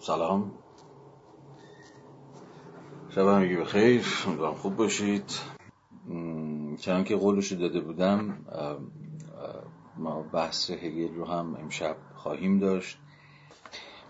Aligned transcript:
سلام. 0.00 0.52
شب 3.10 3.26
همگی 3.26 3.56
بخیر. 3.56 4.06
امیدوارم 4.26 4.54
خوب 4.54 4.76
باشید. 4.76 5.30
چنان 6.80 7.04
که 7.04 7.16
قولش 7.16 7.52
داده 7.52 7.80
بودم 7.80 8.44
ما 9.96 10.22
بحث 10.22 10.70
هگل 10.70 11.14
رو 11.14 11.24
هم 11.24 11.56
امشب 11.60 11.96
خواهیم 12.14 12.58
داشت. 12.58 12.98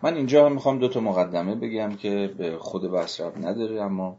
من 0.03 0.15
اینجا 0.15 0.47
هم 0.47 0.53
می‌خوام 0.53 0.79
دو 0.79 0.89
تا 0.89 1.01
مقدمه 1.01 1.55
بگم 1.55 1.97
که 1.97 2.35
به 2.39 2.59
خود 2.59 2.91
بحث 2.91 3.21
رب 3.21 3.47
نداره 3.47 3.83
اما 3.83 4.19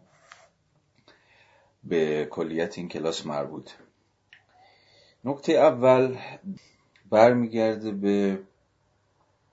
به 1.84 2.28
کلیت 2.32 2.78
این 2.78 2.88
کلاس 2.88 3.26
مربوط 3.26 3.70
نکته 5.26 5.54
اول 5.54 6.18
برمیگرده 7.10 7.92
به 7.92 8.40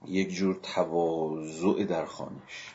یک 0.09 0.29
جور 0.35 0.59
تواضع 0.63 1.85
در 1.85 2.05
خانش. 2.05 2.75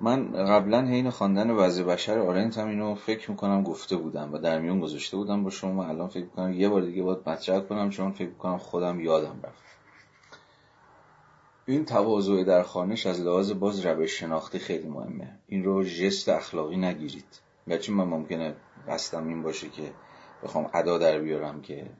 من 0.00 0.32
قبلا 0.32 0.86
حین 0.86 1.10
خواندن 1.10 1.50
وضع 1.50 1.84
بشر 1.84 2.18
آرنت 2.18 2.58
هم 2.58 2.68
اینو 2.68 2.94
فکر 2.94 3.30
می‌کنم 3.30 3.62
گفته 3.62 3.96
بودم 3.96 4.32
و 4.32 4.38
در 4.38 4.58
میون 4.58 4.80
گذاشته 4.80 5.16
بودم 5.16 5.44
با 5.44 5.50
شما. 5.50 5.84
الان 5.84 6.08
فکر 6.08 6.24
می‌کنم 6.24 6.52
یه 6.52 6.68
بار 6.68 6.82
دیگه 6.82 7.02
باید 7.02 7.28
مطرح 7.28 7.60
کنم 7.60 7.90
چون 7.90 8.12
فکر 8.12 8.28
می‌کنم 8.28 8.58
خودم 8.58 9.00
یادم 9.00 9.40
رفت. 9.42 9.62
این 11.66 11.84
تواضع 11.84 12.44
در 12.44 12.62
خانش 12.62 13.06
از 13.06 13.20
لحاظ 13.20 13.52
باز 13.52 13.86
روش 13.86 14.20
شناختی 14.20 14.58
خیلی 14.58 14.88
مهمه. 14.88 15.38
این 15.46 15.64
رو 15.64 15.84
جست 15.84 16.28
اخلاقی 16.28 16.76
نگیرید. 16.76 17.40
گرچه 17.68 17.92
من 17.92 18.04
ممکنه 18.04 18.54
قصدم 18.88 19.28
این 19.28 19.42
باشه 19.42 19.68
که 19.68 19.92
بخوام 20.42 20.70
ادا 20.74 20.98
در 20.98 21.18
بیارم 21.18 21.60
که 21.62 21.90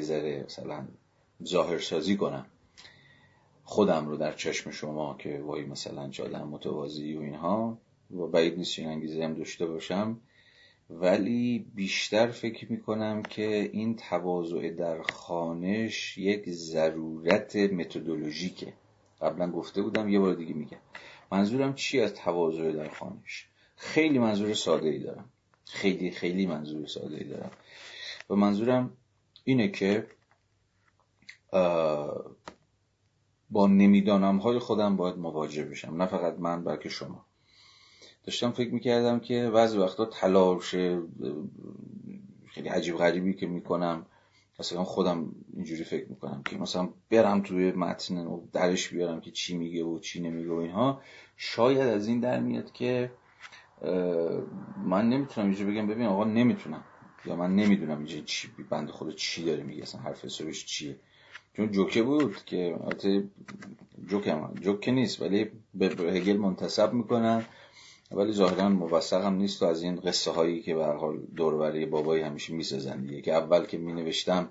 ذره 0.00 0.44
مثلا 0.46 0.84
ظاهر 1.44 1.78
سازی 1.78 2.16
کنم. 2.16 2.46
خودم 3.64 4.08
رو 4.08 4.16
در 4.16 4.32
چشم 4.32 4.70
شما 4.70 5.16
که 5.18 5.40
وای 5.40 5.64
مثلا 5.64 6.08
جادم 6.08 6.48
متوازی 6.48 7.16
و 7.16 7.20
اینها 7.20 7.78
و 8.10 8.26
بعید 8.26 8.58
نیست 8.58 8.78
این 8.78 8.88
انگیزه 8.88 9.24
هم 9.24 9.34
داشته 9.34 9.66
باشم. 9.66 10.20
ولی 10.90 11.66
بیشتر 11.74 12.26
فکر 12.26 12.72
می‌کنم 12.72 13.22
که 13.22 13.70
این 13.72 13.96
تواضع 13.96 14.70
در 14.70 15.02
خانش 15.02 16.18
یک 16.18 16.50
ضرورت 16.50 17.56
متدولوژیکه. 17.56 18.72
قبلا 19.20 19.50
گفته 19.50 19.82
بودم 19.82 20.08
یه 20.08 20.18
بار 20.18 20.34
دیگه 20.34 20.54
میگم. 20.54 20.78
منظورم 21.32 21.74
چی 21.74 22.00
از 22.00 22.14
تواضع 22.14 22.72
در 22.72 22.88
خانش؟ 22.88 23.46
خیلی 23.76 24.18
منظور 24.18 24.54
ساده 24.54 24.88
ای 24.88 24.98
دارم. 24.98 25.24
خیلی 25.64 26.10
خیلی 26.10 26.46
منظور 26.46 26.86
ساده 26.86 27.16
ای 27.16 27.24
دارم. 27.24 27.50
و 28.30 28.34
منظورم 28.34 28.96
اینه 29.44 29.68
که 29.68 30.06
با 33.54 33.66
نمی‌دانم 33.66 34.36
های 34.36 34.58
خودم 34.58 34.96
باید 34.96 35.16
مواجه 35.16 35.64
بشم 35.64 35.96
نه 35.96 36.06
فقط 36.06 36.38
من 36.38 36.64
بلکه 36.64 36.88
شما. 36.88 37.26
داشتم 38.24 38.50
فکر 38.50 38.74
می‌کردم 38.74 39.20
که 39.20 39.50
بعضی 39.54 39.78
وقتا 39.78 40.04
تلاش 40.04 40.70
خیلی 42.46 42.68
عجیب 42.68 42.96
غریبی 42.96 43.34
که 43.34 43.46
می‌کنم 43.46 44.06
مثلا 44.60 44.84
خودم 44.84 45.32
اینجوری 45.52 45.84
فکر 45.84 46.08
می‌کنم 46.08 46.42
که 46.42 46.56
مثلا 46.56 46.88
برم 47.10 47.42
توی 47.42 47.72
متن 47.72 48.16
و 48.16 48.40
درش 48.52 48.88
بیارم 48.88 49.20
که 49.20 49.30
چی 49.30 49.56
میگه 49.56 49.84
و 49.84 49.98
چی 49.98 50.20
نمیگه 50.22 50.50
و 50.50 50.56
اینها. 50.56 51.00
شاید 51.36 51.78
از 51.88 52.08
این 52.08 52.20
در 52.20 52.40
میاد 52.40 52.72
که 52.72 53.12
من 54.84 55.08
نمی‌تونم 55.08 55.46
اینجوری 55.46 55.72
بگم 55.72 55.86
ببین 55.86 56.06
آقا 56.06 56.24
نمی‌تونم. 56.24 56.84
یا 57.26 57.36
من 57.36 57.54
نمی‌دونم 57.54 57.98
اینجا 57.98 58.20
چی 58.20 58.48
بند 58.70 58.90
خود 58.90 59.14
چی 59.16 59.44
داره 59.44 59.62
میگه 59.62 59.82
اصلا 59.82 60.00
حرف 60.00 60.24
حسابش 60.24 60.66
چیه. 60.66 60.96
چون 61.56 61.72
جوکه 61.72 62.02
بود 62.02 62.44
که 62.44 62.76
البته 62.80 63.24
جوک 64.08 64.28
هم 64.28 64.54
جوکه 64.60 64.90
نیست 64.92 65.22
ولی 65.22 65.50
به 65.74 65.86
هگل 65.86 66.36
منتصب 66.36 66.92
می‌کنن 66.92 67.44
ولی 68.12 68.32
ظاهرا 68.32 68.68
موثق 68.68 69.24
هم 69.24 69.34
نیست 69.34 69.62
و 69.62 69.66
از 69.66 69.82
این 69.82 69.96
قصه 69.96 70.30
هایی 70.30 70.62
که 70.62 70.74
به 70.74 70.84
حال 70.84 71.18
دور 71.36 71.86
بابایی 71.86 72.22
همیشه 72.22 72.54
می‌سازن 72.54 73.00
دیگه. 73.00 73.20
که 73.20 73.32
اول 73.34 73.66
که 73.66 73.78
می 73.78 73.92
نوشتم 73.92 74.48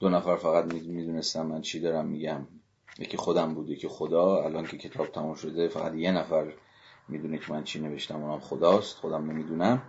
دو 0.00 0.08
نفر 0.08 0.36
فقط 0.36 0.74
می‌دونستم 0.74 1.46
من 1.46 1.60
چی 1.60 1.80
دارم 1.80 2.06
میگم. 2.06 2.46
یکی 2.98 3.16
خودم 3.16 3.54
بود 3.54 3.70
یکی 3.70 3.88
خدا. 3.88 4.44
الان 4.44 4.66
که 4.66 4.78
کتاب 4.78 5.06
تمام 5.06 5.34
شده 5.34 5.68
فقط 5.68 5.94
یه 5.94 6.12
نفر 6.12 6.52
می‌دونه 7.08 7.38
که 7.38 7.52
من 7.52 7.64
چی 7.64 7.80
نوشتم 7.80 8.22
اونم 8.24 8.40
خداست. 8.40 8.96
خودم 8.96 9.30
نمی‌دونم 9.30 9.82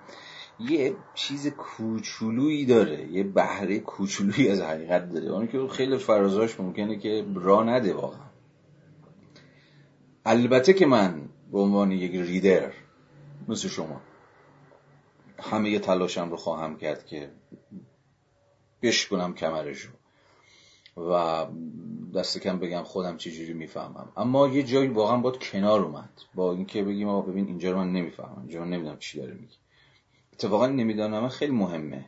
یه 0.59 0.95
چیز 1.13 1.47
کوچولویی 1.47 2.65
داره 2.65 3.11
یه 3.11 3.23
بهره 3.23 3.79
کوچولویی 3.79 4.49
از 4.49 4.61
حقیقت 4.61 5.09
داره. 5.13 5.29
اون 5.29 5.47
که 5.47 5.67
خیلی 5.67 5.97
فرازاش 5.97 6.59
ممکنه 6.59 6.97
که 6.97 7.25
را 7.35 7.63
نده 7.63 7.93
واقعا. 7.93 8.27
البته 10.25 10.73
که 10.73 10.85
من 10.85 11.29
به 11.51 11.59
عنوان 11.59 11.91
یک 11.91 12.11
ریدر 12.11 12.71
مثل 13.47 13.67
شما 13.67 14.01
همه 15.39 15.79
تلاشم 15.79 16.29
رو 16.29 16.37
خواهم 16.37 16.77
کرد 16.77 17.05
که 17.05 17.29
بشکنم 18.81 19.33
کمرشو 19.33 19.89
و 20.97 21.45
دست 22.15 22.37
کم 22.37 22.59
بگم 22.59 22.83
خودم 22.83 23.17
چجوری 23.17 23.53
می‌فهمم. 23.53 24.11
اما 24.17 24.47
یه 24.47 24.63
جایی 24.63 24.87
واقعا 24.87 25.17
باید 25.17 25.37
کنار 25.39 25.81
اومد. 25.81 26.09
با 26.35 26.51
اینکه 26.53 26.83
بگیم 26.83 27.09
آقا 27.09 27.21
ببین 27.21 27.47
اینجا 27.47 27.71
رو 27.71 27.77
من 27.77 27.91
نمی‌فهمم. 27.91 28.39
اینجا 28.39 28.59
من 28.59 28.69
نمی‌دونم 28.69 28.97
چی 28.97 29.19
داره 29.19 29.33
میگه. 29.33 29.55
اتفاقا 30.37 30.67
نمی‌دانم 30.67 31.29
خیلی 31.29 31.51
مهمه. 31.51 32.05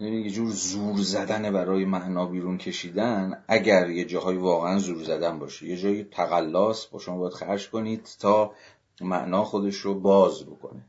یعنی 0.00 0.20
یه 0.20 0.30
جور 0.30 0.50
زور 0.50 0.96
زدن 0.96 1.52
برای 1.52 1.84
معنا 1.84 2.26
بیرون 2.26 2.58
کشیدن 2.58 3.44
اگر 3.48 3.90
یه 3.90 4.04
جاهای 4.04 4.36
واقعا 4.36 4.78
زور 4.78 5.04
زدن 5.04 5.38
باشه. 5.38 5.66
یه 5.66 5.76
جایی 5.76 6.04
تقلاس 6.04 6.86
با 6.86 6.98
شما 6.98 7.18
باید 7.18 7.32
خرج 7.32 7.70
کنید 7.70 8.08
تا 8.20 8.52
معنا 9.00 9.44
خودش 9.44 9.76
رو 9.76 9.94
باز 9.94 10.46
بکنه. 10.46 10.80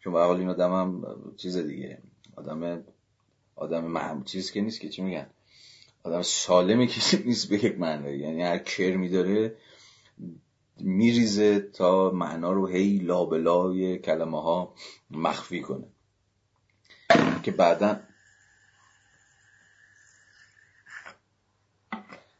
چون 0.00 0.12
به 0.12 0.28
این 0.28 0.48
آدم 0.48 0.72
هم 0.72 1.04
چیز 1.36 1.56
دیگه. 1.56 1.98
آدم 2.36 2.84
آدم 3.56 3.84
مهم 3.84 4.24
چیز 4.24 4.50
که 4.50 4.60
نیست 4.60 4.80
که 4.80 4.88
چی 4.88 5.02
میگن؟ 5.02 5.26
آدم 6.02 6.22
سالمی 6.22 6.86
که 6.86 7.00
نیست 7.26 7.48
به 7.48 7.64
یک 7.64 7.78
معنی. 7.78 8.16
یعنی 8.16 8.42
هر 8.42 8.58
کرمی 8.58 9.08
داره 9.08 9.56
میریزه 10.80 11.60
تا 11.60 12.10
معنا 12.10 12.52
رو 12.52 12.66
هی 12.66 12.98
لابلای 12.98 13.98
کلمه 13.98 14.42
ها 14.42 14.74
مخفی 15.10 15.60
کنه. 15.60 15.86
که 17.42 17.50
بعدا 17.50 18.00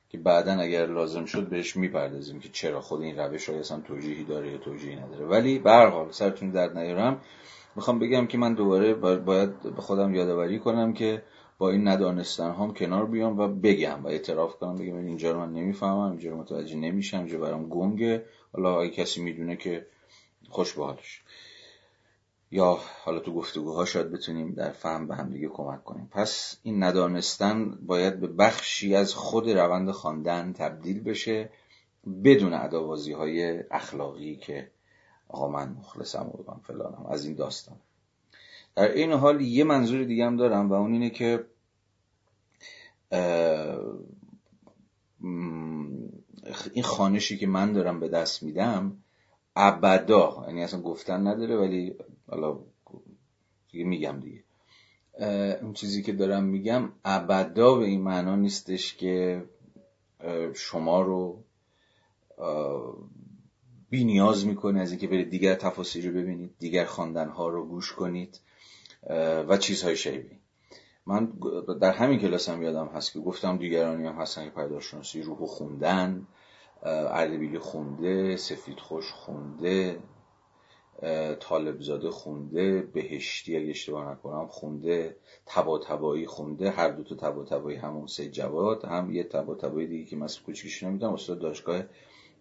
که 0.09 0.19
بعدا 0.19 0.53
اگر 0.53 0.87
لازم 0.87 1.25
شد 1.25 1.49
بهش 1.49 1.77
می‌پردازیم 1.77 2.41
که 2.41 2.49
چرا 2.49 2.81
خود 2.81 3.03
این 3.03 3.19
روش 3.19 3.49
های 3.49 3.59
اصلا 3.59 3.81
توجیهی 3.81 4.25
داره 4.25 4.53
یا 4.53 4.59
توجیهی 4.59 4.97
نداره. 4.97 5.27
ولی 5.27 5.59
حال 5.67 6.11
سرتون 6.11 6.51
درد 6.51 6.79
نیارم 6.79 7.21
می‌خوام 7.77 7.99
بگم 7.99 8.27
که 8.27 8.39
من 8.39 8.55
دوباره 8.55 8.95
باید 8.95 9.63
به 9.63 9.83
خودم 9.83 10.15
یادآوری 10.15 10.59
کنم 10.59 10.93
که 10.93 11.23
با 11.59 11.71
این 11.71 11.89
ندانستن 11.89 12.51
هم 12.51 12.75
کنار 12.75 13.07
بیام 13.07 13.39
و 13.39 13.49
بگم 13.49 14.05
و 14.05 14.07
اعتراف 14.07 14.57
کنم 14.57 14.77
بگم 14.77 14.97
اینجا 14.97 15.33
رو 15.33 15.39
من 15.39 15.53
نمی‌فهمم 15.53 16.11
اینجا 16.11 16.31
رو 16.31 16.37
متوجه 16.37 16.77
نمیشم 16.77 17.19
اینجا 17.19 17.39
برام 17.39 17.69
گنگه. 17.69 18.25
حالا 18.53 18.81
اگه 18.81 18.91
کسی 18.91 19.23
می‌دونه 19.23 19.57
که 19.57 19.87
خوش 20.49 20.73
به 20.73 20.85
حالش. 20.85 21.23
یا 22.51 22.79
حالا 23.05 23.19
تو 23.19 23.35
گفتگوها 23.35 23.85
شاید 23.85 24.11
بتونیم 24.11 24.55
در 24.55 24.71
فهم 24.71 25.09
به 25.09 25.15
هم 25.15 25.31
دیگه 25.31 25.49
کمک 25.49 25.85
کنیم. 25.85 26.09
پس 26.13 26.57
این 26.63 26.83
ندانستن 26.83 27.71
باید 27.71 28.21
به 28.21 28.27
بخشی 28.27 28.95
از 28.95 29.15
خود 29.15 29.51
روند 29.51 29.91
خواندن 29.91 30.53
تبدیل 30.53 31.03
بشه 31.03 31.51
بدون 32.25 32.53
عداوازی 32.53 33.13
های 33.13 33.65
اخلاقی 33.71 34.37
که 34.37 34.71
آقا 35.29 35.49
من 35.49 35.69
مخلصم 35.69 36.27
و 36.27 36.55
فلانم. 36.67 37.07
از 37.09 37.25
این 37.25 37.35
داستان. 37.35 37.77
در 38.77 38.93
این 38.93 39.13
حال 39.13 39.41
یه 39.41 39.65
منظور 39.65 40.05
دیگه 40.05 40.27
هم 40.27 40.37
دارم 40.37 40.69
و 40.69 40.73
اون 40.73 40.93
اینه 40.93 41.11
که 41.11 41.47
این 46.73 46.85
خانشی 46.85 47.39
که 47.39 47.47
من 47.47 47.73
دارم 47.73 48.01
به 48.01 48.09
دست 48.09 48.43
میدم 48.43 48.97
ابدا 49.57 50.45
یعنی 50.47 50.63
اصلا 50.63 50.81
گفتن 50.81 51.27
نداره 51.27 51.57
ولی 51.57 51.95
حالا 52.29 52.59
دیگه 53.71 53.85
میگم 53.85 54.21
دیگه. 54.21 54.45
اون 55.63 55.73
چیزی 55.73 56.03
که 56.03 56.13
دارم 56.13 56.45
میگم 56.45 56.93
ابدا 57.05 57.75
به 57.75 57.85
این 57.85 58.03
معنا 58.03 58.37
نیستش 58.37 58.97
که 58.97 59.45
شما 60.55 61.03
رو 61.03 61.45
بی 63.91 64.05
نیاز 64.05 64.47
می‌کنه 64.47 64.81
از 64.81 64.91
اینکه 64.91 65.07
برید 65.07 65.31
دیگر 65.31 65.55
تفاصیل 65.55 66.09
رو 66.09 66.23
ببینید 66.23 66.55
دیگر 66.59 66.85
خواندن 66.85 67.29
ها 67.29 67.49
رو 67.49 67.67
گوش 67.67 67.93
کنید. 67.93 68.41
و 69.49 69.57
چیزهای 69.57 69.97
شیبی. 69.97 70.39
من 71.07 71.33
در 71.81 71.93
همین 71.93 72.19
کلاس 72.19 72.49
هم 72.49 72.63
یادم 72.63 72.87
هست 72.87 73.13
که 73.13 73.19
گفتم 73.19 73.59
دیگرانی 73.59 74.07
هم 74.07 74.15
هستن 74.15 74.45
که 74.45 74.51
پیداشناسی 74.51 75.23
روح 75.23 75.47
خوندن 75.47 76.27
اردبیلی 76.83 77.59
خونده 77.59 78.37
سفید 78.37 78.81
خوش 78.81 79.13
خونده 79.13 79.99
طالب 81.41 81.81
زاده 81.81 82.11
خونده 82.11 82.83
بهشتی 82.83 83.57
اگه 83.57 83.71
اشتباه 83.71 84.13
نکنم 84.13 84.47
خونده 84.47 85.17
تبا 85.47 85.79
تبایی 85.79 86.27
خونده 86.27 86.71
هر 86.71 86.89
دو 86.89 87.03
تا 87.03 87.15
تبا 87.15 87.45
تبایی 87.45 87.77
همون 87.77 88.07
سه 88.07 88.29
جواد 88.29 88.85
هم 88.85 89.11
یه 89.15 89.25
تبا 89.25 89.55
تبایی 89.55 89.87
دیگه 89.87 90.05
که 90.05 90.17
من 90.17 90.27
کوچیکش 90.47 90.83
نمی‌دونم 90.83 91.13
استاد 91.13 91.39
دانشگاه 91.39 91.83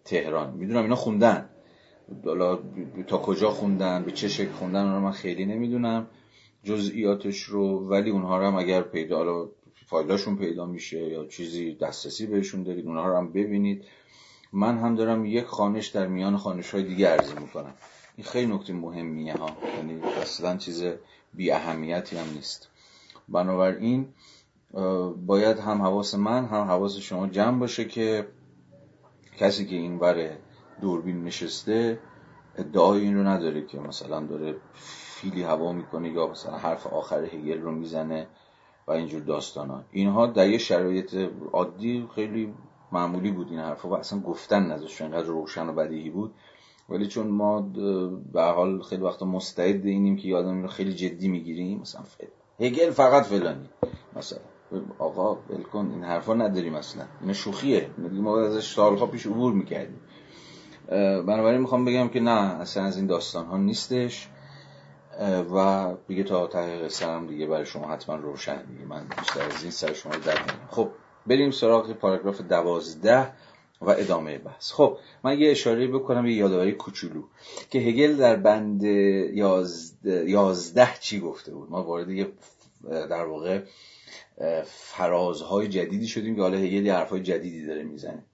تهران. 0.04 0.52
می‌دونم 0.52 0.82
اینا 0.82 0.96
خوندن. 0.96 1.48
تا 3.06 3.18
کجا 3.18 3.50
خوندن؟ 3.50 4.04
به 4.04 4.12
چه 4.12 4.28
شکل 4.28 4.52
خوندن؟ 4.52 4.92
رو 4.92 5.00
من 5.00 5.10
خیلی 5.10 5.44
نمی‌دونم. 5.44 6.06
جزئیاتش 6.66 7.42
رو 7.42 7.88
ولی 7.88 8.10
اونها 8.10 8.38
رو 8.38 8.46
هم 8.46 8.54
اگر 8.54 8.82
پیدا 8.82 9.50
فایلاشون 9.86 10.36
پیدا 10.36 10.66
میشه 10.66 10.98
یا 10.98 11.26
چیزی 11.26 11.74
دسترسی 11.74 12.26
بهشون 12.26 12.62
دارید 12.62 12.86
اونها 12.86 13.08
رو 13.08 13.16
هم 13.16 13.32
ببینید. 13.32 13.84
من 14.52 14.78
هم 14.78 14.94
دارم 14.94 15.24
یک 15.24 15.44
خانش 15.44 15.86
در 15.86 16.06
میان 16.06 16.36
خانش 16.36 16.70
های 16.70 16.82
دیگه 16.82 17.08
عرضه 17.08 17.40
می‌کنم. 17.40 17.74
این 18.16 18.26
خیلی 18.26 18.54
نکته 18.54 18.72
مهمیه 18.72 19.34
ها. 19.34 19.56
یعنی 19.76 20.02
اصلا 20.02 20.56
چیز 20.56 20.84
بی 21.34 21.50
اهمیتی 21.50 22.16
هم 22.16 22.26
نیست. 22.34 22.68
بنابراین 23.28 24.08
باید 25.26 25.58
هم 25.58 25.82
حواس 25.82 26.14
من 26.14 26.44
هم 26.44 26.62
حواس 26.62 26.96
شما 26.96 27.26
جمع 27.26 27.58
باشه 27.58 27.84
که 27.84 28.26
کسی 29.36 29.66
که 29.66 29.76
این 29.76 29.98
بره 29.98 30.38
دوربین 30.80 31.24
نشسته 31.24 31.98
ادعای 32.56 33.00
این 33.00 33.16
رو 33.16 33.26
نداره 33.26 33.66
که 33.66 33.78
مثلا 33.78 34.20
داره 34.20 34.56
فیلی 35.20 35.42
هوا 35.42 35.72
می‌کنه 35.72 36.08
یا 36.08 36.26
مثلا 36.26 36.56
حرف 36.56 36.86
آخر 36.86 37.24
هگل 37.24 37.60
رو 37.60 37.70
می‌زنه 37.70 38.26
و 38.86 38.90
اینجور 38.92 39.20
داستان 39.20 39.70
ها 39.70 39.82
اینها 39.90 40.26
در 40.26 40.48
یه 40.48 40.58
شرایط 40.58 41.14
عادی 41.52 42.08
خیلی 42.14 42.54
معمولی 42.92 43.30
بود 43.30 43.50
این 43.50 43.58
حرفا 43.58 43.88
و 43.88 43.94
اصلا 43.94 44.20
گفتن 44.20 44.62
نذاشت 44.62 45.02
اینقدر 45.02 45.26
روشن 45.26 45.68
و 45.68 45.72
بدیهی 45.72 46.10
بود. 46.10 46.34
ولی 46.88 47.06
چون 47.06 47.26
ما 47.26 47.60
به 48.32 48.42
حال 48.42 48.82
خیلی 48.82 49.02
وقتا 49.02 49.26
مستعد 49.26 49.86
اینیم 49.86 50.16
که 50.16 50.28
یادم 50.28 50.62
رو 50.62 50.68
خیلی 50.68 50.94
جدی 50.94 51.28
می‌گیریم 51.28 51.78
مثلا 51.80 52.02
هگل 52.60 52.90
فقط 52.90 53.24
فلانی. 53.24 53.68
مثلا 54.16 54.38
آقا 54.98 55.34
بلکن 55.34 55.90
این 55.94 56.04
حرفا 56.04 56.34
نداریم 56.34 56.74
اصلا. 56.74 57.04
این 57.22 57.32
شوخیه. 57.32 57.90
ما 58.12 58.40
ازش 58.40 58.74
سالها 58.74 59.06
پیش 59.06 59.26
عبور 59.26 59.52
می‌کردیم. 59.52 60.00
بنابراین 61.26 61.60
می‌خوام 61.60 61.84
بگم 61.84 62.08
که 62.08 62.20
نه 62.20 62.60
اصلا 62.60 62.84
از 62.84 62.96
این 62.96 63.06
داستان 63.06 63.46
ها 63.46 63.56
نیستش. 63.56 64.28
و 65.54 65.86
دیگه 66.08 66.22
تا 66.22 66.46
تحقیق 66.46 66.88
سرم 66.88 67.26
دیگه 67.26 67.46
برای 67.46 67.66
شما 67.66 67.88
حتما 67.88 68.16
روشن 68.16 68.64
دیگه 68.64 68.84
من 68.84 69.06
بیشتر 69.18 69.42
از 69.42 69.62
این 69.62 69.70
سر 69.70 69.92
شما 69.92 70.16
در 70.16 70.38
خب 70.70 70.90
بریم 71.26 71.50
سراغ 71.50 71.92
پاراگراف 71.92 72.40
دوازده 72.40 73.32
و 73.80 73.90
ادامه 73.90 74.38
بحث. 74.38 74.72
خب 74.72 74.98
من 75.24 75.38
یه 75.38 75.50
اشاره 75.50 75.86
بکنم 75.88 76.26
یه 76.26 76.34
یادآوری 76.34 76.72
کوچولو 76.72 77.22
که 77.70 77.78
هگل 77.78 78.16
در 78.16 78.36
بند 78.36 78.82
یازده 80.04 80.88
چی 81.00 81.20
گفته 81.20 81.54
بود؟ 81.54 81.70
ما 81.70 81.82
وارد 81.82 82.10
یه 82.10 82.28
در 82.90 83.24
واقع 83.24 83.62
فرازهای 84.64 85.68
جدیدی 85.68 86.06
شدیم 86.06 86.36
که 86.36 86.42
حالا 86.42 86.56
هگل 86.56 86.86
یه 86.86 86.94
حرفهای 86.94 87.22
جدیدی 87.22 87.66
داره 87.66 87.82
می‌زنه. 87.82 88.24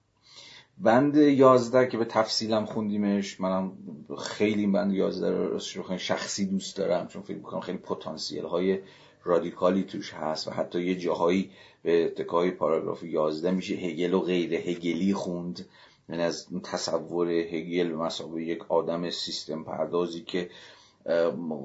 بند 0.83 1.17
یازده 1.17 1.87
که 1.87 1.97
به 1.97 2.05
تفصیلم 2.05 2.65
خوندیمش 2.65 3.41
منم 3.41 3.71
خیلی 4.17 4.61
این 4.61 4.71
بند 4.71 4.93
یازده 4.93 5.31
رو 5.31 5.59
شخصی 5.97 6.45
دوست 6.45 6.77
دارم 6.77 7.07
چون 7.07 7.21
فکر 7.21 7.37
می‌کنم 7.37 7.59
خیلی 7.59 7.77
پتانسیل 7.77 8.45
های 8.45 8.79
رادیکالی 9.23 9.83
توش 9.83 10.13
هست 10.13 10.47
و 10.47 10.51
حتی 10.51 10.81
یه 10.81 10.95
جاهایی 10.95 11.51
به 11.83 12.05
اتکای 12.05 12.51
پاراگراف 12.51 13.03
یازده 13.03 13.51
میشه 13.51 13.73
هگل 13.73 14.13
و 14.13 14.19
غیر 14.19 14.53
هگلی 14.53 15.13
خوند. 15.13 15.65
یعنی 16.09 16.21
از 16.23 16.47
تصور 16.63 17.29
هگل 17.31 17.89
به 17.89 17.95
مسابقه 17.95 18.41
یک 18.41 18.71
آدم 18.71 19.09
سیستم 19.09 19.63
پردازی 19.63 20.21
که 20.21 20.49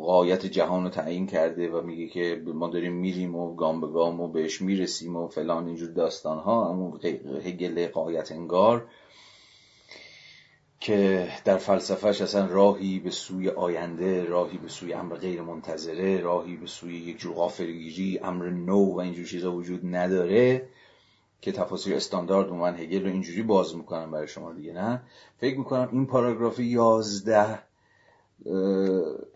قایت 0.02 0.46
جهان 0.46 0.85
رو 0.85 0.90
تعیین 0.90 1.26
کرده 1.26 1.70
و 1.70 1.82
میگه 1.82 2.06
که 2.06 2.43
ما 2.46 2.69
داریم 2.69 2.93
میریم 2.93 3.37
و 3.37 3.55
گام 3.55 3.81
به 3.81 3.87
گام 3.87 4.20
و 4.20 4.29
بهش 4.29 4.62
می‌رسیم 4.62 5.17
و 5.17 5.29
فلان 5.29 5.67
اینجور 5.67 5.90
داستان 5.90 6.38
ها 6.38 6.70
اما 6.70 6.99
هگل 7.44 7.88
قایت 7.88 8.32
انگار 8.32 8.87
که 10.81 11.29
در 11.44 11.56
فلسفهش 11.56 12.20
اصلا 12.20 12.46
راهی 12.46 12.99
به 12.99 13.11
سوی 13.11 13.49
آینده 13.49 14.25
راهی 14.25 14.58
به 14.58 14.69
سوی 14.69 14.93
امر 14.93 15.17
غیر 15.17 15.43
منتظره 15.43 16.20
راهی 16.20 16.56
به 16.56 16.67
سوی 16.67 16.96
یک 16.96 17.19
جور 17.19 17.35
غافلگیری 17.35 18.19
امر 18.23 18.50
نو 18.50 18.85
و 18.85 19.00
اینجور 19.00 19.26
چیزا 19.26 19.52
وجود 19.52 19.81
نداره 19.85 20.69
که 21.40 21.52
تفاصیل 21.52 21.94
استاندارد 21.94 22.52
من 22.52 22.76
هگل 22.76 23.05
رو 23.05 23.11
اینجوری 23.11 23.43
باز 23.43 23.76
می‌کنم 23.76 24.11
برای 24.11 24.29
شما 24.29 24.52
دیگه 24.52 24.73
نه؟ 24.73 25.02
فکر 25.40 25.58
می‌کنم 25.58 25.88
این 25.93 26.06
پاراگراف 26.06 26.58
یازده 26.58 27.67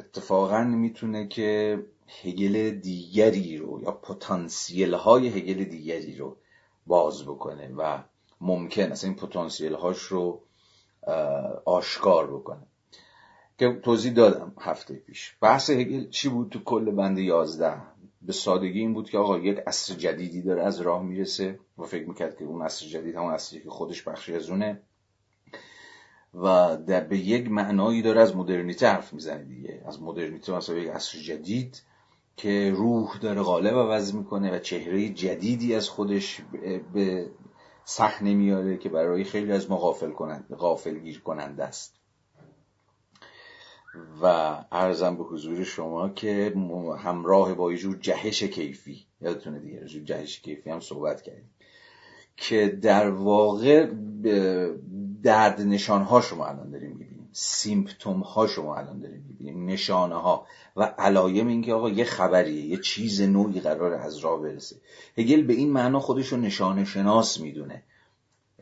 اتفاقا 0.01 0.65
می‌تونه 0.65 1.29
که 1.29 1.79
هگل 2.23 2.71
دیگری 2.71 3.57
رو 3.57 3.81
یا 3.83 3.91
پتانسیل 3.93 4.95
های 4.95 5.29
هگل 5.29 5.65
دیگری 5.65 6.17
رو 6.17 6.37
باز 6.87 7.25
بکنه 7.25 7.73
و 7.77 7.99
ممکن 8.41 8.93
است 8.93 9.05
این 9.05 9.15
پتانسیل 9.15 9.75
هاش 9.75 9.99
رو 9.99 10.41
آشکار 11.65 12.35
بکنه. 12.35 12.67
که 13.59 13.81
توضیح 13.83 14.13
دادم 14.13 14.53
هفته 14.61 14.95
پیش. 14.95 15.37
بحث 15.41 15.71
هگل 15.71 16.09
چی 16.09 16.29
بود 16.29 16.51
تو 16.51 16.59
کل 16.65 16.91
بند 16.91 17.19
یازده؟ 17.19 17.83
به 18.23 18.33
سادگی 18.33 18.79
این 18.79 18.95
بود 18.95 19.11
که 19.11 19.19
آقا 19.19 19.39
یک 19.39 19.59
عصر 19.67 19.95
جدیدی 19.95 20.43
داره 20.43 20.63
از 20.63 20.81
راه 20.81 21.03
می‌رسه 21.03 21.59
و 21.79 21.83
فکر 21.83 22.09
می‌کرد 22.09 22.37
که 22.37 22.45
اون 22.45 22.63
عصر 22.63 22.87
جدید 22.87 23.17
همون 23.17 23.33
عصری 23.33 23.61
که 23.61 23.71
خودش 23.71 24.03
بخشی 24.03 24.35
از 24.35 24.51
اونه. 24.51 24.83
و 26.35 26.77
در 26.87 27.01
به 27.01 27.19
یک 27.19 27.51
معنایی 27.51 28.03
داره 28.03 28.21
از 28.21 28.37
مدرنیته 28.37 28.89
حرف 28.89 29.13
می‌زنه 29.13 29.45
دیگه. 29.45 29.83
از 29.87 30.03
مدرنیته 30.03 30.57
مثلا 30.57 30.77
یک 30.77 30.89
عصر 30.89 31.19
جدید 31.19 31.83
که 32.37 32.73
روح 32.77 33.19
داره 33.19 33.43
غالب 33.43 33.75
عوض 33.75 34.15
می‌کنه 34.15 34.57
و 34.57 34.59
چهره 34.59 35.09
جدیدی 35.09 35.75
از 35.75 35.89
خودش 35.89 36.41
به 36.93 37.31
صحنه 37.85 38.35
میاره 38.35 38.77
که 38.77 38.89
برای 38.89 39.25
خیلی 39.25 39.53
از 39.53 39.71
ما 39.71 39.77
غافل, 39.77 40.11
کنند، 40.11 40.55
غافل 40.59 40.99
گیر 40.99 41.21
کننده 41.21 41.65
است. 41.65 42.03
و 44.23 44.27
ارزم 44.73 45.17
به 45.17 45.25
حضور 45.25 45.65
شما 45.65 46.09
که 46.09 46.55
همراه 46.99 47.55
با 47.55 47.73
یه 47.73 47.79
جور 47.79 47.97
جهش 47.97 48.43
کیفی 48.43 49.07
یادتونه 49.21 49.59
دیگه 49.59 49.85
جور 49.85 50.03
جهش 50.03 50.41
کیفی 50.41 50.71
هم 50.71 50.81
صحبت 50.81 51.23
کردیم 51.23 51.51
که 52.37 52.69
در 52.69 53.11
واقع 53.11 53.91
درد 55.23 55.61
نشان 55.61 56.03
ها 56.03 56.21
شما 56.21 56.47
الان 56.47 56.71
داریم 56.71 56.91
می‌بینیم. 56.91 57.29
سیمپتوم 57.33 58.21
ها 58.21 58.47
شما 58.47 58.77
الان 58.77 59.01
داریم 59.01 59.25
می‌بینیم. 59.29 59.67
نشانه 59.67 60.15
ها 60.15 60.47
و 60.77 60.83
علایم 60.83 61.47
اینکه 61.47 61.75
آقا 61.75 61.89
یه 61.89 62.05
خبریه 62.05 62.67
یه 62.67 62.77
چیز 62.77 63.23
نوعی 63.23 63.61
قرار 63.61 63.95
از 63.95 64.19
راه 64.19 64.43
برسه. 64.43 64.77
هگل 65.19 65.43
به 65.43 65.53
این 65.53 65.73
معنا 65.73 66.01
خودش 66.01 66.29
رو 66.29 66.39
نشانه 66.39 66.85
شناس 66.85 67.41
می‌دونه. 67.41 67.83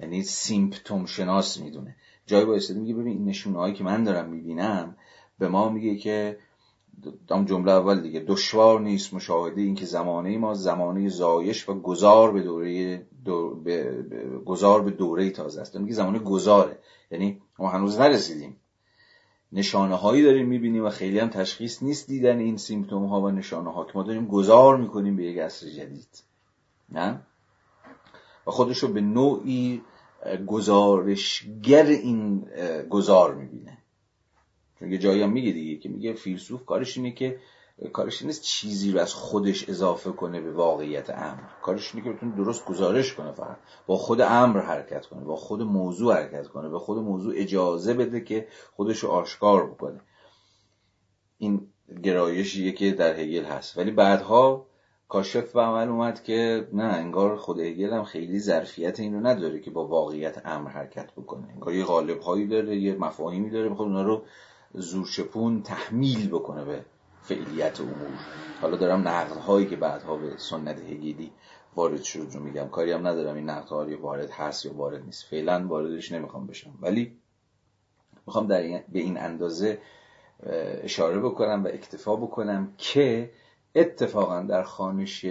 یعنی 0.01 0.23
سیمپتوم 0.23 1.07
شناس 1.07 1.61
می‌دونه. 1.61 1.97
جای 2.27 2.45
با 2.45 2.59
میگه 2.75 2.95
ببین 2.95 3.06
این 3.06 3.25
نشونه 3.25 3.59
هایی 3.59 3.75
که 3.75 3.85
من 3.85 4.05
دارم 4.05 4.29
می‌بینم 4.29 4.96
به 5.39 5.49
ما 5.49 5.69
میگه 5.69 5.96
که 5.96 6.39
دام 7.29 7.44
جمله 7.44 7.73
اول 7.73 8.01
دیگه 8.01 8.20
دشوار 8.20 8.81
نیست 8.81 9.15
مشاهده 9.15 9.61
این 9.61 9.75
که 9.75 9.87
زمانه 9.87 10.39
ما 10.39 10.55
زمانه 10.55 11.08
زایش 11.08 11.69
و 11.69 11.75
گذار 11.75 12.32
به 12.32 12.43
دوره 12.43 13.06
به... 13.65 14.03
گذار 14.46 14.82
به 14.82 14.91
دوره 14.91 15.31
تازه 15.31 15.60
است. 15.60 15.77
میگه 15.77 15.94
زمانه 15.94 16.19
گذاره. 16.19 16.79
یعنی 17.10 17.41
ما 17.58 17.69
هنوز 17.69 18.00
نرسیدیم. 18.00 18.56
نشانه 19.53 19.94
هایی 19.94 20.22
داریم 20.22 20.48
می‌بینیم 20.48 20.84
و 20.84 20.91
خیلی 20.91 21.19
هم 21.19 21.29
تشخیص 21.29 21.82
نیست 21.82 22.06
دیدن 22.06 22.39
این 22.39 22.56
سیمپتوم 22.56 23.05
ها 23.05 23.20
و 23.20 23.31
نشانه 23.31 23.72
ها 23.72 23.84
که 23.84 23.93
ما 23.94 24.03
داریم 24.03 24.27
گذار 24.27 24.77
می‌کنیم 24.77 25.17
به 25.17 25.24
یک 25.24 25.39
عصر 25.39 25.67
جدید. 25.67 26.22
نه؟ 26.89 27.20
و 28.46 28.50
خودش 28.50 28.79
رو 28.79 28.89
به 28.89 29.00
نوعی 29.00 29.82
گزارشگر 30.46 31.86
این 31.86 32.44
گذار 32.91 33.34
می‌بینه. 33.34 33.79
چون 34.79 34.93
یه 34.93 34.98
جایی 34.98 35.22
هم 35.22 35.32
میگه 35.32 35.53
دیگه 35.53 35.77
که 35.77 35.89
میگه 35.89 36.12
فیلسوف 36.12 36.65
کارش 36.65 36.96
اینه 36.96 37.12
که 37.12 37.39
کارش 37.89 38.22
نیست 38.22 38.43
چیزی 38.43 38.93
رو 38.93 39.01
از 39.01 39.15
خودش 39.15 39.69
اضافه 39.69 40.10
کنه 40.10 40.41
به 40.41 40.53
واقعیت 40.53 41.10
امر. 41.10 41.43
کارش 41.63 41.94
اینه 41.94 42.05
که 42.05 42.13
بتونه 42.13 42.37
درست 42.37 42.65
گزارش 42.65 43.15
کنه 43.15 43.32
فقط. 43.32 43.56
با 43.87 43.96
خود 43.96 44.20
امر 44.20 44.60
حرکت 44.60 45.06
کنه 45.06 45.25
با 45.25 45.37
خود 45.37 45.63
موضوع 45.63 46.15
حرکت 46.15 46.49
کنه 46.49 46.69
به 46.69 46.79
خود 46.79 46.99
موضوع 46.99 47.34
اجازه 47.37 47.94
بده 47.94 48.20
که 48.20 48.46
خودش 48.77 48.99
رو 48.99 49.08
آشکار 49.08 49.70
بکنه. 49.70 50.01
این 51.39 51.72
گرایشیه 52.03 52.72
که 52.72 52.93
در 52.93 53.20
هگل 53.20 53.44
هست. 53.44 53.79
ولی 53.79 53.91
بعدها 53.91 54.67
کاشف 55.08 55.53
به 55.53 55.60
عمل 55.60 55.89
اومد 55.89 56.22
که 56.22 56.69
نه 56.72 56.84
انگار 56.84 57.37
خود 57.37 57.60
هگل 57.60 57.93
هم 57.93 58.05
خیلی 58.05 58.39
ظرفیت 58.39 59.01
اینو 59.01 59.20
نداره 59.20 59.60
که 59.60 59.70
با 59.70 59.87
واقعیت 59.87 60.43
امر 60.44 60.70
حرکت 60.70 61.13
بکنه. 61.13 61.49
انگار 61.49 61.75
یه 61.75 61.84
غالب 61.84 62.20
هایی 62.20 62.46
داره 62.46 62.77
یه 62.77 62.94
مفاهیمی 62.94 63.51
داره 63.51 63.69
می‌خواد 63.69 63.89
اونا 63.89 64.03
رو 64.03 64.22
زورچپون 64.75 65.63
تحمیل 65.63 66.29
بکنه 66.29 66.65
به 66.65 66.84
فعلیت 67.22 67.81
امور. 67.81 68.19
حالا 68.60 68.77
دارم 68.77 69.08
نقد 69.08 69.36
هایی 69.36 69.67
که 69.67 69.77
بعدها 69.77 70.17
به 70.17 70.32
سنت 70.36 70.79
هگلی 70.79 71.32
وارد 71.77 72.03
شد 72.03 72.27
رو 72.32 72.41
میگم 72.41 72.69
کاری 72.69 72.93
هم 72.93 73.06
ندارم. 73.06 73.36
این 73.36 73.50
نقد 73.50 73.69
ها 73.69 73.86
وارد 74.00 74.31
هست 74.31 74.67
یا 74.67 74.74
وارد 74.74 75.05
نیست. 75.05 75.24
فعلا 75.24 75.67
واردش 75.67 76.12
نمی‌خوام 76.12 76.46
بشم. 76.46 76.79
ولی 76.81 77.17
می‌خوام 78.27 78.46
در 78.46 78.62
به 78.89 78.98
این 78.98 79.19
اندازه 79.19 79.79
اشاره 80.82 81.20
بکنم 81.20 81.65
و 81.65 81.69
اکتفا 81.69 82.17
بکنم 82.17 82.74
که 82.79 83.31
اتفاقا 83.74 84.43
در 84.43 84.62
خانش 84.62 85.24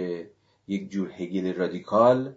یک 0.68 0.90
جور 0.90 1.10
هگل 1.16 1.54
رادیکال 1.54 2.34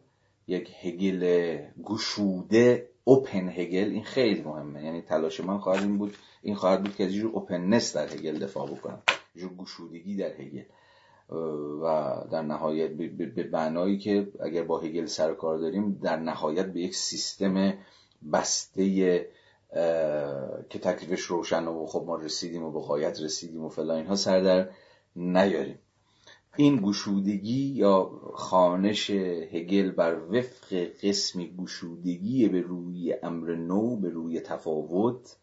یک 0.48 0.72
هگل 0.81 1.57
گشوده 1.83 2.89
اوپن 3.03 3.50
هگل 3.50 3.89
این 3.91 4.03
خیلی 4.03 4.41
مهمه. 4.41 4.83
یعنی 4.83 5.01
تلاش 5.01 5.39
من 5.39 5.57
خواهد 5.57 5.81
این 5.81 5.98
بود 5.98 6.17
این 6.41 6.55
خواهد 6.55 6.83
بود 6.83 6.95
که 6.95 7.05
از 7.05 7.12
جور 7.12 7.31
اوپننس 7.31 7.95
در 7.95 8.07
هگل 8.13 8.39
دفاع 8.39 8.67
بکنم. 8.67 9.01
جور 9.36 9.54
گشودگی 9.54 10.16
در 10.16 10.42
هگل. 10.42 10.63
و 11.82 12.16
در 12.32 12.42
نهایت 12.42 12.92
به 12.92 13.50
معنایی 13.52 13.98
که 13.98 14.32
اگر 14.40 14.63
با 14.63 14.80
هگل 14.80 15.06
سر 15.06 15.34
کار 15.34 15.58
داریم 15.58 16.00
در 16.04 16.18
نهایت 16.20 16.66
به 16.66 16.82
یک 16.82 16.96
سیستم 16.96 17.74
بسته 18.34 18.90
که 20.70 20.80
تکلیفش 20.82 21.22
روشن 21.22 21.68
و 21.68 21.86
خب 21.86 22.04
ما 22.08 22.16
رسیدیم 22.16 22.63
و 22.63 22.72
به 22.72 22.80
غایت 22.80 23.22
رسیدیم 23.22 23.66
و 23.66 23.70
فلا 23.70 23.96
اینها 23.96 24.16
سر 24.16 24.40
در 24.40 24.70
نیاریم. 25.16 25.80
این 26.58 26.82
گشودگی 26.82 27.66
یا 27.75 28.04
خانش 28.34 29.10
هگل 29.10 29.92
بر 29.92 30.16
وفق 30.16 30.74
قسمی 31.04 31.56
گشودگی 31.58 32.48
به 32.48 32.62
روی 32.62 33.13
امر 33.24 33.56
نو 33.56 33.96
به 33.96 34.10
روی 34.10 34.40
تفاوت 34.40 35.38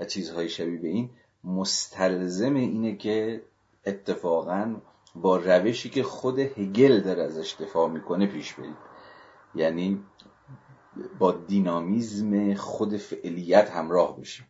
و 0.00 0.04
چیزهای 0.04 0.48
شبیه 0.48 0.78
به 0.78 0.88
این 0.88 1.10
مستلزم 1.44 2.54
اینه 2.54 2.96
که 2.96 3.42
اتفاقا 3.86 4.76
با 5.14 5.36
روشی 5.36 5.90
که 5.90 6.02
خود 6.02 6.38
هگل 6.38 7.00
در 7.00 7.20
ازش 7.20 7.56
دفاع 7.60 7.88
می‌کنه 7.88 8.26
پیش 8.26 8.52
برید. 8.52 8.76
یعنی 9.54 10.04
با 11.18 11.32
دینامیزم 11.32 12.54
خود 12.54 12.96
فعلیت 12.96 13.70
همراه 13.70 14.20
بشیم 14.20 14.46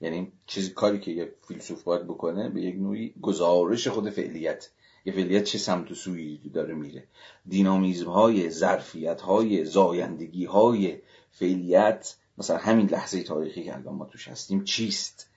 یعنی 0.00 0.32
چیزی 0.46 0.70
کاری 0.70 1.00
که 1.00 1.10
یک 1.10 1.30
فیلسوف 1.48 1.82
باید 1.82 2.04
بکنه 2.04 2.48
به 2.48 2.60
یک 2.60 2.74
نوعی 2.74 3.14
گزارش 3.22 3.88
خود 3.88 4.10
فعلیت. 4.10 4.70
یه 5.04 5.12
فعلیت 5.12 5.44
چه 5.44 5.58
سمت 5.58 5.90
و 5.90 5.94
سویی 5.94 6.50
داره 6.54 6.74
میره. 6.74 7.06
دینامیزم 7.46 8.10
های 8.10 8.50
ظرفیت 8.50 9.20
های 9.20 9.64
زایندگی 9.64 10.44
های 10.44 10.98
فعلیت 11.30 12.16
مثلا 12.38 12.56
همین 12.56 12.86
لحظه 12.86 13.22
تاریخی 13.22 13.64
که 13.64 13.76
الان 13.76 13.94
ما 13.94 14.04
توش 14.04 14.28
هستیم 14.28 14.64
چیست؟ 14.64 15.29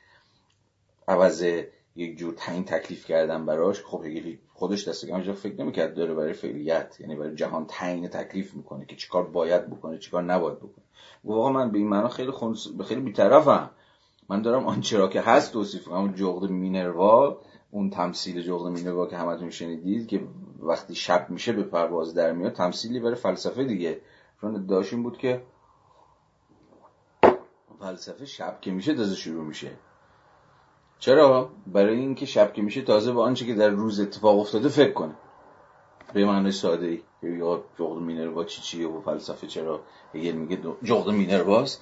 عوض 1.07 1.45
یک 1.95 2.17
جور 2.17 2.33
تعیین 2.33 2.65
تکلیف 2.65 3.05
کردن 3.05 3.45
براش 3.45 3.81
خب 3.81 4.03
خودش 4.53 4.87
دست 4.87 5.05
کم 5.05 5.33
فکر 5.33 5.61
نمی‌کرد 5.61 5.93
داره 5.93 6.13
برای 6.13 6.33
فعلیت 6.33 6.97
یعنی 6.99 7.15
برای 7.15 7.35
جهان 7.35 7.65
تعیین 7.65 8.07
تکلیف 8.07 8.53
می‌کنه 8.53 8.85
که 8.85 8.95
چیکار 8.95 9.23
باید 9.23 9.69
بکنه 9.69 9.97
چیکار 9.97 10.23
نباید 10.23 10.57
بکنه. 10.57 10.85
واقعا 11.23 11.51
من 11.51 11.71
به 11.71 11.77
این 11.77 11.87
معنا 11.87 12.07
خیلی 12.07 12.31
خونس... 12.31 12.67
خیلی 12.87 13.01
بیطرفم. 13.01 13.69
من 14.29 14.41
دارم 14.41 14.65
آنچه 14.65 14.97
را 14.97 15.07
که 15.07 15.21
هست 15.21 15.53
توصیف 15.53 15.85
کنم 15.85 16.13
جغد 16.13 16.49
مینروا 16.49 17.41
اون 17.71 17.89
تمثیل 17.89 18.41
جغد 18.41 18.71
مینروا 18.71 19.05
که 19.05 19.17
همتون 19.17 19.49
شنیدید 19.49 20.07
که 20.07 20.23
وقتی 20.59 20.95
شب 20.95 21.29
میشه 21.29 21.53
به 21.53 21.63
پرواز 21.63 22.13
در 22.13 22.31
میاد 22.31 22.53
تمثیلی 22.53 22.99
برای 22.99 23.15
فلسفه 23.15 23.63
دیگه. 23.63 24.01
چون 24.41 24.65
داشتیم 24.65 25.03
بود 25.03 25.17
که 25.17 25.43
فلسفه 27.79 28.25
شب 28.25 28.57
که 28.61 28.71
میشه 28.71 28.93
تازه 28.93 29.15
شروع 29.15 29.43
میشه. 29.43 29.71
چرا؟ 31.03 31.51
برای 31.67 31.99
اینکه 31.99 32.25
شب 32.25 32.53
که 32.53 32.61
میشه 32.61 32.81
تازه 32.81 33.13
به 33.13 33.21
آنچه 33.21 33.45
که 33.45 33.53
در 33.53 33.69
روز 33.69 33.99
اتفاق 33.99 34.39
افتاده 34.39 34.69
فکر 34.69 34.93
کنه. 34.93 35.13
به 36.13 36.25
معنی 36.25 36.51
ساده 36.51 36.87
ای 36.87 37.01
یا 37.21 37.63
جغد 37.79 38.01
مینروا 38.01 38.43
چی 38.43 38.61
چیه 38.61 38.87
و 38.87 39.01
فلسفه 39.01 39.47
چرا؟ 39.47 39.83
هگل 40.13 40.31
میگه 40.31 40.59
جغد 40.83 41.09
مینرواست. 41.09 41.81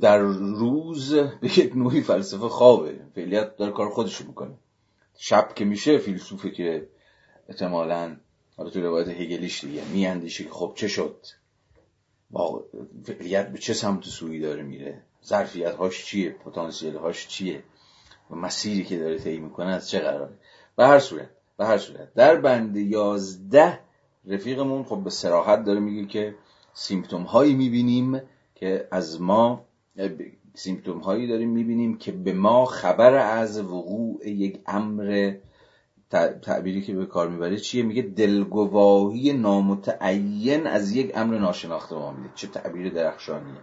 در 0.00 0.18
روز 0.18 1.14
به 1.14 1.58
یک 1.58 1.76
نوعی 1.76 2.00
فلسفه 2.00 2.48
خوابه. 2.48 3.00
فعلیت 3.14 3.56
در 3.56 3.70
کار 3.70 3.90
خودشو 3.90 4.26
می‌کنه. 4.26 4.54
شب 5.18 5.54
که 5.54 5.64
میشه 5.64 5.98
فیلسوفه 5.98 6.50
که 6.50 6.88
احتمالا 7.48 8.16
حالا 8.56 8.70
تو 8.70 8.80
روایت 8.80 9.08
هگلیش 9.08 9.64
دیگه 9.64 9.82
میاندیشه 9.92 10.44
که 10.44 10.50
خب 10.50 10.72
چه 10.76 10.88
شد؟ 10.88 11.26
فعلیت 13.04 13.52
به 13.52 13.58
چه 13.58 13.74
سمت 13.74 14.04
سویی 14.04 14.40
داره 14.40 14.62
میره؟ 14.62 15.02
ظرفیت 15.26 15.74
هاش 15.74 16.04
چیه؟ 16.04 16.30
پتانسیل 16.30 16.96
هاش 16.96 17.28
چیه؟ 17.28 17.62
و 18.30 18.34
مسیری 18.34 18.84
که 18.84 18.98
داره 18.98 19.18
طی 19.18 19.38
می‌کنه 19.38 19.70
از 19.70 19.90
چه 19.90 19.98
قراره؟ 19.98 20.34
به 20.76 20.86
هر 20.86 20.98
صورت 20.98 21.28
به 21.56 21.66
هر 21.66 21.78
صورت. 21.78 22.14
در 22.14 22.36
بند 22.36 22.76
یازده 22.76 23.78
رفیقمون 24.26 24.84
خب 24.84 24.98
به 25.04 25.10
سراحت 25.10 25.64
داره 25.64 25.80
میگه 25.80 26.06
که 26.06 26.34
سیمپتوم 26.74 27.22
هایی 27.22 27.54
می‌بینیم 27.54 28.22
که 28.54 28.88
از 28.90 29.20
ما 29.20 29.64
سیمپتوم 30.54 30.98
هایی 30.98 31.26
داریم 31.26 31.50
می‌بینیم 31.50 31.98
که 31.98 32.12
به 32.12 32.32
ما 32.32 32.64
خبر 32.64 33.14
از 33.14 33.60
وقوع 33.60 34.28
یک 34.28 34.60
امر 34.66 35.34
تعبیری 36.42 36.82
که 36.82 36.94
به 36.94 37.06
کار 37.06 37.28
می‌بره 37.28 37.56
چیه؟ 37.56 37.82
میگه 37.82 38.02
دلگواهی 38.02 39.32
نامتعین 39.32 40.66
از 40.66 40.92
یک 40.92 41.12
امر 41.14 41.38
ناشناخته 41.38 41.94
ما 41.94 42.12
میده. 42.12 42.30
چه 42.34 42.46
تعبیر 42.46 42.92
درخشانیه. 42.92 43.60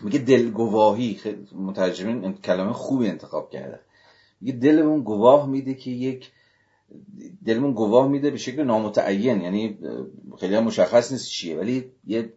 میگه 0.00 0.18
دلگواهی 0.18 1.20
مترجمین 1.52 2.32
کلمه 2.32 2.72
خوبی 2.72 3.08
انتخاب 3.08 3.50
کرده. 3.50 3.80
میگه 4.40 4.58
دلمون 4.58 5.02
گواه 5.02 5.48
میده 5.48 5.74
که 5.74 5.90
یک 5.90 6.30
دلمون 7.46 7.72
گواه 7.72 8.08
میده 8.08 8.30
به 8.30 8.38
شکل 8.38 8.62
نامتعین 8.62 9.40
یعنی 9.40 9.78
خیلی 10.40 10.54
هم 10.54 10.64
مشخص 10.64 11.12
نیست 11.12 11.28
چیه 11.28 11.56
ولی 11.56 11.92
یه 12.06 12.32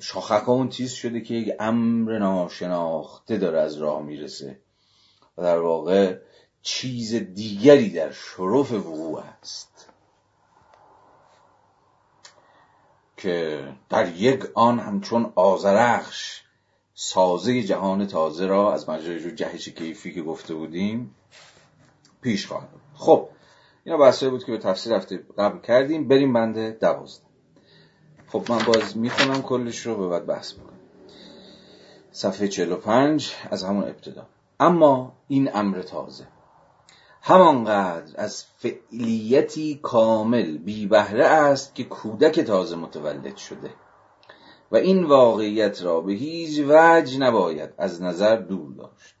شاخک 0.00 0.48
اون 0.48 0.68
چیز 0.68 0.92
شده 0.92 1.20
که 1.20 1.34
یک 1.34 1.54
امر 1.60 2.18
ناشناخته 2.18 3.36
داره 3.36 3.60
از 3.60 3.76
راه 3.76 4.02
می‌رسه. 4.02 4.58
و 5.38 5.42
در 5.42 5.58
واقع 5.58 6.16
چیز 6.62 7.14
دیگری 7.14 7.90
در 7.90 8.12
شرف 8.12 8.72
وقوع 8.72 9.20
است 9.20 9.93
که 13.24 13.68
در 13.90 14.16
یک 14.16 14.44
آن 14.54 14.78
همچون 14.78 15.32
آزرخش 15.34 16.42
سازه 16.94 17.62
جهان 17.62 18.06
تازه 18.06 18.46
را 18.46 18.72
از 18.72 18.88
مجرای 18.88 19.34
جهش 19.34 19.68
کیفی 19.68 20.14
که 20.14 20.22
گفته 20.22 20.54
بودیم 20.54 21.14
پیش 22.22 22.46
خواهد 22.46 22.68
خب 22.94 23.28
اینا 23.84 23.98
بحثایی 23.98 24.30
بود 24.30 24.44
که 24.44 24.52
به 24.52 24.58
تفسیر 24.58 24.92
هفته 24.92 25.24
قبل 25.38 25.58
کردیم. 25.58 26.08
بریم 26.08 26.32
بنده 26.32 26.76
دوازده. 26.80 27.24
خب 28.26 28.42
من 28.48 28.58
باز 28.66 28.96
می‌خونم 28.96 29.42
کلش 29.42 29.86
رو 29.86 29.96
به 29.96 30.08
بعد 30.08 30.26
بحث 30.26 30.52
بکنم 30.52 30.78
صفحه 32.12 32.48
45 32.48 33.32
از 33.50 33.64
همون 33.64 33.84
ابتدا. 33.84 34.26
اما 34.60 35.12
این 35.28 35.50
امر 35.54 35.82
تازه. 35.82 36.26
همانقدر 37.26 38.12
از 38.16 38.44
فعلیتی 38.58 39.80
کامل 39.82 40.58
بی 40.58 40.86
بهره 40.86 41.24
است 41.24 41.74
که 41.74 41.84
کودک 41.84 42.40
تازه 42.40 42.76
متولد 42.76 43.36
شده. 43.36 43.74
و 44.72 44.76
این 44.76 45.04
واقعیت 45.04 45.82
را 45.82 46.00
به 46.00 46.12
هیچ 46.12 46.60
وجه 46.68 47.18
نباید 47.18 47.70
از 47.78 48.02
نظر 48.02 48.36
دور 48.36 48.72
داشت. 48.74 49.14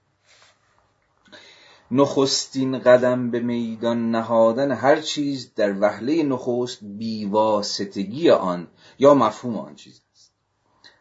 نخستین 1.90 2.78
قدم 2.78 3.30
به 3.30 3.40
میدان 3.40 4.10
نهادن 4.10 4.72
هر 4.72 5.00
چیز 5.00 5.54
در 5.54 5.80
وهله 5.80 6.22
نخست 6.22 6.78
بیواسطگی 6.82 8.30
آن 8.30 8.68
یا 8.98 9.14
مفهوم 9.14 9.56
آن 9.56 9.74
چیز 9.74 10.02
است. 10.12 10.32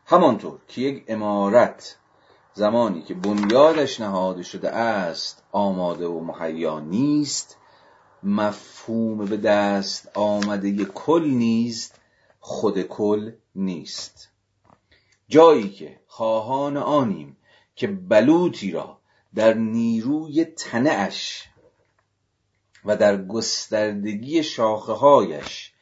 همانطور 0.05 0.60
که 0.67 0.81
یک 0.81 1.05
امارت 1.07 1.98
زمانی 2.53 3.01
که 3.01 3.13
بنیادش 3.13 4.00
نهاده 4.00 4.43
شده 4.43 4.69
است 4.72 5.43
آماده 5.51 6.07
و 6.07 6.19
مهیا 6.19 6.79
نیست 6.79 7.57
مفهوم 8.24 9.25
به 9.25 9.38
دست 9.38 10.17
آمده 10.17 10.86
کل 10.86 11.24
نیست 11.24 12.01
خود 12.39 12.81
کل 12.81 13.31
نیست. 13.55 14.29
جایی 15.27 15.69
که 15.69 16.00
خواهان 16.07 16.77
آنیم 16.77 17.38
که 17.75 17.88
بلوطی 17.88 18.72
را 18.72 19.00
در 19.36 19.53
نیروی 19.53 20.45
تنهش 20.45 21.48
و 22.86 22.98
در 22.98 23.25
گستردگی 23.25 24.43
شاخه 24.43 24.93
هایش 24.93 25.73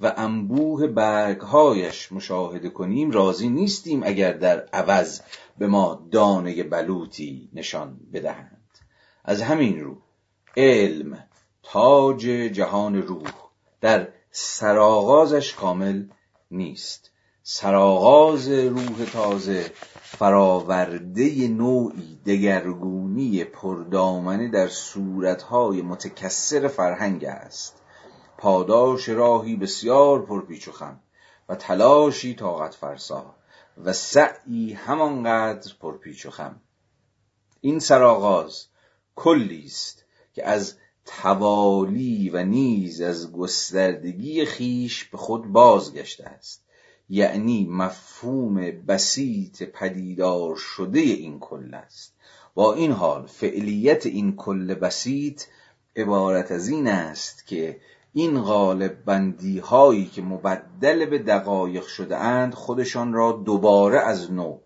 و 0.00 0.12
انبوه 0.16 0.86
برگهایش 0.86 2.12
مشاهده 2.12 2.70
کنیم 2.70 3.10
راضی 3.10 3.48
نیستیم 3.48 4.02
اگر 4.02 4.32
در 4.32 4.60
عوض 4.72 5.20
به 5.58 5.66
ما 5.66 6.08
دانه 6.10 6.62
بلوطی 6.62 7.50
نشان 7.52 8.00
بدهند. 8.12 8.68
از 9.24 9.42
همین 9.42 9.80
رو 9.80 9.96
علم 10.56 11.24
تاج 11.62 12.20
جهان 12.26 13.02
روح 13.02 13.32
در 13.80 14.08
سراغازش 14.30 15.54
کامل 15.54 16.04
نیست. 16.50 17.10
سراغاز 17.42 18.48
روح 18.48 19.04
تازه 19.12 19.72
فراورده 20.02 21.48
نوعی 21.48 22.18
دگرگونی 22.26 23.44
پردامنه 23.44 24.48
در 24.48 24.68
صورتهای 24.68 25.82
متکسر 25.82 26.68
فرهنگ 26.68 27.24
است. 27.24 27.79
پاداش 28.40 29.08
راهی 29.08 29.56
بسیار 29.56 30.26
پرپیچ 30.26 30.68
و 30.68 30.72
خم 30.72 31.00
و 31.48 31.54
تلاشی 31.54 32.34
طاقت 32.34 32.74
فرسا 32.74 33.34
و 33.84 33.92
سعی 33.92 34.72
همانقدر 34.72 35.72
پرپیچ 35.80 36.26
و 36.26 36.30
خم. 36.30 36.60
این 37.60 37.78
سرآغاز 37.78 38.66
کلی 39.16 39.64
است 39.66 40.04
که 40.32 40.46
از 40.46 40.74
توالی 41.04 42.30
و 42.30 42.44
نیز 42.44 43.00
از 43.00 43.32
گستردگی 43.32 44.44
خیش 44.44 45.04
به 45.04 45.18
خود 45.18 45.46
بازگشته 45.46 46.24
است. 46.24 46.64
یعنی 47.08 47.66
مفهوم 47.70 48.54
بسیط 48.70 49.62
پدیدار 49.62 50.56
شده 50.56 51.00
این 51.00 51.40
کل 51.40 51.74
است. 51.74 52.14
با 52.54 52.74
این 52.74 52.92
حال 52.92 53.26
فعلیت 53.26 54.06
این 54.06 54.36
کل 54.36 54.74
بسیط 54.74 55.42
عبارت 55.96 56.52
از 56.52 56.68
این 56.68 56.86
است 56.86 57.46
که 57.46 57.80
این 58.12 58.40
غالب 58.42 59.04
بندی 59.04 59.58
هایی 59.58 60.06
که 60.06 60.22
مبدل 60.22 61.06
به 61.06 61.18
دقایق 61.18 61.86
شده 61.86 62.16
اند 62.16 62.54
خودشان 62.54 63.12
را 63.12 63.32
دوباره 63.32 64.00
از 64.00 64.32
نو 64.32 64.58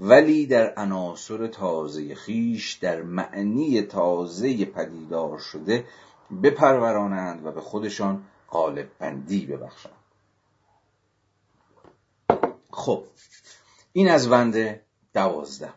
ولی 0.00 0.46
در 0.46 0.74
عناصر 0.76 1.46
تازه 1.46 2.14
خیش 2.14 2.74
در 2.74 3.02
معنی 3.02 3.82
تازه 3.82 4.64
پدیدار 4.64 5.38
شده 5.38 5.84
بپرورانند 6.42 7.46
و 7.46 7.52
به 7.52 7.60
خودشان 7.60 8.22
غالب 8.50 8.88
بندی 8.98 9.46
ببخشند. 9.46 9.92
خب 12.70 13.04
این 13.92 14.08
از 14.08 14.28
بند 14.28 14.80
دوازده. 15.14 15.72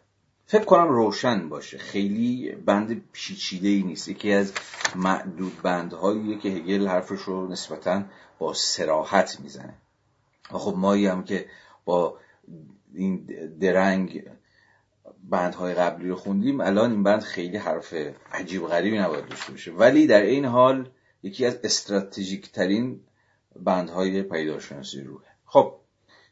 فکر 0.51 0.65
کنم 0.65 0.87
روشن 0.87 1.49
باشه. 1.49 1.77
خیلی 1.77 2.51
بند 2.51 3.01
پیچیده 3.11 3.67
ای 3.67 3.83
نیست. 3.83 4.07
یکی 4.07 4.33
از 4.33 4.53
معدود 4.95 5.61
بندهایی 5.61 6.37
که 6.37 6.49
هگل 6.49 6.87
حرفش 6.87 7.21
رو 7.21 7.47
نسبتا 7.47 8.03
با 8.39 8.53
سراحت 8.53 9.39
می‌زنه. 9.39 9.73
خب 10.43 10.73
مایی 10.77 11.07
هم 11.07 11.23
که 11.23 11.45
با 11.85 12.17
این 12.93 13.25
درنگ 13.59 14.23
بندهای 15.29 15.73
قبلی 15.73 16.09
رو 16.09 16.15
خوندیم 16.15 16.61
الان 16.61 16.91
این 16.91 17.03
بند 17.03 17.21
خیلی 17.21 17.57
حرف 17.57 17.93
عجیب 18.33 18.67
غریبی 18.67 18.97
نباید 18.97 19.27
داشته 19.27 19.51
باشه. 19.51 19.71
ولی 19.71 20.07
در 20.07 20.21
این 20.21 20.45
حال 20.45 20.89
یکی 21.23 21.45
از 21.45 21.59
استراتژیک 21.63 22.51
ترین 22.51 22.99
بندهای 23.55 24.23
پیداشناسی 24.23 25.01
روحه. 25.01 25.27
خب 25.45 25.75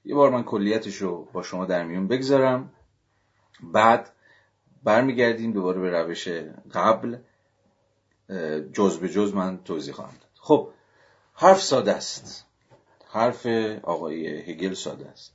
یه 0.05 0.15
بار 0.15 0.29
من 0.29 0.43
کلیتش 0.43 0.95
رو 0.95 1.27
با 1.33 1.43
شما 1.43 1.65
در 1.65 1.83
میون 1.83 2.07
بگذارم. 2.07 2.71
بعد 3.63 4.13
برمیگردیم 4.83 5.51
دوباره 5.51 5.79
به 5.79 5.91
روش 5.91 6.27
قبل 6.73 7.17
جز 8.73 8.99
به 8.99 9.09
جز 9.09 9.33
من 9.33 9.63
توضیح 9.63 9.93
خواهم 9.93 10.13
داد. 10.13 10.29
خب 10.35 10.69
حرف 11.33 11.61
ساده 11.61 11.93
است. 11.93 12.45
حرف 13.09 13.45
آقای 13.83 14.27
هگل 14.27 14.73
ساده 14.73 15.07
است. 15.07 15.33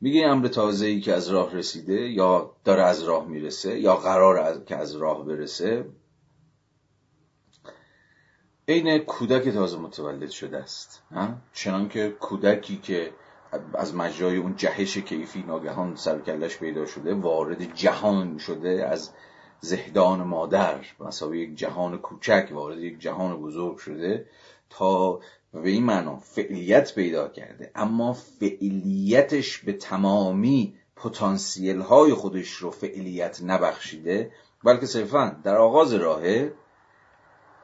میگه 0.00 0.26
امر 0.26 0.48
تازه 0.48 0.86
ای 0.86 1.00
که 1.00 1.12
از 1.12 1.28
راه 1.28 1.54
رسیده 1.54 1.94
یا 1.94 2.52
داره 2.64 2.82
از 2.82 3.02
راه 3.02 3.26
می‌رسه 3.26 3.78
یا 3.78 3.96
قرار 3.96 4.38
از... 4.38 4.64
که 4.64 4.76
از 4.76 4.96
راه 4.96 5.24
برسه 5.24 5.84
عین 8.68 8.98
کودک 8.98 9.48
تازه 9.48 9.78
متولد 9.78 10.30
شده 10.30 10.58
است. 10.58 11.02
چنان 11.52 11.88
که 11.88 12.10
کودکی 12.10 12.76
که 12.76 13.12
از 13.74 13.94
مجرای 13.94 14.36
اون 14.36 14.56
جهش 14.56 14.98
کیفی 14.98 15.44
ناگهان 15.46 15.96
سرکلش 15.96 16.58
پیدا 16.58 16.86
شده 16.86 17.14
وارد 17.14 17.74
جهان 17.74 18.38
شده 18.38 18.88
از 18.88 19.10
زهدان 19.60 20.22
مادر 20.22 20.80
مثلا 21.00 21.34
یک 21.34 21.56
جهان 21.56 21.98
کوچک 21.98 22.48
وارد 22.52 22.78
یک 22.78 22.98
جهان 22.98 23.36
بزرگ 23.36 23.76
شده 23.76 24.26
تا 24.70 25.20
به 25.52 25.68
این 25.68 25.84
معنا 25.84 26.16
فعلیت 26.16 26.94
پیدا 26.94 27.28
کرده. 27.28 27.70
اما 27.74 28.12
فعلیتش 28.12 29.58
به 29.58 29.72
تمامی 29.72 30.74
پتانسیل 30.96 31.80
های 31.80 32.14
خودش 32.14 32.50
رو 32.50 32.70
فعلیت 32.70 33.42
نبخشیده 33.42 34.30
بلکه 34.64 34.86
صرفا 34.86 35.36
در 35.44 35.56
آغاز 35.56 35.94
راهه 35.94 36.52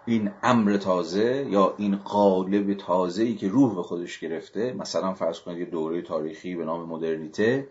این 0.09 0.31
امر 0.43 0.77
تازه 0.77 1.47
یا 1.51 1.75
این 1.79 1.97
قالب 1.97 2.75
تازه 2.75 3.23
ای 3.23 3.35
که 3.35 3.49
روح 3.49 3.75
به 3.75 3.83
خودش 3.83 4.19
گرفته 4.19 4.73
مثلا 4.73 5.15
فرض 5.15 5.41
کنید 5.41 5.59
یه 5.59 5.65
دوره 5.65 6.03
تاریخی 6.03 6.55
به 6.57 6.65
نام 6.65 6.89
مدرنیته 6.89 7.69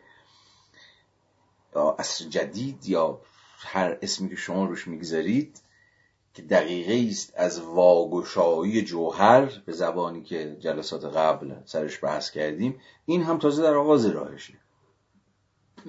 یا 1.75 1.95
عصر 1.99 2.25
جدید 2.25 2.89
یا 2.89 3.21
هر 3.57 3.97
اسمی 4.01 4.29
که 4.29 4.35
شما 4.35 4.65
روش 4.65 4.87
می‌گذارید 4.87 5.61
که 6.33 6.41
دقیقه 6.41 7.09
است 7.09 7.33
از 7.37 7.61
واگشایی 7.61 8.81
جوهر 8.81 9.61
به 9.65 9.71
زبانی 9.71 10.23
که 10.23 10.57
جلسات 10.59 11.05
قبل 11.05 11.53
سرش 11.65 12.03
بحث 12.03 12.31
کردیم. 12.31 12.79
این 13.05 13.23
هم 13.23 13.37
تازه 13.37 13.63
در 13.63 13.73
آغاز 13.73 14.05
راهشه. 14.05 14.53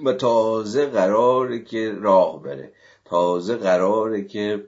و 0.04 0.12
تازه 0.12 0.86
قراره 0.86 1.62
که 1.62 1.92
راه 1.92 2.42
بره. 2.42 2.72
تازه 3.04 3.56
قراره 3.56 4.24
که 4.24 4.66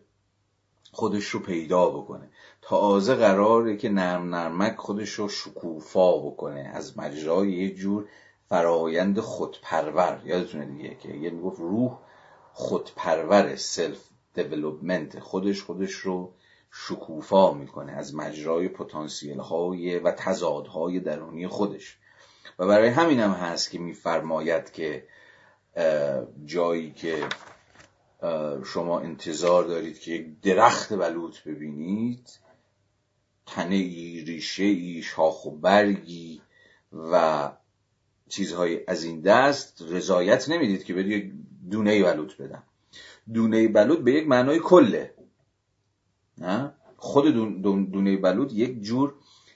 خودش 0.92 1.24
رو 1.24 1.40
پیدا 1.40 1.90
بکنه. 1.90 2.28
تازه 2.62 3.14
قراره 3.14 3.76
که 3.76 3.88
نرم 3.88 4.34
نرمک 4.34 4.76
خودش 4.76 5.10
رو 5.10 5.28
شکوفا 5.28 6.18
بکنه. 6.18 6.70
از 6.74 6.98
مجرای 6.98 7.52
یه 7.52 7.74
جور 7.74 8.08
فرایند 8.48 9.20
خودپرور. 9.20 10.22
یادتونه 10.24 10.66
دیگه 10.66 10.94
که 10.94 11.08
یه 11.08 11.30
می‌گفت 11.30 11.60
روح 11.60 11.98
خودپرور 12.52 13.56
self-development 13.56 15.20
خودش 15.20 15.62
خودش 15.62 15.92
رو 15.92 16.32
شکوفا 16.72 17.52
می‌کنه 17.52 17.92
از 17.92 18.14
مجرای 18.14 18.68
پتانسیل 18.68 19.38
های 19.38 19.98
و 19.98 20.10
تضادهای 20.10 21.00
درونی 21.00 21.46
خودش. 21.46 21.98
و 22.58 22.66
برای 22.66 22.88
همین 22.88 23.20
هم 23.20 23.30
هست 23.30 23.70
که 23.70 23.78
میفرماید 23.78 24.72
که 24.72 25.06
جایی 26.44 26.92
که 26.92 27.26
شما 28.64 29.00
انتظار 29.00 29.64
دارید 29.64 29.98
که 29.98 30.12
یک 30.12 30.40
درخت 30.40 30.92
بلوط 30.92 31.42
ببینید 31.42 32.38
تنه 33.46 33.74
ای 33.74 34.24
ریشه 34.26 34.64
ای 34.64 35.02
شاخ 35.02 35.46
و 35.46 35.50
برگی 35.50 36.40
و 36.92 37.52
چیزهای 38.28 38.80
از 38.86 39.04
این 39.04 39.20
دست 39.20 39.82
رضایت 39.82 40.48
نمی‌دید 40.48 40.84
که 40.84 40.94
برید 40.94 41.12
یک 41.12 41.32
دونه 41.70 42.02
بلوط 42.02 42.36
بدم. 42.36 42.62
دونه 43.32 43.68
بلوط 43.68 43.98
به 43.98 44.12
یک 44.12 44.28
معنای 44.28 44.58
کله. 44.58 45.14
نه؟ 46.38 46.72
خود 46.96 47.34
دونه 47.92 48.16
بلوط 48.16 48.52
یک 48.52 48.82
جور 48.82 49.14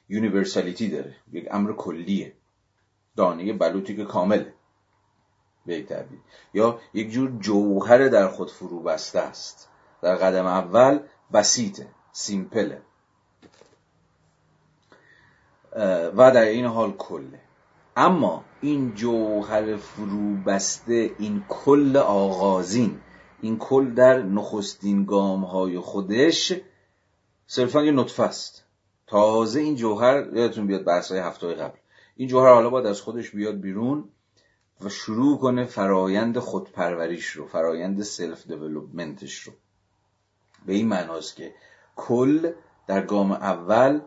یونیورسالیتی 0.08 0.88
داره. 0.88 1.16
یک 1.32 1.48
امر 1.50 1.72
کلیه. 1.72 2.32
دانه 3.16 3.52
بلوطی 3.52 3.96
که 3.96 4.04
کامله. 4.04 4.53
به 5.66 5.82
تعبیر 5.82 6.18
یا 6.54 6.78
یک 6.94 7.10
جور 7.10 7.30
جوهر 7.40 8.08
در 8.08 8.28
خود 8.28 8.50
فرو 8.50 8.80
بسته 8.82 9.18
است. 9.18 9.68
در 10.02 10.16
قدم 10.16 10.46
اول 10.46 11.00
بسیطه 11.32 11.86
سیمپله. 12.12 12.82
و 16.16 16.30
در 16.34 16.44
این 16.44 16.64
حال 16.64 16.92
کله. 16.92 17.40
اما 17.96 18.44
این 18.60 18.94
جوهر 18.94 19.76
فرو 19.76 20.36
بسته 20.46 21.10
این 21.18 21.44
کل 21.48 21.96
آغازین 21.96 23.00
این 23.40 23.58
کل 23.58 23.94
در 23.94 24.22
نخستین 24.22 25.04
گام 25.04 25.44
های 25.44 25.78
خودش 25.78 26.52
صرفا 27.46 27.82
یه 27.82 27.92
نطفه 27.92 28.22
است. 28.22 28.64
تازه 29.06 29.60
این 29.60 29.76
جوهر 29.76 30.26
یادتون 30.32 30.66
بیاد 30.66 30.84
بحث 30.84 31.10
های 31.10 31.20
هفته 31.20 31.54
قبل. 31.54 31.78
این 32.16 32.28
جوهر 32.28 32.54
حالا 32.54 32.70
باید 32.70 32.86
از 32.86 33.00
خودش 33.00 33.30
بیاد 33.30 33.60
بیرون. 33.60 34.08
و 34.84 34.88
شروع 34.88 35.38
کنه 35.38 35.64
فرایند 35.64 36.38
خودپروریش 36.38 37.26
رو 37.26 37.46
فرایند 37.46 38.02
self-development 38.02 38.46
ش 38.46 39.38
رو. 39.38 39.52
به 40.66 40.72
این 40.72 40.88
معناست 40.88 41.36
که 41.36 41.54
کل 41.96 42.52
در 42.86 43.02
گام 43.02 43.32
اول 43.32 44.00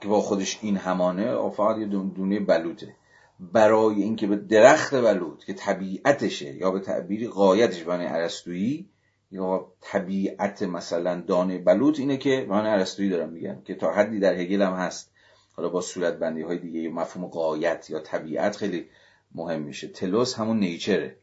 که 0.00 0.08
با 0.08 0.20
خودش 0.20 0.58
این 0.62 0.76
همانه 0.76 1.50
فقط 1.50 1.78
یه 1.78 1.86
دونه 1.86 2.40
بلوطه. 2.40 2.94
برای 3.40 4.02
اینکه 4.02 4.26
به 4.26 4.36
درخت 4.36 4.94
بلوط 4.94 5.44
که 5.44 5.54
طبیعتشه 5.54 6.54
یا 6.54 6.70
به 6.70 6.80
تعبیری 6.80 7.28
قایتش 7.28 7.82
بانه 7.82 8.08
عرستویی 8.08 8.90
یا 9.30 9.72
طبیعت 9.80 10.62
مثلا 10.62 11.20
دانه 11.20 11.58
بلوط 11.58 11.98
اینه 11.98 12.16
که 12.16 12.46
بانه 12.48 12.68
عرستویی 12.68 13.10
دارم 13.10 13.28
میگن 13.28 13.62
که 13.64 13.74
تا 13.74 13.92
حدی 13.92 14.18
در 14.18 14.34
هگل 14.34 14.62
هم 14.62 14.72
هست. 14.72 15.12
حالا 15.52 15.68
با 15.68 15.80
صورت 15.80 16.18
بندی 16.18 16.42
های 16.42 16.58
دیگه 16.58 16.88
مفهوم 16.88 17.26
قایت 17.26 17.90
یا 17.90 18.00
طبیعت 18.00 18.56
خیلی 18.56 18.86
مهم 19.34 19.62
میشه. 19.62 19.88
تلوس 19.88 20.34
همون 20.34 20.58
نیچره 20.58 21.16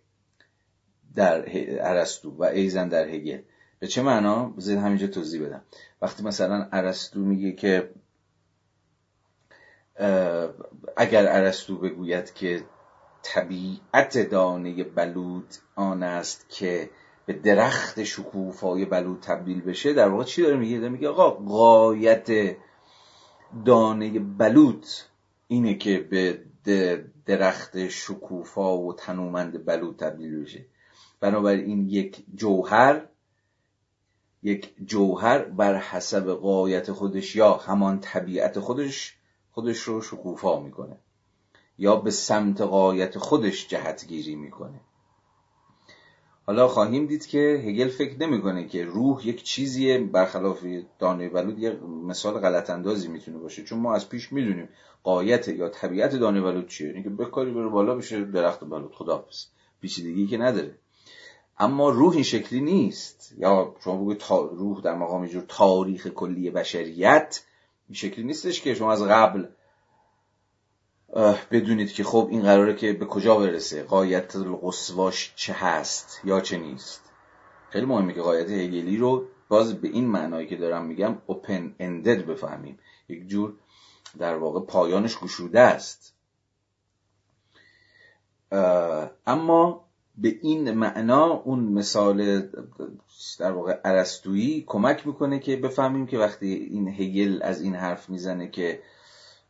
در 1.16 1.44
ارسطو 1.88 2.32
و 2.32 2.44
ایزن 2.44 2.88
در 2.88 3.08
هگل. 3.08 3.42
به 3.80 3.88
چه 3.88 4.02
معنا؟ 4.02 4.46
بذارید 4.46 4.80
همینجا 4.80 5.08
توضیح 5.08 5.46
بدم. 5.46 5.62
وقتی 6.02 6.24
مثلا 6.24 6.70
ارسطو 6.72 7.20
میگه 7.20 7.52
که 7.52 7.90
اگر 10.98 11.28
ارسطو 11.28 11.78
بگوید 11.78 12.34
که 12.34 12.64
طبیعت 13.24 14.30
دانه 14.30 14.84
بلود 14.84 15.48
آن 15.76 16.04
است 16.04 16.50
که 16.50 16.90
به 17.26 17.34
درخت 17.34 18.04
شکوفای 18.04 18.86
بلود 18.86 19.20
تبدیل 19.20 19.62
بشه 19.62 19.94
در 19.94 20.08
واقع 20.08 20.24
چی 20.24 20.42
داره 20.42 20.58
میگه؟ 20.58 20.90
میگه 20.90 21.10
آقا 21.10 21.30
قایت 21.30 22.56
دانه 23.66 24.20
بلود 24.20 24.86
اینه 25.48 25.76
که 25.76 26.00
به 26.00 26.40
درخت 27.28 27.88
شکوفا 27.88 28.78
و 28.78 28.94
تنومند 28.94 29.66
بلود 29.66 29.98
تبدیل 29.98 30.42
بشه 30.42 30.66
بنابراین 31.20 31.90
یک 31.90 32.26
جوهر 32.36 33.08
یک 34.44 34.76
جوهر 34.86 35.44
بر 35.44 35.76
حسب 35.76 36.30
قایت 36.30 36.92
خودش 36.92 37.36
یا 37.36 37.54
همان 37.54 38.00
طبیعت 38.00 38.60
خودش 38.60 39.18
خودش 39.52 39.80
رو 39.80 40.02
شکوفا 40.02 40.60
می‌کنه 40.60 40.98
یا 41.78 41.96
به 41.96 42.12
سمت 42.12 42.62
قایت 42.62 43.18
خودش 43.18 43.68
جهتگیری 43.68 44.36
می‌کنه. 44.36 44.80
حالا 46.48 46.68
خواهیم 46.68 47.06
دید 47.06 47.26
که 47.26 47.64
هگل 47.66 47.88
فکر 47.88 48.20
نمی‌کنه 48.20 48.68
که 48.68 48.86
روح 48.86 49.28
یک 49.28 49.44
چیزیه 49.44 50.00
برخلاف 50.00 50.66
دانه 51.00 51.30
بلود 51.30 51.60
یه 51.60 51.80
مثال 52.08 52.40
غلط 52.40 52.70
اندازی 52.70 53.08
می‌تونه 53.08 53.38
باشه. 53.38 53.64
چون 53.64 53.80
ما 53.80 53.94
از 53.94 54.10
پیش 54.10 54.34
می‌دونیم 54.34 54.70
قایت 55.04 55.48
یا 55.48 55.70
طبیعت 55.70 56.16
دانه 56.16 56.42
بلود 56.42 56.68
چیه. 56.68 56.94
اینکه 56.94 57.10
بکاری 57.10 57.52
بره 57.52 57.68
بالا 57.68 57.96
بشه 57.96 58.26
درخت 58.26 58.60
بلود 58.60 58.94
خداحافظ 58.96 59.46
پیچیدگی 59.82 60.28
که 60.28 60.38
نداره. 60.38 60.76
اما 61.60 61.90
روح 61.90 62.14
این 62.14 62.24
شکلی 62.24 62.62
نیست. 62.62 63.34
یا 63.38 63.76
شما 63.84 63.96
بگوید 63.98 64.24
روح 64.30 64.82
در 64.82 64.96
مقام 64.96 65.26
جور 65.26 65.44
تاریخ 65.48 66.08
کلی 66.08 66.50
بشریت 66.50 67.44
این 67.90 67.96
شکلی 67.96 68.26
نیستش 68.26 68.62
که 68.62 68.74
شما 68.74 68.92
از 68.92 69.04
قبل 69.04 69.46
بدونید 71.52 71.92
که 71.92 72.04
خب 72.04 72.28
این 72.32 72.42
قراره 72.42 72.76
که 72.76 72.94
به 72.94 73.06
کجا 73.06 73.38
برسه 73.38 73.84
قایت 73.84 74.36
القصواش 74.36 75.34
چه 75.36 75.54
هست 75.54 76.22
یا 76.24 76.42
چه 76.42 76.58
نیست. 76.58 77.02
خیلی 77.70 77.86
مهمه 77.86 78.14
که 78.14 78.22
قایت 78.22 78.50
هگلی 78.50 78.98
رو 78.98 79.26
باز 79.50 79.82
به 79.82 79.88
این 79.88 80.08
معنایی 80.08 80.48
که 80.48 80.56
دارم 80.56 80.86
میگم 80.86 81.18
اوپن 81.26 81.76
اندد 81.80 82.26
بفهمیم. 82.26 82.80
یک 83.10 83.28
جور 83.28 83.54
در 84.18 84.36
واقع 84.36 84.60
پایانش 84.60 85.20
گشوده 85.20 85.60
است. 85.60 86.14
اما 89.28 89.88
به 90.18 90.40
این 90.42 90.72
معنا 90.72 91.34
اون 91.34 91.60
مثال 91.60 92.50
در 93.40 93.52
واقع 93.52 93.82
عرستویی 93.86 94.64
کمک 94.68 95.08
می‌کنه 95.08 95.40
که 95.40 95.56
بفهمیم 95.56 96.06
که 96.06 96.18
وقتی 96.18 96.54
این 96.54 96.88
هگل 96.88 97.40
از 97.44 97.62
این 97.62 97.76
حرف 97.76 98.10
می‌زنه 98.10 98.50
که 98.50 98.82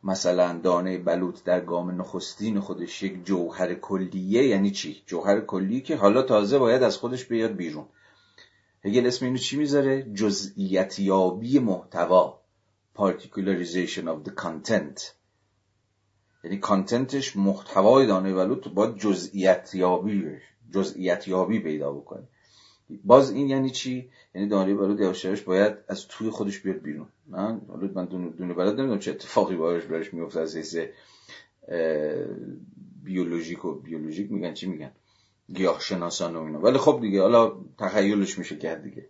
مثلا 0.04 0.58
دانه 0.58 0.98
بلوط 0.98 1.44
در 1.44 1.60
گام 1.60 2.00
نخستین 2.00 2.60
خودش 2.60 3.02
یک 3.02 3.24
جوهر 3.24 3.74
کلیه 3.74 4.46
یعنی 4.46 4.70
چی؟ 4.70 5.02
جوهر 5.06 5.40
کلی 5.40 5.80
که 5.80 5.96
حالا 5.96 6.22
تازه 6.22 6.58
باید 6.58 6.82
از 6.82 6.96
خودش 6.96 7.24
بیاد 7.24 7.52
بیرون. 7.52 7.86
هگل 8.84 9.06
اسم 9.06 9.24
اینو 9.24 9.38
چی 9.38 9.56
می‌ذاره؟ 9.56 10.02
جزئیت 10.02 10.98
یابی 10.98 11.58
محتوا. 11.58 12.40
Particularization 12.98 14.04
of 14.04 14.28
the 14.28 14.32
content. 14.44 15.00
یعنی 16.44 16.58
کانتنتش 16.58 17.36
محتوای 17.36 18.06
دانه 18.06 18.34
بلوط 18.34 18.68
باید 18.68 18.96
جزئیت 18.96 19.74
یابی 19.74 20.36
جزئیت 20.74 21.28
یابی 21.28 21.60
پیدا 21.60 21.92
بکنه. 21.92 22.28
باز 23.04 23.30
این 23.30 23.48
یعنی 23.48 23.70
چی؟ 23.70 24.10
یعنی 24.34 24.48
دانه 24.48 24.74
بلود 24.74 25.00
یواشش 25.00 25.42
باید 25.42 25.74
از 25.88 26.08
توی 26.08 26.30
خودش 26.30 26.58
بیاد 26.58 26.76
بیرون. 26.76 27.06
نه؟ 27.30 27.60
حالا 27.68 27.90
من 27.94 28.04
دونه 28.04 28.54
بلد 28.54 28.74
نمی‌دونم 28.80 28.98
چه 28.98 29.10
اتفاقی 29.10 29.56
باش 29.56 29.84
براش 29.84 30.14
میفته 30.14 30.40
از 30.40 30.56
حیث 30.56 30.76
بیولوژیک 33.04 33.64
و 33.64 33.74
بیولوژیک 33.74 34.32
میگن 34.32 34.54
چی 34.54 34.66
میگن؟ 34.66 34.90
گیاه 35.54 35.80
شناسان 35.80 36.36
و 36.36 36.42
اینا. 36.42 36.60
ولی 36.60 36.78
خب 36.78 36.98
دیگه 37.00 37.22
حالا 37.22 37.52
تخیلش 37.78 38.38
میشه 38.38 38.56
کرد 38.56 38.82
دیگه. 38.82 39.06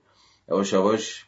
یواش 0.48 0.72
یواش 0.72 1.26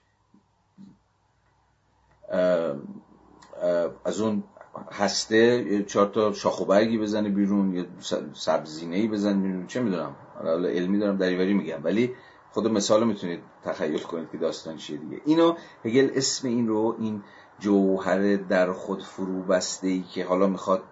از 4.04 4.20
اون 4.20 4.44
هسته 4.92 5.82
چهار 5.82 6.06
تا 6.06 6.32
شاخ 6.32 6.60
و 6.60 6.64
برگی 6.64 6.98
بزنه 6.98 7.28
بیرون 7.28 7.74
یه 7.74 7.86
سبزینه 8.34 8.96
ای 8.96 9.08
بزنه 9.08 9.42
بیرون. 9.42 9.66
چه 9.66 9.80
می‌دونم؟ 9.80 10.16
حالا 10.34 10.68
علمی 10.68 10.98
دارم 10.98 11.16
دریوری 11.16 11.54
میگم. 11.54 11.80
ولی 11.84 12.14
خود 12.52 12.66
مثال 12.66 13.06
می‌تونید 13.06 13.40
تخیل 13.64 13.98
کنید 13.98 14.30
که 14.30 14.38
داستان 14.38 14.76
چیه 14.76 14.96
دیگه. 14.96 15.20
اینو 15.24 15.54
هگل 15.84 16.10
اسم 16.14 16.48
این 16.48 16.68
رو 16.68 16.96
این 16.98 17.22
جوهر 17.58 18.36
در 18.36 18.72
خود 18.72 19.02
فرو 19.02 19.42
بسته 19.42 19.88
ای 19.88 20.02
که 20.02 20.24
حالا 20.24 20.46
می‌خواد 20.46 20.82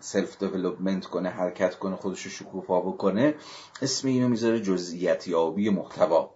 self-development 0.00 1.06
کنه 1.06 1.28
حرکت 1.28 1.74
کنه 1.74 1.96
خودش 1.96 2.22
رو 2.22 2.30
شکوفا 2.30 2.80
بکنه 2.80 3.34
اسم 3.82 4.08
اینو 4.08 4.28
می‌ذاره 4.28 4.60
جزئیت 4.60 5.28
یابی 5.28 5.70
محتوا. 5.70 6.34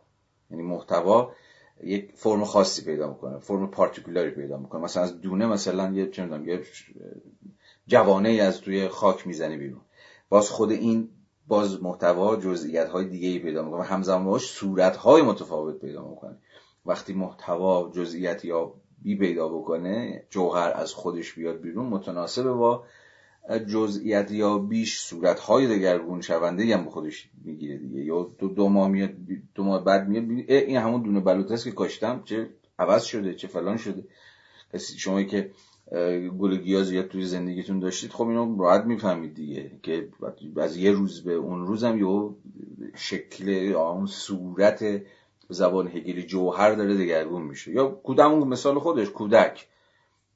یعنی 0.50 0.62
محتوا 0.62 1.32
یک 1.84 2.12
فرم 2.14 2.44
خاصی 2.44 2.84
پیدا 2.84 3.08
می‌کنه 3.08 3.38
فرم 3.38 3.70
particular 3.70 4.25
ی 4.25 4.30
پیدا 4.30 4.56
می‌کنه. 4.58 4.82
مثلا 4.82 5.02
از 5.02 5.20
دونه 5.20 5.46
مثلا 5.46 5.92
یه 5.92 6.10
چه 6.10 6.22
می‌دونم 6.22 6.48
یه 6.48 6.62
جوانه 7.86 8.30
از 8.30 8.60
توی 8.60 8.88
خاک 8.88 9.26
می‌زنه 9.26 9.56
بیرون. 9.56 9.80
باز 10.28 10.50
خود 10.50 10.70
این 10.70 11.08
باز 11.52 11.82
محتوا 11.82 12.36
جزئیات 12.36 12.88
های 12.88 13.04
دیگه 13.04 13.28
ای 13.28 13.38
پیدا 13.38 13.62
می‌کنه 13.62 13.82
همزمان 13.82 14.24
باش 14.24 14.46
صورت 14.46 14.96
های 14.96 15.22
متفاوت 15.22 15.78
پیدا 15.78 16.08
می‌کنه. 16.08 16.36
وقتی 16.86 17.12
محتوا 17.12 17.90
جزئیات 17.94 18.44
یا 18.44 18.72
بی 19.02 19.16
پیدا 19.16 19.48
بکنه 19.48 20.22
جوهر 20.30 20.72
از 20.74 20.92
خودش 20.94 21.32
بیاد 21.32 21.60
بیرون 21.60 21.86
متناسب 21.86 22.42
با 22.42 22.84
جزئیات 23.72 24.30
یا 24.30 24.58
بیش 24.58 25.00
صورت 25.00 25.40
های 25.40 25.78
دگرگون 25.78 26.20
شونده 26.20 26.76
هم 26.76 26.84
به 26.84 26.90
خودش 26.90 27.30
می‌گیره 27.44 27.76
دیگه. 27.76 28.00
یا 28.00 28.28
دو, 28.38 28.48
دو 28.48 28.68
ماه 28.68 28.88
میاد 28.88 29.10
دو 29.54 29.64
ماه 29.64 29.84
بعد 29.84 30.08
میاد 30.08 30.24
این 30.48 30.76
همون 30.76 31.02
دونه 31.02 31.20
بلوط 31.20 31.52
است 31.52 31.64
که 31.64 31.72
کاشتم 31.72 32.22
چه 32.24 32.50
عوض 32.78 33.04
شده 33.04 33.34
چه 33.34 33.48
فلان 33.48 33.76
شده. 33.76 34.04
شما 34.78 35.22
که 35.22 35.50
گل 36.38 36.56
گیاه 36.56 36.82
زیاد 36.82 37.08
توی 37.08 37.26
زندگیتون 37.26 37.78
داشتید. 37.78 38.10
خب 38.10 38.28
اینو 38.28 38.62
راحت 38.62 38.84
می‌فهمید 38.84 39.34
دیگه 39.34 39.70
که 39.82 40.08
از 40.56 40.76
یه 40.76 40.92
روز 40.92 41.24
به 41.24 41.32
اون 41.32 41.66
روزم 41.66 41.98
یه 41.98 42.28
شکل 42.94 43.72
اون 43.76 44.06
صورت 44.06 45.02
زبان 45.48 45.88
هگلی 45.88 46.22
جوهر 46.22 46.74
داره 46.74 46.96
دگرگون 46.96 47.42
میشه. 47.42 47.72
یا 47.72 47.88
کودمون 47.88 48.48
مثال 48.48 48.78
خودش 48.78 49.10
کودک. 49.10 49.66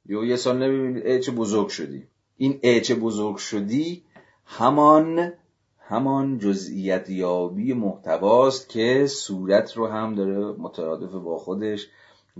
یا 0.06 0.24
یه 0.24 0.36
سال 0.36 0.58
نمی‌بینید 0.58 1.20
چه 1.20 1.32
بزرگ 1.32 1.68
شدی. 1.68 2.02
این 2.36 2.60
اعچه 2.62 2.94
بزرگ 2.94 3.36
شدی 3.36 4.02
همان 4.44 5.32
همان 5.80 6.38
جزئیت 6.38 7.10
یابی 7.10 7.72
محتواست 7.72 8.68
که 8.68 9.06
صورت 9.06 9.76
رو 9.76 9.86
هم 9.86 10.14
داره 10.14 10.38
مترادف 10.58 11.12
با 11.12 11.38
خودش 11.38 11.88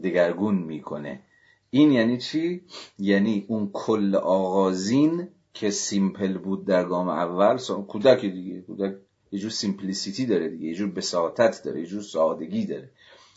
دگرگون 0.03 0.55
می‌کنه. 0.55 1.21
این 1.77 1.93
یعنی 1.93 2.19
چی؟ 2.19 2.65
یعنی 2.99 3.45
اون 3.49 3.71
کل 3.73 4.15
آغازین 4.15 5.29
که 5.55 5.71
سیمپل 5.71 6.39
بود 6.39 6.67
در 6.67 6.85
گام 6.85 7.09
اول 7.09 7.59
کودک 7.89 8.21
دیگه 8.21 8.61
کودک 8.61 8.97
یه 9.33 9.39
جور 9.39 9.51
سیمپلیسیتی 9.51 10.27
داره 10.27 10.49
دیگه 10.49 10.67
یه 10.67 10.75
جور 10.75 10.91
بساطت 10.91 11.63
داره 11.63 11.81
یه 11.81 11.87
جور 11.87 12.03
سادگی 12.03 12.67
داره. 12.67 12.91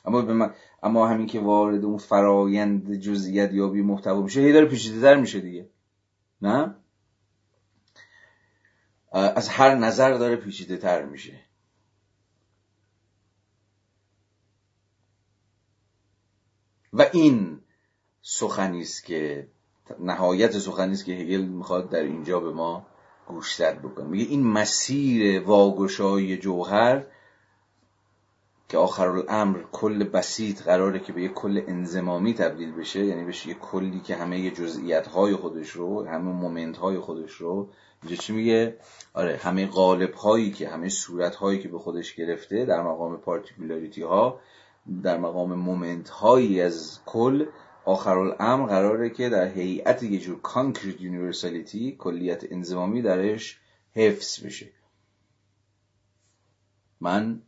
اما 0.05 0.21
به 0.21 0.33
من... 0.33 0.53
اما 0.83 1.07
همین 1.07 1.27
که 1.27 1.39
وارد 1.39 1.85
اون 1.85 1.97
فرایند 1.97 2.95
جزئیت 2.95 3.53
یابی 3.53 3.81
محتوا 3.81 4.21
میشه 4.21 4.41
هی 4.41 4.53
داره 4.53 4.65
پیچیده 4.65 5.15
میشه 5.15 5.39
دیگه. 5.39 5.69
نه؟ 6.41 6.75
از 9.11 9.49
هر 9.49 9.75
نظر 9.75 10.13
داره 10.13 10.35
پیچیده 10.35 10.77
تر 10.77 11.05
میشه. 11.05 11.39
و 16.93 17.05
این 17.13 17.61
سخنی 18.21 18.81
است 18.81 19.05
که 19.05 19.47
نهایت 19.99 20.59
سخنی 20.59 20.91
است 20.91 21.05
که 21.05 21.11
هگل 21.11 21.41
می‌خواد 21.41 21.89
در 21.89 22.03
اینجا 22.03 22.39
به 22.39 22.51
ما 22.51 22.85
گوشزد 23.27 23.79
بکنه. 23.79 24.07
میگه 24.07 24.25
این 24.29 24.43
مسیر 24.43 25.43
واگشای 25.43 26.37
جوهر 26.37 27.05
که 28.69 28.77
آخر 28.77 29.07
الامر 29.07 29.59
کل 29.71 30.03
بسیط 30.03 30.61
قراره 30.61 30.99
که 30.99 31.13
به 31.13 31.21
یک 31.21 31.33
کل 31.33 31.61
انضمامی 31.67 32.33
تبدیل 32.33 32.71
بشه 32.71 33.05
یعنی 33.05 33.25
بشه 33.25 33.49
یک 33.49 33.59
کلی 33.59 33.99
که 33.99 34.15
همه 34.15 34.51
جزئیات 34.51 35.07
های 35.07 35.35
خودش 35.35 35.69
رو 35.69 36.05
همه 36.05 36.31
moment 36.31 36.77
های 36.77 36.99
خودش 36.99 37.31
رو 37.31 37.69
اینجا 38.03 38.17
چی 38.17 38.33
میگه؟ 38.33 38.77
آره 39.13 39.39
همه 39.43 39.65
قالب 39.65 40.13
هایی 40.13 40.51
که 40.51 40.69
همه 40.69 40.89
صورت 40.89 41.35
هایی 41.35 41.59
که 41.59 41.67
به 41.67 41.79
خودش 41.79 42.15
گرفته 42.15 42.65
در 42.65 42.81
مقام 42.81 43.17
particularity 43.17 44.01
ها 44.01 44.39
در 45.03 45.17
مقام 45.17 45.53
moment 45.53 46.09
هایی 46.09 46.61
از 46.61 46.99
کل 47.05 47.45
آخر 47.85 48.17
الامر 48.17 48.67
قراره 48.67 49.09
که 49.09 49.29
در 49.29 49.47
هیئت 49.47 50.03
یه 50.03 50.19
جور 50.19 50.41
concrete 50.41 51.01
universality 51.01 51.95
کلیت 51.99 52.51
انضمامی 52.51 53.01
درش 53.01 53.59
حفظ 53.93 54.45
بشه. 54.45 54.69
من 57.01 57.41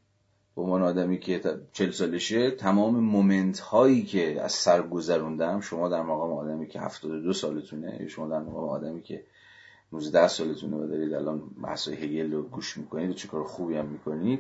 به 0.56 0.62
عنوان 0.62 0.82
آدمی 0.82 1.20
که 1.20 1.42
چل 1.74 1.92
سالشه 1.92 2.52
تمام 2.52 3.00
moment 3.00 3.60
هایی 3.60 4.04
که 4.04 4.42
از 4.42 4.52
سر 4.52 4.82
گذروندم 4.82 5.60
شما 5.60 5.90
در 5.90 6.02
مقام 6.02 6.34
آدمی 6.34 6.68
که 6.68 6.80
هفتاد 6.80 7.12
دو 7.12 7.34
سالتونه 7.34 8.08
شما 8.08 8.28
در 8.28 8.40
مقام 8.40 8.70
آدمی 8.70 9.02
که 9.02 9.24
19 9.94 10.28
سالتونه 10.28 10.78
و 10.78 10.88
دارید 10.88 11.14
الان 11.14 11.40
بحثای 11.64 11.96
هگل 11.96 12.32
رو 12.32 12.42
گوش 12.42 12.78
می‌کنید 12.78 13.10
و 13.10 13.14
چه 13.14 13.28
کار 13.28 13.44
خوبی 13.44 13.76
هم 13.76 13.86
می‌کنید 13.86 14.40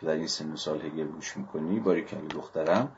که 0.00 0.06
در 0.06 0.12
این 0.12 0.26
سن 0.26 0.56
سال 0.56 0.80
هگل 0.80 1.06
گوش 1.06 1.36
می‌کنی 1.36 1.80
باری 1.80 2.04
دخترم. 2.30 2.96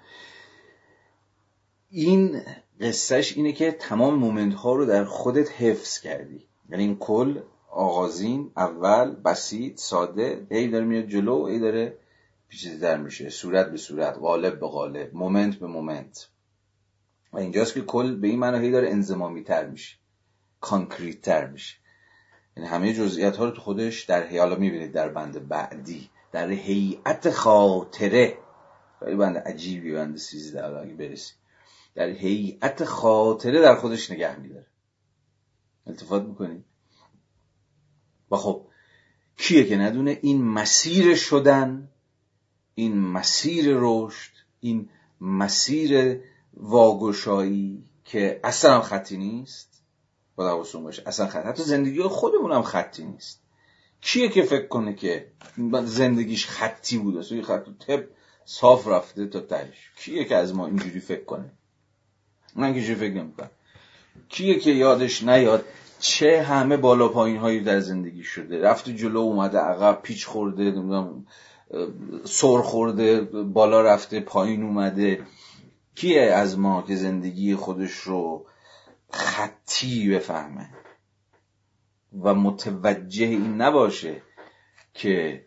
این 1.97 2.43
قصه‌ش 2.81 3.37
اینه 3.37 3.53
که 3.53 3.73
تمام 3.73 4.15
moment 4.15 4.55
ها 4.55 4.75
رو 4.75 4.87
در 4.87 5.05
خودت 5.05 5.53
حفظ 5.53 6.01
کردی. 6.01 6.49
یعنی 6.69 6.85
این 6.85 6.97
کل 6.97 7.41
آغازین 7.71 8.51
اول 8.57 9.15
بسیط 9.15 9.79
ساده 9.79 10.47
ای 10.51 10.69
داره 10.69 10.85
میاد 10.85 11.07
جلو 11.07 11.43
ای 11.43 11.59
داره 11.59 11.99
پیچیده‌تر 12.49 12.97
میشه. 12.97 13.31
صورت 13.31 13.71
به 13.71 13.77
صورت 13.77 14.15
قالب 14.19 14.61
به 14.61 14.67
قالب 14.67 15.15
moment 15.15 15.55
به 15.55 15.67
moment. 15.67 16.29
و 17.33 17.39
اینجاست 17.39 17.75
که 17.75 17.81
کل 17.81 18.17
به 18.17 18.29
این 18.29 18.39
معنی 18.39 18.71
داره 18.71 18.91
انضمامی 18.91 19.43
تر 19.43 19.67
میشه. 19.67 19.97
concrete 20.61 21.21
تر 21.21 21.47
میشه. 21.47 21.77
یعنی 22.57 22.69
همه 22.69 22.93
جزئیات 22.93 23.37
ها 23.37 23.45
رو 23.45 23.51
تو 23.51 23.61
خودش 23.61 24.05
در 24.05 24.39
حالا 24.39 24.57
می‌بینید 24.57 24.93
در 24.93 25.09
بند 25.09 25.49
بعدی 25.49 26.11
در 26.33 26.51
هیئت 26.51 27.31
خاطره. 27.31 28.39
خیلی 29.01 29.17
بند 29.17 29.37
عجیبی 29.37 29.93
بند 29.93 30.17
سیزده 30.17 30.67
اگه 30.67 30.95
برسی 30.95 31.35
در 31.95 32.09
هیئت 32.09 32.85
خاطره 32.85 33.61
در 33.61 33.75
خودش 33.75 34.11
نگه 34.11 34.41
میداره. 34.41 34.67
التفات 35.87 36.23
می‌کنید 36.23 36.65
و 38.31 38.37
خب 38.37 38.67
کیه 39.39 39.65
که 39.65 39.77
ندونه؟ 39.77 40.19
این 40.23 40.45
مسیر 40.45 41.15
شدن 41.15 41.91
این 42.75 43.01
مسیر 43.01 43.67
رشد 43.69 44.33
این 44.61 44.89
مسیر 45.21 46.21
واگشایی 46.55 47.85
که 48.05 48.41
اصلا 48.45 48.81
خطی 48.81 49.17
نیست. 49.17 49.83
با 50.37 50.49
حواستون 50.49 50.83
باشه. 50.83 51.03
اصلا 51.07 51.27
خطی. 51.27 51.49
حتی 51.49 51.63
زندگی 51.63 52.03
خودمون 52.03 52.53
هم 52.53 52.63
خطی 52.63 53.05
نیست. 53.05 53.41
کیه 54.01 54.29
که 54.29 54.43
فکر 54.43 54.67
کنه 54.67 54.95
که 54.95 55.33
زندگیش 55.85 56.47
خطی 56.47 56.99
بوده؟ 56.99 57.23
سوی 57.23 57.43
خط 57.43 57.65
تب 57.87 58.09
صاف 58.45 58.89
رفته 58.89 59.27
تا 59.27 59.41
تهش. 59.41 59.91
کیه 59.97 60.25
که 60.25 60.37
از 60.37 60.55
ما 60.55 60.67
اینجوری 60.67 61.01
فکر 61.01 61.25
کنه؟ 61.25 61.53
من 62.57 62.75
که 62.75 62.81
فکر 62.81 63.15
نمی‌کنم. 63.15 63.51
کیه 64.29 64.59
که 64.59 64.71
یادش 64.71 65.23
نیاد 65.23 65.65
چه 65.99 66.43
همه 66.43 66.77
بالا 66.77 67.09
پایین 67.09 67.37
هایی 67.37 67.61
در 67.61 67.81
زندگی 67.81 68.23
شده. 68.23 68.63
رفته 68.63 68.95
جلو 68.95 69.19
اومده 69.19 69.59
عقب 69.59 70.03
پیچ 70.03 70.27
خورده 70.27 70.63
نمی‌دونم 70.63 71.27
سر 72.25 72.63
خورده 72.63 73.21
بالا 73.45 73.83
رفته 73.83 74.21
پایین 74.21 74.63
اومده. 74.63 75.27
کیه 75.95 76.23
از 76.23 76.59
ما 76.59 76.83
که 76.83 76.97
زندگی 76.97 77.55
خودش 77.55 77.93
رو 77.93 78.47
خطی 79.11 80.11
بفهمه 80.11 80.69
و 82.23 82.35
متوجه 82.35 83.27
این 83.27 83.61
نباشه 83.61 84.23
که 84.95 85.45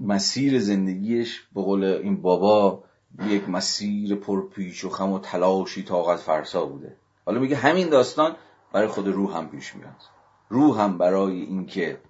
مسیر 0.00 0.58
زندگیش 0.60 1.42
به 1.54 1.62
قول 1.62 1.84
این 1.84 2.22
بابا 2.22 2.84
یک 3.24 3.48
مسیر 3.48 4.14
پرپیچ 4.14 4.84
و 4.84 4.90
خم 4.90 5.12
و 5.12 5.18
تلاشی 5.18 5.82
طاقت 5.82 6.20
فرسا 6.20 6.66
بوده. 6.66 6.96
حالا 7.26 7.40
میگه 7.40 7.56
همین 7.56 7.88
داستان 7.88 8.36
برای 8.72 8.88
خود 8.88 9.08
روح 9.08 9.36
هم 9.36 9.48
پیش 9.48 9.74
میاد. 9.74 10.02
روح 10.48 10.80
هم 10.80 10.98
برای 10.98 11.40
اینکه 11.40 12.00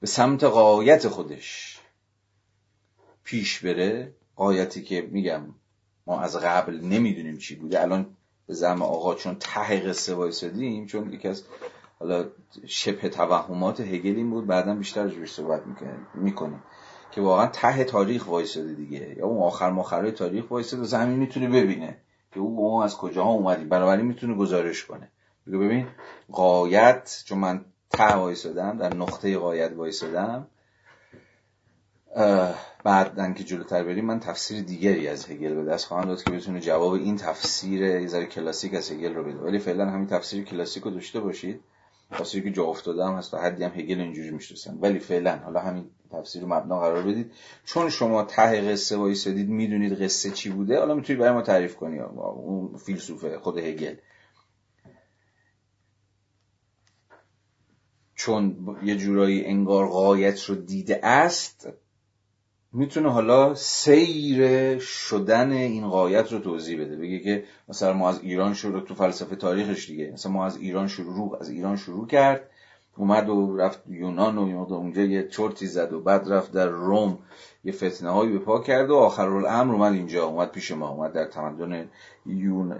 به 0.00 0.06
سمت 0.06 0.44
قایت 0.44 1.08
خودش 1.08 1.80
پیش 3.24 3.60
بره 3.60 4.14
قایتی 4.36 4.82
که 4.82 5.08
میگم 5.10 5.42
ما 6.06 6.20
از 6.20 6.36
قبل 6.36 6.80
نمی‌دونیم 6.80 7.38
چی 7.38 7.56
بوده. 7.56 7.82
الان 7.82 8.16
به 8.46 8.54
زم 8.54 8.82
آقا 8.82 9.14
چون 9.14 9.36
ته 9.40 9.80
قصه 9.80 10.14
وایسادیم 10.14 10.86
چون 10.86 11.12
یکی 11.12 11.28
از 11.28 11.44
حالا 11.98 12.24
شبه 12.66 13.08
توهمات 13.08 13.80
هگل 13.80 14.24
بود 14.24 14.46
بعدا 14.46 14.74
بیشتر 14.74 15.04
روش 15.04 15.32
صحبت 15.32 15.62
می‌کنیم. 16.14 16.62
که 17.10 17.20
واقعا 17.20 17.46
ته 17.46 17.84
تاریخ 17.84 18.28
وایساده 18.28 18.72
دیگه. 18.72 19.14
یا 19.18 19.26
اون 19.26 19.42
آخر 19.42 19.70
ماخره 19.70 20.10
تاریخ 20.10 20.50
وایساده 20.50 20.84
زمین 20.84 21.18
می‌تونه 21.18 21.48
ببینه 21.48 21.96
که 22.32 22.40
او 22.40 22.82
از 22.82 22.96
کجاها 22.96 23.30
اومدی 23.30 23.64
بنابراین 23.64 24.06
می‌تونه 24.06 24.34
گزارش 24.34 24.84
کنه. 24.84 25.08
بگو 25.46 25.58
ببین 25.58 25.86
قایت 26.32 27.22
چون 27.24 27.38
من 27.38 27.64
ته 27.90 28.14
وایسادم 28.14 28.78
در 28.78 28.96
نقطه 28.96 29.38
قایت 29.38 29.72
وایسادم 29.72 30.46
بعد 32.84 33.34
که 33.36 33.44
جلوتر 33.44 33.84
بریم 33.84 34.04
من 34.04 34.20
تفسیر 34.20 34.62
دیگری 34.62 35.08
از 35.08 35.30
هگل 35.30 35.54
به 35.54 35.64
دست 35.64 35.86
خواهم 35.86 36.04
داد 36.04 36.22
که 36.22 36.30
بتونه 36.30 36.60
جواب 36.60 36.92
این 36.92 37.16
تفسیر 37.16 37.82
یه 37.82 38.26
کلاسیک 38.26 38.74
از 38.74 38.92
هگل 38.92 39.14
رو 39.14 39.24
بده. 39.24 39.38
ولی 39.38 39.58
فعلا 39.58 39.90
همین 39.90 40.06
تفسیر 40.06 40.44
کلاسیک 40.44 40.82
رو 40.82 40.90
داشته 40.90 41.20
باشید. 41.20 41.60
تفسیری 42.10 42.44
که 42.44 42.56
جا 42.56 42.64
افتاده 42.64 43.08
هست 43.08 43.34
و 43.34 43.36
حدی 43.36 43.64
هم 43.64 43.70
هگل 43.70 44.00
اینجوری 44.00 44.30
می‌شناسن. 44.30 44.78
ولی 44.80 44.98
فعلا 44.98 45.36
حالا 45.36 45.60
همین 45.60 45.90
تفسیر 46.12 46.44
مبنا 46.44 46.80
قرار 46.80 47.02
بدید. 47.02 47.32
چون 47.64 47.90
شما 47.90 48.22
ته 48.22 48.72
قصه 48.72 48.96
وایسادید 48.96 49.48
می‌دونید 49.48 50.02
قصه 50.02 50.30
چی 50.30 50.50
بوده. 50.50 50.78
حالا 50.78 50.94
می‌تونید 50.94 51.20
برای 51.20 51.34
ما 51.34 51.42
تعریف 51.42 51.76
کنی. 51.76 51.98
اون 51.98 52.76
فیلسوفه 52.76 53.38
خود 53.38 53.58
هگل. 53.58 53.94
چون 58.14 58.76
یه 58.82 58.96
جورایی 58.96 59.44
انگار 59.44 59.86
قایت 59.86 60.44
رو 60.44 60.54
دیده 60.54 61.06
است 61.06 61.68
می‌تونه 62.72 63.12
حالا 63.12 63.54
سیر 63.54 64.78
شدن 64.78 65.52
این 65.52 65.88
قایت 65.88 66.32
رو 66.32 66.38
توضیح 66.38 66.80
بده. 66.80 66.96
بگه 66.96 67.18
که 67.18 67.44
مثلا 67.68 67.92
ما 67.92 68.08
از 68.08 68.20
ایران 68.20 68.54
شروع 68.54 68.80
تو 68.80 68.94
فلسفه 68.94 69.36
تاریخش 69.36 69.86
دیگه. 69.86 70.10
مثلا 70.12 70.32
ما 70.32 70.46
از 70.46 70.56
ایران 70.56 70.88
شروع 70.88 71.38
از 71.40 71.48
ایران 71.48 71.76
شروع 71.76 72.06
کرد. 72.06 72.50
اومد 73.00 73.28
و 73.28 73.56
رفت 73.56 73.82
یونان 73.88 74.38
و 74.38 74.72
اونجا 74.72 75.02
یه 75.02 75.28
چرتی 75.28 75.66
زد 75.66 75.92
و 75.92 76.00
بعد 76.00 76.32
رفت 76.32 76.52
در 76.52 76.68
روم. 76.68 77.18
یه 77.64 77.72
فتنه 77.72 78.10
هایی 78.10 78.32
به 78.32 78.38
پا 78.38 78.60
کرد 78.60 78.90
و 78.90 78.94
آخر 78.94 79.28
الامر 79.28 79.74
اومد 79.74 79.92
اینجا. 79.92 80.26
اومد 80.26 80.50
پیش 80.50 80.70
ما. 80.70 80.88
اومد 80.88 81.12
در 81.12 81.24
تمدن 81.24 81.88
یون 82.26 82.76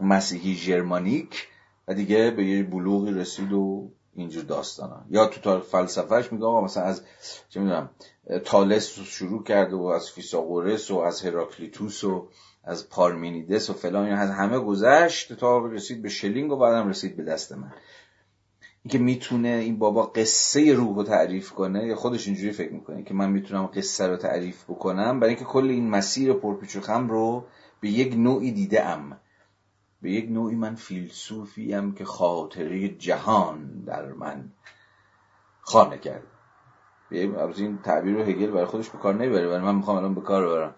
مسیحی 0.00 0.54
جرمانیک 0.54 1.48
و 1.88 1.94
دیگه 1.94 2.30
به 2.30 2.44
یه 2.44 2.62
بلوغی 2.62 3.12
رسید 3.12 3.52
و 3.52 3.90
اینجور 4.14 4.44
داستانا 4.44 5.04
یا 5.10 5.26
تو 5.26 5.60
فلسفهش 5.60 6.32
میگه 6.32 6.44
آقا 6.44 6.60
مثلا 6.60 6.82
از 6.82 7.02
چه 7.48 7.60
می‌دونم 7.60 7.90
تالس 8.44 8.98
شروع 9.00 9.42
کرده 9.42 9.76
و 9.76 9.82
از 9.82 10.10
فیساغورس 10.10 10.90
و 10.90 10.98
از 10.98 11.22
هراکلیتوس 11.22 12.04
و 12.04 12.28
از 12.64 12.88
پارمینیدس 12.88 13.70
و 13.70 13.72
فلان. 13.72 14.06
از 14.06 14.30
همه 14.30 14.58
گذشت 14.58 15.32
تا 15.32 15.66
رسید 15.66 16.02
به 16.02 16.08
شلینگ 16.08 16.52
و 16.52 16.56
بعدم 16.56 16.88
رسید 16.88 17.16
به 17.16 17.22
دست 17.22 17.52
من. 17.52 17.72
اینکه 18.82 18.98
می‌تونه 18.98 19.48
این 19.48 19.78
بابا 19.78 20.02
قصه 20.02 20.72
روح 20.72 20.96
رو 20.96 21.02
تعریف 21.02 21.50
کنه 21.50 21.86
یا 21.86 21.96
خودش 21.96 22.26
اینجوری 22.26 22.52
فکر 22.52 22.72
می‌کنه 22.72 23.02
که 23.02 23.14
من 23.14 23.30
می‌تونم 23.30 23.66
قصه 23.66 24.06
رو 24.06 24.16
تعریف 24.16 24.64
بکنم 24.64 25.20
برای 25.20 25.34
اینکه 25.34 25.44
کل 25.44 25.70
این 25.70 25.90
مسیر 25.90 26.32
پرپیچ 26.32 26.76
و 26.76 26.80
خم 26.80 27.08
رو 27.08 27.44
به 27.80 27.88
یک 27.88 28.14
نوعی 28.16 28.52
دیده 28.52 28.84
ام 28.86 29.16
به 30.02 30.10
یک 30.10 30.30
نوعی 30.30 30.56
من 30.56 30.74
فیلسوفی 30.74 31.74
ام 31.74 31.94
که 31.94 32.04
خاطره 32.04 32.88
جهان 32.88 33.84
در 33.86 34.12
من 34.12 34.52
خانه 35.60 35.98
کرد. 35.98 36.22
از 37.38 37.60
این 37.60 37.78
تعبیر 37.78 38.14
رو 38.14 38.22
هگل 38.22 38.50
برای 38.50 38.66
خودش 38.66 38.90
به 38.90 38.98
کار 38.98 39.14
نمی‌بره 39.14 39.48
ولی 39.48 39.64
من 39.64 39.74
می‌خوام 39.74 39.96
الان 39.96 40.14
به 40.14 40.20
کار 40.20 40.46
ببرم. 40.46 40.74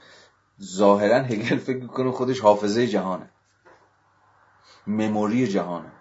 ظاهرا 0.63 1.17
هگل 1.17 1.57
فکر 1.57 1.83
می‌کنه 1.83 2.11
خودش 2.11 2.41
حافظه 2.41 2.87
جهانه. 2.87 3.31
مموری 4.87 5.47
جهانه. 5.47 5.93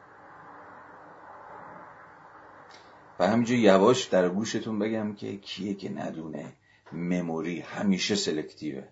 و 3.19 3.27
همینجا 3.27 3.55
یواش 3.55 4.05
در 4.05 4.29
گوشتون 4.29 4.79
بگم 4.79 5.15
که 5.15 5.38
کیه 5.38 5.73
که 5.73 5.89
ندونه 5.89 6.45
مموری 6.91 7.60
همیشه 7.60 8.15
سلکتیوه. 8.15 8.84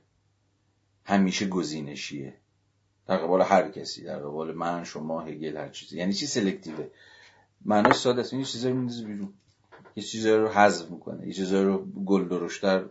همیشه 1.03 1.47
گزینشیه. 1.47 2.33
در 3.07 3.17
قبال 3.17 3.41
هر 3.41 3.69
کسی 3.69 4.03
در 4.03 4.19
قبال 4.19 4.53
من 4.53 4.83
شما 4.83 5.21
هگل 5.21 5.57
هر 5.57 5.69
چیزی. 5.69 5.97
یعنی 5.97 6.13
چی 6.13 6.25
سلکتیوه؟ 6.25 6.87
معناش 7.65 7.95
ساده 7.95 8.21
است. 8.21 8.33
این 8.33 8.43
چیزایی 8.43 8.73
میندازه 8.73 9.05
بیرون. 9.05 9.33
یه 9.95 10.03
چیزایی 10.03 10.35
رو 10.35 10.47
حذف 10.47 10.91
می‌کنه. 10.91 11.27
یه 11.27 11.33
چیزایی 11.33 11.65
رو 11.65 11.85
گل 11.85 12.27
درشتر 12.27 12.85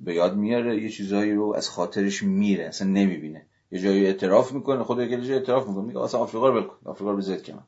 به 0.00 0.14
یاد 0.14 0.36
میاره. 0.36 0.82
یه 0.82 0.88
چیزایی 0.88 1.32
رو 1.32 1.54
از 1.56 1.68
خاطرش 1.68 2.22
میره. 2.22 2.64
اصلا 2.64 2.88
نمی‌بینه. 2.88 3.46
یه 3.70 3.80
جایی 3.80 4.06
اعتراف 4.06 4.52
می‌کنه. 4.52 4.84
خود 4.84 5.00
هگل 5.00 5.32
اعتراف 5.32 5.68
می‌کنه. 5.68 5.84
میگه 5.84 6.00
اصلا 6.00 6.20
آفریقا 6.20 6.48
رو 6.48 6.62
بکن 6.62 6.76
آفریقا 6.90 7.10
رو 7.10 7.16
بزد 7.16 7.42
کنم 7.42 7.66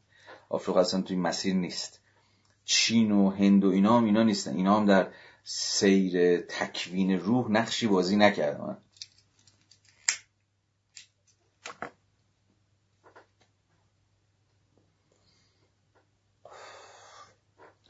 آفریقا 0.48 0.80
اصلا 0.80 1.00
توی 1.00 1.16
مسیر 1.16 1.54
نیست. 1.54 2.00
چین 2.68 3.12
و 3.12 3.30
هند 3.30 3.64
و 3.64 3.68
اینا 3.68 3.96
هم 3.96 4.04
اینا 4.04 4.22
نیستن. 4.22 4.56
اینا 4.56 4.76
هم 4.76 4.86
در 4.86 5.10
سیر 5.44 6.40
تکوین 6.40 7.18
روح 7.18 7.50
نقشی 7.50 7.86
بازی 7.86 8.16
نکردن. 8.16 8.78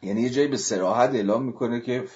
یعنی 0.03 0.23
یه 0.23 0.31
جایی 0.31 0.49
به 0.49 0.57
سراحت 0.57 1.11
اعلام 1.11 1.43
می‌کنه 1.43 1.81
که 1.81 2.09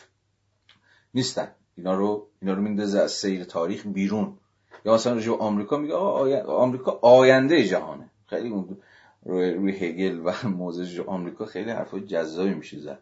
نیستن. 1.14 1.54
اینا 1.76 1.94
رو 1.94 2.28
اینا 2.42 2.54
رو 2.54 2.62
میندازه 2.62 3.00
از 3.00 3.12
سیر 3.12 3.44
تاریخ 3.44 3.86
بیرون. 3.86 4.38
یا 4.84 4.94
مثلا 4.94 5.12
رجوع 5.12 5.38
آمریکا 5.38 5.76
میگه 5.76 5.94
آمریکا 5.94 6.98
آینده 7.02 7.64
جهانه. 7.64 8.10
خیلی 8.26 8.48
اون 8.48 8.82
روی, 9.24 9.50
روی 9.50 9.72
هگل 9.72 10.20
و 10.24 10.32
موضوع 10.48 11.06
آمریکا 11.06 11.44
خیلی 11.44 11.70
حرفای 11.70 12.00
جذابی 12.00 12.54
میشه 12.54 12.78
زد. 12.78 12.98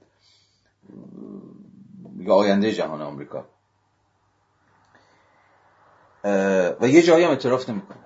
میگه 2.13 2.33
آینده 2.33 2.73
جهان 2.73 3.03
آمریکا. 3.03 3.45
و 6.81 6.89
یه 6.89 7.03
جایی 7.03 7.25
هم 7.25 7.31
اعتراف 7.31 7.69
نمی‌کنه. 7.69 7.99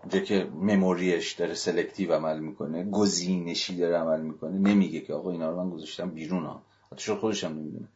اونجا 0.00 0.20
که 0.20 0.50
مموریش 0.54 1.32
داره 1.32 1.54
سلکتیو 1.54 2.12
عمل 2.12 2.40
می‌کنه 2.40 2.90
گزینشی 2.90 3.76
داره 3.76 3.96
عمل 3.96 4.20
می‌کنه 4.20 4.58
نمیگه 4.58 5.00
که 5.00 5.14
آقا 5.14 5.30
اینا 5.30 5.50
رو 5.50 5.64
من 5.64 5.70
گذاشتم 5.70 6.10
بیرون 6.10 6.44
ها. 6.44 6.62
خودش 7.20 7.44
هم 7.44 7.52
نمی‌دونه. 7.52 7.88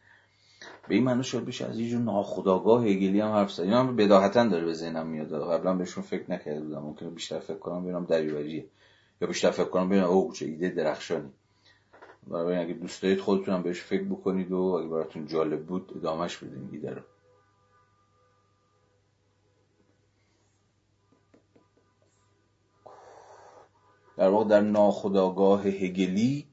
به 0.88 0.94
این 0.94 1.05
معنی 1.05 1.24
شد 1.24 1.44
بشه 1.44 1.66
از 1.66 1.79
یه 1.79 1.90
جور 1.90 2.00
ناخداگاه 2.00 2.85
هگلی 2.85 3.20
هم 3.20 3.33
حرف 3.33 3.53
زد. 3.53 3.62
اینا 3.62 3.81
هم 3.81 3.96
بداهتا 3.96 4.44
داره 4.44 4.64
به 4.64 4.72
ذهنم 4.72 5.07
میاد. 5.07 5.50
قبلا 5.53 5.74
بهشون 5.74 6.05
فکر 6.05 6.31
نکرده 6.31 6.61
بودم. 6.61 6.83
ممکنه 6.83 7.11
بیشتر 7.11 7.38
فکر 7.38 7.59
کنم 7.59 7.83
ببینم 7.83 8.05
دریوریه. 8.05 8.66
یا 9.20 9.29
بیشتر 9.29 9.50
فکر 9.50 9.68
کنم 9.68 9.88
ببینم 9.88 10.05
اوه 10.05 10.35
چه 10.35 10.46
ایده 10.46 10.68
درخشانی. 10.68 11.31
برای 12.27 12.57
اگه 12.57 12.74
دوست 12.74 13.03
دارید 13.03 13.20
خودتون 13.20 13.55
هم 13.55 13.62
بهش 13.62 13.83
فکر 13.83 14.05
بکنید 14.05 14.53
و 14.53 14.59
اگه 14.59 14.88
براتون 14.88 15.27
جالب 15.27 15.66
بود 15.66 15.92
ادامهش 15.96 16.37
بدین 16.37 16.68
ایده 16.72 16.90
رو. 16.90 17.03
در 24.16 24.29
واقع 24.29 24.44
در 24.44 24.61
ناخداگاه 24.61 25.62
هگلی 25.62 26.46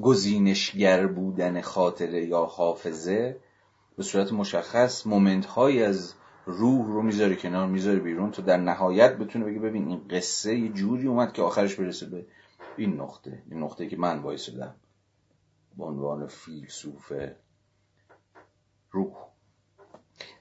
گزینشگر 0.00 1.06
بودن 1.06 1.60
خاطره 1.60 2.26
یا 2.26 2.44
حافظه 2.44 3.40
به 3.96 4.02
صورت 4.02 4.32
مشخص 4.32 5.06
مومنت 5.06 5.46
های 5.46 5.82
از 5.82 6.14
روح 6.46 6.86
رو 6.86 7.02
می‌ذاره 7.02 7.36
کنار 7.36 7.66
می‌ذاره 7.66 7.98
بیرون 7.98 8.30
تا 8.30 8.42
در 8.42 8.56
نهایت 8.56 9.18
بتونه 9.18 9.44
بگه 9.44 9.58
ببین 9.58 9.88
این 9.88 10.08
قصه 10.08 10.58
یه 10.58 10.68
جوری 10.68 11.06
اومد 11.06 11.32
که 11.32 11.42
آخرش 11.42 11.74
برسه 11.74 12.06
به 12.06 12.26
این 12.76 13.00
نقطه. 13.00 13.42
این 13.50 13.62
نقطه 13.62 13.88
که 13.88 13.96
من 13.96 14.18
وایسادم. 14.18 14.74
به 15.78 15.84
عنوان 15.84 16.26
فیلسوف 16.26 17.12
روح. 18.90 19.12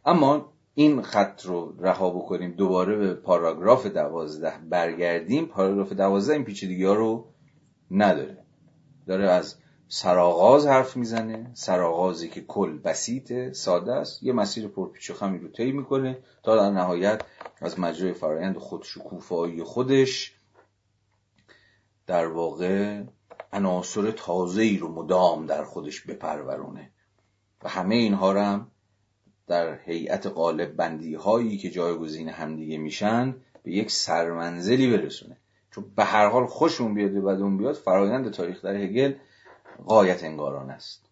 اما 0.06 0.54
این 0.74 1.02
خط 1.02 1.46
رو 1.46 1.76
رها 1.80 2.10
بکنیم. 2.10 2.52
دوباره 2.52 2.96
به 2.96 3.14
پاراگراف 3.14 3.86
دوازده 3.86 4.54
برگردیم. 4.70 5.46
پاراگراف 5.46 5.94
دوازده 5.94 6.34
این 6.34 6.44
پیچیدگی 6.44 6.84
ها 6.84 6.94
رو 6.94 7.34
نداره. 7.92 8.41
داره 9.08 9.30
از 9.30 9.56
سرآغاز 9.88 10.68
حرف 10.68 10.98
می‌زنه. 10.98 11.52
سرآغازی 11.54 12.30
که 12.30 12.42
کل 12.42 12.78
بسیطه 12.78 13.54
ساده 13.54 13.94
است. 13.94 14.24
یه 14.24 14.34
مسیر 14.34 14.68
پرپیچ 14.68 15.12
و 15.12 15.14
خمی 15.14 15.40
رو 15.40 15.48
طی 15.48 15.72
می‌کنه 15.72 16.18
تا 16.44 16.56
در 16.56 16.70
نهایت 16.70 17.22
از 17.62 17.80
مجرای 17.80 18.14
فرایند 18.14 18.58
خود 18.58 18.84
شکوفایی 18.84 19.64
خودش 19.64 20.36
در 22.08 22.28
واقع 22.28 23.04
عناصر 23.54 24.12
تازه 24.12 24.62
ای 24.62 24.78
رو 24.78 24.88
مدام 24.88 25.46
در 25.46 25.64
خودش 25.64 26.02
بپرورونه. 26.02 26.92
و 27.64 27.70
همه 27.70 27.96
اینها 27.96 28.32
رو 28.32 28.40
هم 28.40 28.72
در 29.48 29.80
هیئت 29.80 30.28
قالب 30.28 30.76
بندی 30.76 31.14
هایی 31.14 31.58
که 31.58 31.70
جایگزین 31.70 32.30
همدیگه 32.30 32.78
میشن 32.78 33.36
به 33.64 33.72
یک 33.72 33.92
سرمنزلی 33.92 34.98
برسونه. 34.98 35.38
چون 35.72 35.92
به 35.96 36.04
هر 36.04 36.28
حال 36.28 36.46
خوشمون 36.46 36.94
بیاد 36.94 37.18
و 37.18 37.28
اون 37.28 37.58
بیاد 37.58 37.76
فرایند 37.76 38.32
تاریخ 38.32 38.62
در 38.62 38.76
هگل 38.76 39.14
قایت 39.86 40.24
انگاران 40.24 40.70
است. 40.70 41.06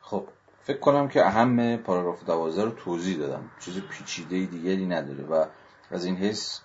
خب 0.00 0.28
فکر 0.62 0.78
کنم 0.78 1.08
که 1.08 1.26
اهم 1.26 1.76
پاراگراف 1.76 2.24
دوازده 2.24 2.64
رو 2.64 2.70
توضیح 2.70 3.18
دادم. 3.18 3.50
چیز 3.60 3.80
پیچیده 3.80 4.46
دیگری 4.46 4.86
نداره 4.86 5.24
و 5.24 5.46
از 5.90 6.04
این 6.04 6.16
حس 6.16 6.60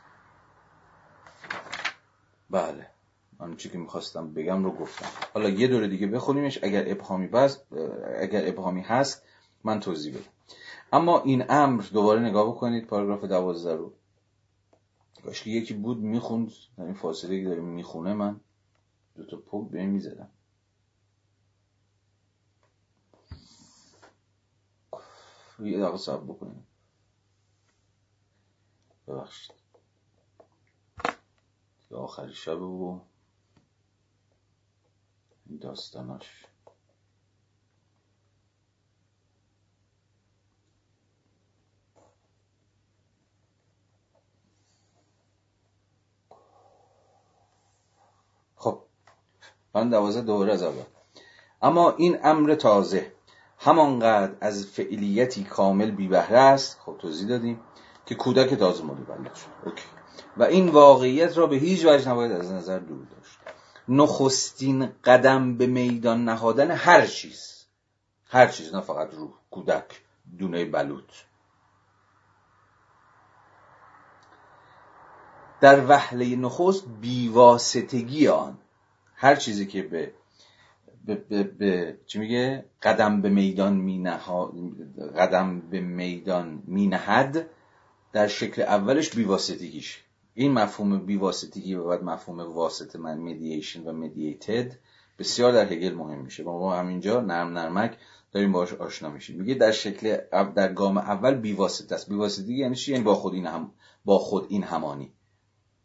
بله 2.49 2.87
آنچه 3.39 3.69
که 3.69 3.77
می‌خواستم 3.77 4.33
بگم 4.33 4.63
رو 4.63 4.71
گفتم. 4.71 5.05
حالا 5.33 5.49
یه 5.49 5.67
دوره 5.67 5.87
دیگه 5.87 6.07
بخونیمش 6.07 6.63
اگر 6.63 6.83
ابهامی 6.87 7.27
بس 7.27 7.61
اگر 8.19 8.47
ابهامی 8.47 8.81
هست 8.81 9.23
من 9.63 9.79
توضیح 9.79 10.13
بدم. 10.13 10.29
اما 10.93 11.19
این 11.21 11.45
امر 11.49 11.83
دوباره 11.93 12.19
نگاه 12.19 12.47
بکنید 12.49 12.87
پاراگراف 12.87 13.23
دوازده 13.23 13.75
رو. 13.75 13.93
کاش 15.23 15.47
یکی 15.47 15.73
بود 15.73 15.97
می‌خوند 15.97 16.51
در 16.77 16.83
این 16.83 16.93
فاصله 16.93 17.43
که 17.43 17.49
داره 17.49 17.61
می‌خونه 17.61 18.13
من 18.13 18.39
دو 19.15 19.25
تا 19.25 19.37
پک 19.37 19.71
به 19.71 19.85
می‌زدم 19.85 20.29
یه 25.59 25.79
دقیقه 25.79 25.97
صبر 25.97 26.23
بکنید. 26.23 26.63
ببخشید. 29.07 29.61
آخری 31.91 32.33
شب 32.33 32.61
و 32.61 33.01
داستاناش 35.61 36.45
خب 48.55 48.83
من 49.75 49.89
دوازه 49.89 50.21
دوره 50.21 50.53
از 50.53 50.63
اول 50.63 50.83
اما 51.61 51.91
این 51.91 52.19
امر 52.23 52.55
تازه. 52.55 53.11
همانقدر 53.57 54.33
از 54.41 54.67
فعلیتی 54.67 55.43
کامل 55.43 55.91
بی 55.91 56.07
بهره 56.07 56.37
است 56.37 56.79
خب 56.85 56.95
توضیح 56.99 57.27
دادیم 57.27 57.59
که 58.05 58.15
کودک 58.15 58.53
تازه 58.53 58.83
متولد 58.83 59.35
شد. 59.35 59.47
اوکی. 59.65 59.83
و 60.37 60.43
این 60.43 60.69
واقعیت 60.69 61.37
را 61.37 61.47
به 61.47 61.55
هیچ 61.55 61.85
وجه 61.85 62.09
نباید 62.09 62.31
از 62.31 62.51
نظر 62.51 62.79
دور 62.79 63.05
داشت. 63.05 63.39
نخستین 63.89 64.89
قدم 65.03 65.57
به 65.57 65.67
میدان 65.67 66.25
نهادن 66.25 66.71
هر 66.71 67.05
چیز. 67.05 67.65
هر 68.25 68.47
چیز 68.47 68.75
نه 68.75 68.81
فقط 68.81 69.13
روح 69.13 69.31
کودک 69.51 70.01
دونه 70.37 70.65
بلوط. 70.65 71.09
در 75.61 75.85
وحله 75.85 76.35
نخست 76.35 76.83
بیواسطگی 77.01 78.27
آن 78.27 78.57
هر 79.21 79.35
چیزی 79.35 79.65
که 79.65 79.81
به 79.81 80.11
به, 81.05 81.15
به, 81.15 81.43
به 81.43 81.97
چی 82.05 82.19
میگه؟ 82.19 82.65
قدم 82.81 83.21
به 83.21 83.29
میدان 83.29 83.73
می 83.73 84.03
قدم 85.17 85.59
به 85.59 85.79
میدان 85.79 86.63
می 86.67 86.87
نهد 86.87 87.49
در 88.13 88.27
شکل 88.27 88.61
اولش 88.61 89.09
بیواسطگیش. 89.09 90.03
این 90.33 90.51
مفهوم 90.51 91.05
بیواسطگی 91.05 91.75
و 91.75 91.87
بعد 91.87 92.03
مفهوم 92.03 92.39
واسطه 92.39 92.99
من 92.99 93.17
مدییشن 93.17 93.83
و 93.83 93.91
مدییتد 93.91 94.71
بسیار 95.19 95.51
در 95.53 95.73
هگل 95.73 95.93
مهم 95.93 96.21
میشه. 96.21 96.43
ما 96.43 96.75
همینجا 96.75 97.21
نرم 97.21 97.57
نرمک 97.57 97.97
داریم 98.31 98.51
باش 98.51 98.73
آشنا 98.73 99.09
میشیم. 99.09 99.39
میگه 99.39 99.53
در 99.53 99.71
شکل 99.71 100.17
در 100.55 100.73
گام 100.73 100.97
اول 100.97 101.35
بیواسطه 101.35 101.95
است. 101.95 102.09
بیواسطگی 102.09 102.57
یعنی 102.57 102.75
چی؟ 102.75 102.91
یعنی 102.91 103.03
با 103.03 103.15
خود 103.15 103.33
این 103.33 103.45
هم 103.45 103.71
با 104.05 104.19
خود 104.19 104.45
این 104.49 104.63
همانی. 104.63 105.11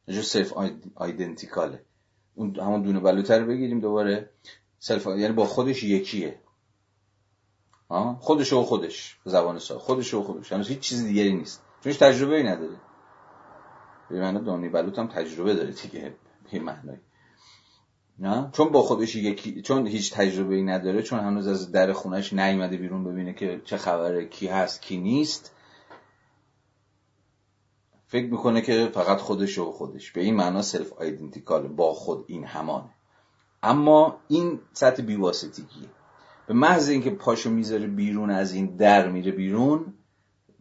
جور 0.08 0.22
self 0.22 0.52
identical 0.94 1.74
ه 1.74 1.82
اون 2.36 2.56
همون 2.56 2.82
دونه 2.82 3.00
بلوط 3.00 3.30
رو 3.30 3.44
بگیریم 3.44 3.80
دوباره. 3.80 4.30
self 4.78 5.06
یعنی 5.06 5.32
با 5.32 5.44
خودش 5.44 5.82
یکیه. 5.82 6.38
خودش 8.18 8.52
و 8.52 8.62
خودش. 8.62 9.18
زبان 9.24 9.58
سا 9.58 9.78
خودش 9.78 10.14
و 10.14 10.22
خودش. 10.22 10.50
یعنی 10.50 10.64
هیچ 10.64 10.78
چیز 10.78 11.04
دیگری 11.04 11.32
نیست. 11.32 11.62
چون 11.82 11.92
هیچ 11.92 12.00
تجربه 12.00 12.36
ای 12.36 12.42
نداره. 12.42 12.76
به 14.10 14.20
معنی 14.20 14.44
دانه 14.44 14.62
ی 14.62 14.68
بلوط 14.68 14.98
هم 14.98 15.06
تجربه 15.06 15.54
داره 15.54 15.70
دیگه. 15.70 16.14
به 16.52 16.60
معنی 16.60 16.98
نه؟ 18.18 18.50
چون 18.52 18.68
با 18.68 18.82
خودش 18.82 19.14
یکی 19.14 19.62
چون 19.62 19.86
هیچ 19.86 20.12
تجربه 20.12 20.54
ای 20.54 20.62
نداره 20.62 21.02
چون 21.02 21.20
هنوز 21.20 21.46
از 21.46 21.72
در 21.72 21.92
خونش 21.92 22.32
نیومده 22.32 22.76
بیرون 22.76 23.04
ببینه 23.04 23.32
که 23.32 23.62
چه 23.64 23.76
خبره 23.76 24.26
کی 24.26 24.46
هست 24.46 24.82
کی 24.82 24.96
نیست. 24.96 25.55
فکر 28.06 28.26
می‌کنه 28.26 28.60
که 28.60 28.90
فقط 28.94 29.18
خودش 29.18 29.58
و 29.58 29.72
خودش. 29.72 30.12
به 30.12 30.20
این 30.20 30.34
معنا 30.34 30.62
سلف 30.62 30.92
آیدنتیکال 30.92 31.68
با 31.68 31.94
خود 31.94 32.24
این 32.28 32.44
همانه. 32.44 32.90
اما 33.62 34.20
این 34.28 34.60
سطح 34.72 35.02
بیواسطگیه 35.02 35.88
به 36.46 36.54
محض 36.54 36.88
اینکه 36.88 37.10
پاشو 37.10 37.50
می‌ذاره 37.50 37.86
بیرون 37.86 38.30
از 38.30 38.52
این 38.52 38.76
در 38.76 39.08
میره 39.08 39.32
بیرون 39.32 39.94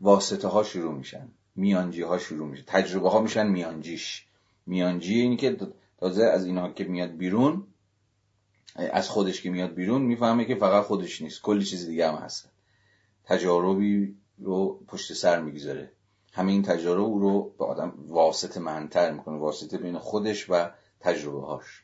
واسطه 0.02 0.48
ها 0.48 0.64
شروع 0.64 0.94
میشن. 0.94 1.28
میانجی 1.56 2.02
ها 2.02 2.18
شروع 2.18 2.48
میشه. 2.48 2.64
تجربه 2.68 3.10
ها 3.10 3.22
میشن 3.22 3.48
میانجیش. 3.48 4.26
میانجی 4.66 5.22
اینی 5.22 5.38
که 5.38 5.58
تازه 5.98 6.24
از 6.24 6.46
اینها 6.46 6.70
که 6.70 6.84
میاد 6.84 7.18
بیرون 7.18 7.68
از 8.76 9.10
خودش 9.10 9.42
که 9.42 9.50
میاد 9.50 9.74
بیرون 9.74 10.02
می‌فهمه 10.02 10.46
که 10.46 10.56
فقط 10.56 10.84
خودش 10.84 11.22
نیست. 11.22 11.42
کلی 11.42 11.66
چیز 11.66 11.88
دیگه 11.88 12.12
هم 12.12 12.16
هست. 12.16 12.50
تجاربی 13.24 14.16
رو 14.38 14.80
پشت 14.88 15.14
سر 15.14 15.42
می‌گذاره. 15.42 15.92
همین 16.36 16.64
تجارب 16.64 17.02
او 17.02 17.20
رو 17.20 17.54
به 17.60 17.66
آدم 17.66 17.94
واسطه 18.08 18.60
مندتر 18.60 19.12
می‌کنه 19.12 19.38
واسطه 19.38 19.78
بین 19.78 19.98
خودش 19.98 20.50
و 20.50 20.70
تجربه 21.00 21.42
هاش 21.42 21.82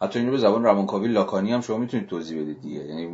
حتی 0.00 0.18
اینو 0.18 0.30
به 0.30 0.38
زبان 0.38 0.64
روانکاوی 0.64 1.08
لاکانی 1.08 1.52
هم 1.52 1.60
شما 1.60 1.78
می‌تونید 1.78 2.08
توضیح 2.08 2.42
بدید 2.42 2.60
دیگه. 2.60 2.84
یعنی 2.84 3.12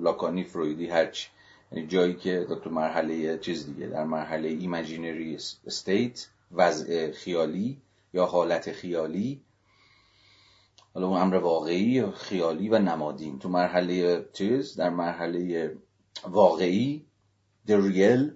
لاکانی 0.00 0.44
فرویدی 0.44 0.86
هرچی. 0.86 1.28
یعنی 1.72 1.86
جایی 1.86 2.14
که 2.14 2.46
تو 2.64 2.70
مرحله 2.70 3.38
چیز 3.38 3.66
دیگه 3.66 3.86
در 3.86 4.04
مرحله 4.04 4.48
imaginary 4.48 5.38
state 5.66 6.28
وضع 6.52 7.10
خیالی 7.10 7.80
یا 8.12 8.26
حالت 8.26 8.72
خیالی. 8.72 9.40
حالا 10.94 11.06
اون 11.06 11.20
امر 11.20 11.34
واقعی 11.34 12.10
خیالی 12.10 12.68
و 12.68 12.78
نمادین. 12.78 13.38
تو 13.38 13.48
مرحله 13.48 14.24
چیز 14.32 14.76
در 14.76 14.90
مرحله 14.90 15.76
واقعی 16.28 17.06
real 17.68 18.30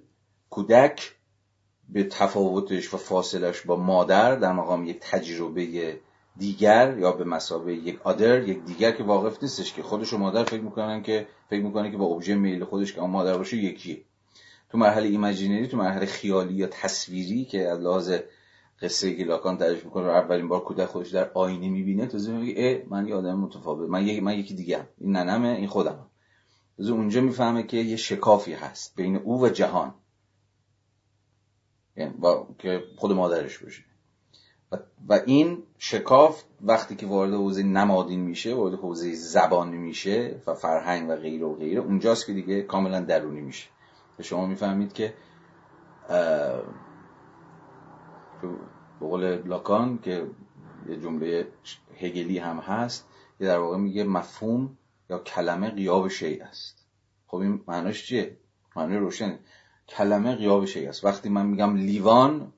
کودک 0.51 1.15
به 1.89 2.05
تفاوتش 2.05 2.95
و 2.95 2.97
فاصلش 2.97 3.61
با 3.61 3.77
مادر 3.77 4.37
در 4.37 4.53
مقام 4.53 4.85
یک 4.85 4.99
تجربه 5.01 5.97
دیگر 6.37 6.99
یا 6.99 7.13
به 7.13 7.25
مسابقه 7.25 7.73
یک 7.73 8.01
آدر 8.03 8.49
یک 8.49 8.65
دیگر 8.65 8.91
که 8.91 9.03
واقف 9.03 9.43
نیستش 9.43 9.73
که 9.73 9.83
خودش 9.83 10.13
و 10.13 10.19
مادر 10.19 10.45
فکر 10.45 10.61
می‌کنن 10.61 11.03
که 11.03 11.27
فکر 11.51 11.63
می‌کنه 11.63 11.91
که 11.91 11.97
با 11.97 12.05
ابژه 12.05 12.35
میل 12.35 12.65
خودش 12.65 12.93
که 12.93 13.01
اون 13.01 13.11
مادر 13.11 13.39
باشه 13.39 13.57
یکیه. 13.57 14.03
تو 14.71 14.79
مرحله 14.79 15.09
ایمجینری 15.09 15.69
تو 15.69 15.77
مرحله 15.77 16.07
خیالی 16.07 16.55
یا 16.55 16.67
تصویری 16.67 17.45
که 17.45 17.69
از 17.69 17.81
لحاظ 17.81 18.13
قصه 18.83 19.15
که 19.15 19.25
لاکان 19.25 19.59
تعریف 19.59 19.85
می‌کنه 19.85 20.07
اولین 20.07 20.49
بار 20.49 20.65
کودک 20.65 20.87
خودش 20.87 21.11
در 21.11 21.31
آینه 21.35 21.69
می‌بینه 21.69 22.07
تو 22.07 22.19
میگه 22.33 22.87
من 22.91 23.09
یه 23.09 23.15
آدم 23.15 23.39
متفاوت 23.39 23.91
من 23.91 24.07
یکی 24.07 24.21
من 24.21 24.39
یکی 24.39 24.55
دیگه 24.55 24.89
این 24.99 25.17
ننمه 25.17 25.49
این 25.49 25.67
خودم 25.67 26.07
از 26.79 26.89
اونجا 26.89 27.21
می‌فهمه 27.21 27.63
که 27.63 27.77
یه 27.77 27.97
شکافی 27.97 28.53
هست 28.53 28.97
بین 28.97 29.17
او 29.17 29.45
و 29.45 29.49
جهان. 29.49 29.95
یعنی 31.97 32.13
با... 32.13 32.49
که 32.59 32.85
خود 32.97 33.13
مادرش 33.13 33.59
باشه. 33.59 33.83
و... 34.73 34.77
و 35.09 35.21
این 35.27 35.63
شکاف 35.79 36.43
وقتی 36.61 36.97
که 36.97 37.07
وارد 37.07 37.33
حوزه 37.33 37.63
نمادین 37.63 38.21
میشه 38.21 38.55
وارد 38.55 38.75
حوزه 38.75 39.15
زبان 39.15 39.69
میشه 39.69 40.41
و 40.47 40.55
فرهنگ 40.55 41.11
و 41.11 41.17
غیره 41.17 41.47
و 41.47 41.55
غیره 41.55 41.81
اونجاست 41.81 42.27
که 42.27 42.33
دیگه 42.33 42.63
کاملا 42.63 43.01
درونی 43.01 43.41
میشه. 43.41 43.69
شما 44.23 44.47
می‌فهمید 44.47 44.93
که 44.93 45.15
به 49.01 49.07
قول 49.07 49.43
لاکان 49.49 49.99
که 49.99 50.27
یه 50.89 51.01
جمله 51.01 51.49
هگلی 52.01 52.39
هم 52.39 52.59
هست 52.59 53.09
یه 53.41 53.47
در 53.47 53.59
واقع 53.59 53.77
میگه 53.77 54.05
مفهوم 54.05 54.79
کلمه 55.19 55.71
قیاب 55.71 56.09
شی 56.09 56.41
است. 56.41 56.87
خب 57.27 57.37
این 57.37 57.61
معناش 57.69 58.07
چیه؟ 58.07 58.37
معنی 58.77 58.97
روشن 58.97 59.39
کلمه 59.89 60.35
قیاب 60.35 60.65
شی 60.65 60.87
است. 60.87 61.05
وقتی 61.05 61.29
من 61.29 61.47
میگم 61.47 61.77
لیوان 61.77 62.53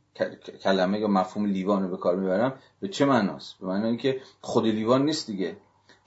کلمه 0.62 0.98
یا 0.98 1.08
مفهوم 1.08 1.46
لیوان 1.46 1.82
رو 1.82 1.88
به 1.88 1.96
کار 1.96 2.16
می‌برم 2.16 2.54
به 2.80 2.88
چه 2.88 3.04
معناست؟ 3.04 3.58
به 3.60 3.66
معنی 3.66 3.96
که 3.96 4.20
خود 4.40 4.66
لیوان 4.66 5.04
نیست 5.04 5.26
دیگه. 5.26 5.56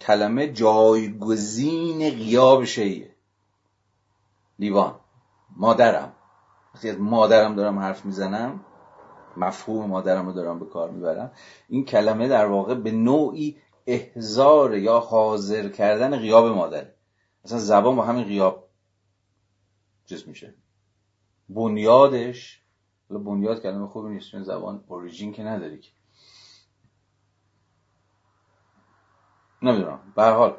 کلمه 0.01 0.47
جایگزین 0.47 2.09
قیاب 2.09 2.63
شیه 2.63 3.15
لیوان. 4.59 4.95
مادرم. 5.55 6.13
وقتی 6.75 6.89
از 6.89 6.99
مادرم 6.99 7.55
دارم 7.55 7.79
حرف 7.79 8.05
می‌زنم 8.05 8.59
مفهوم 9.37 9.85
مادرم 9.85 10.25
رو 10.25 10.33
دارم 10.33 10.59
به 10.59 10.65
کار 10.65 10.89
می‌برم 10.89 11.31
این 11.69 11.85
کلمه 11.85 12.27
در 12.27 12.45
واقع 12.45 12.75
به 12.75 12.91
نوعی 12.91 13.57
احزار 13.88 14.77
یا 14.77 14.99
حاضر 14.99 15.69
کردن 15.69 16.17
غیاب 16.17 16.45
مادره 16.45 16.95
مثلا 17.45 17.59
زبان 17.59 17.95
با 17.95 18.03
همین 18.03 18.23
غیاب 18.23 18.69
چیز 20.05 20.27
میشه. 20.27 20.53
بنیادش 21.49 22.61
بنیاد 23.09 23.61
کلمه 23.61 23.88
خوبی 23.88 24.09
نیست 24.09 24.32
چون 24.32 24.43
زبان 24.43 24.84
اوریجین 24.88 25.34
که 25.34 25.43
نداری 25.43 25.80
که. 25.80 25.91
نمی‌دونم. 29.61 30.13
به 30.15 30.23
حال 30.23 30.57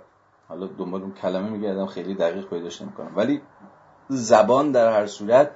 حالا 0.49 0.67
دنبال 0.67 1.03
اون 1.03 1.15
کلمه 1.15 1.49
میگردم 1.51 1.87
خیلی 1.87 2.15
دقیق 2.15 2.49
پیداش 2.49 2.83
نمی‌کنم. 2.83 3.17
ولی 3.17 3.43
زبان 4.09 4.73
در 4.73 4.93
هر 4.93 5.07
صورت 5.07 5.51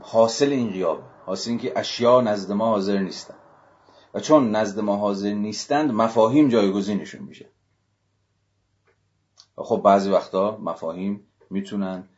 حاصل 0.00 0.48
این 0.48 0.70
غیابه 0.70 1.02
حاصل 1.26 1.50
اینکه 1.50 1.78
اشیا 1.78 2.20
نزد 2.20 2.52
ما 2.52 2.66
حاضر 2.66 2.98
نیستن. 2.98 3.34
و 4.16 4.20
چون 4.20 4.50
نزد 4.50 4.80
ما 4.80 4.96
حاضر 4.96 5.32
نیستند 5.32 5.90
مفاهیم 5.90 6.48
جایگزینشون 6.48 7.22
میشه. 7.22 7.46
خب 9.56 9.80
بعضی 9.84 10.10
وقتا 10.10 10.56
مفاهیم 10.56 11.26
می‌تونن 11.50 12.08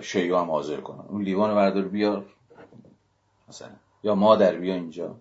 شیو 0.00 0.36
هم 0.36 0.50
حاضر 0.50 0.80
کنن. 0.80 1.04
اون 1.08 1.22
لیوان 1.22 1.54
بردار 1.54 1.88
بیار 1.88 2.26
مثلا 3.48 3.70
یا 4.02 4.14
مادر 4.14 4.56
بیا 4.56 4.74
اینجا. 4.74 5.16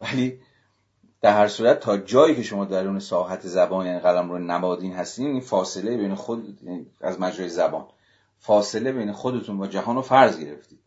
ولی 0.00 0.40
در 1.20 1.36
هر 1.36 1.48
صورت 1.48 1.80
تا 1.80 1.96
جایی 1.96 2.36
که 2.36 2.42
شما 2.42 2.64
درون 2.64 2.98
ساحت 2.98 3.46
زبان 3.46 3.86
یعنی 3.86 4.00
قلم 4.00 4.30
رو 4.30 4.38
نمادین 4.38 4.92
هستین 4.92 5.26
این 5.26 5.40
فاصله 5.40 5.96
بین 5.96 6.14
خود 6.14 6.62
یعنی 6.62 6.86
از 7.00 7.20
مجرای 7.20 7.48
زبان 7.48 7.86
فاصله 8.38 8.92
بین 8.92 9.12
خودتون 9.12 9.60
و 9.60 9.66
جهان 9.66 9.96
رو 9.96 10.02
فرض 10.02 10.38
گرفتید. 10.38 10.80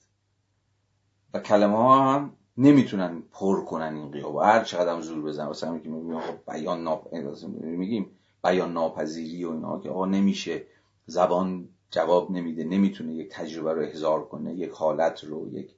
و 1.33 1.39
کلمه 1.39 1.77
ها 1.77 2.13
هم 2.13 2.33
نمی‌تونن 2.57 3.23
پر 3.31 3.65
کنن 3.65 3.95
این 3.95 4.11
قیاب. 4.11 4.37
هر 4.37 4.63
چقدر 4.63 4.93
هم 4.93 5.01
زور 5.01 5.21
بزن 5.21 5.45
واسه 5.45 5.67
همین 5.67 5.81
که 5.81 5.89
میگیم 5.89 6.19
بیان 6.47 6.83
ناپ... 6.83 7.13
میگیم 7.61 8.09
بیان 8.43 8.73
ناپذیری 8.73 9.45
و 9.45 9.51
اینا. 9.51 9.79
که 9.79 9.89
آقا 9.89 10.05
نمیشه. 10.05 10.63
زبان 11.05 11.69
جواب 11.91 12.31
نمیده. 12.31 12.63
نمی‌تونه 12.63 13.13
یک 13.13 13.29
تجربه 13.29 13.73
رو 13.73 13.81
احضار 13.81 14.25
کنه. 14.25 14.53
یک 14.53 14.69
حالت 14.69 15.23
رو 15.23 15.53
یک 15.53 15.71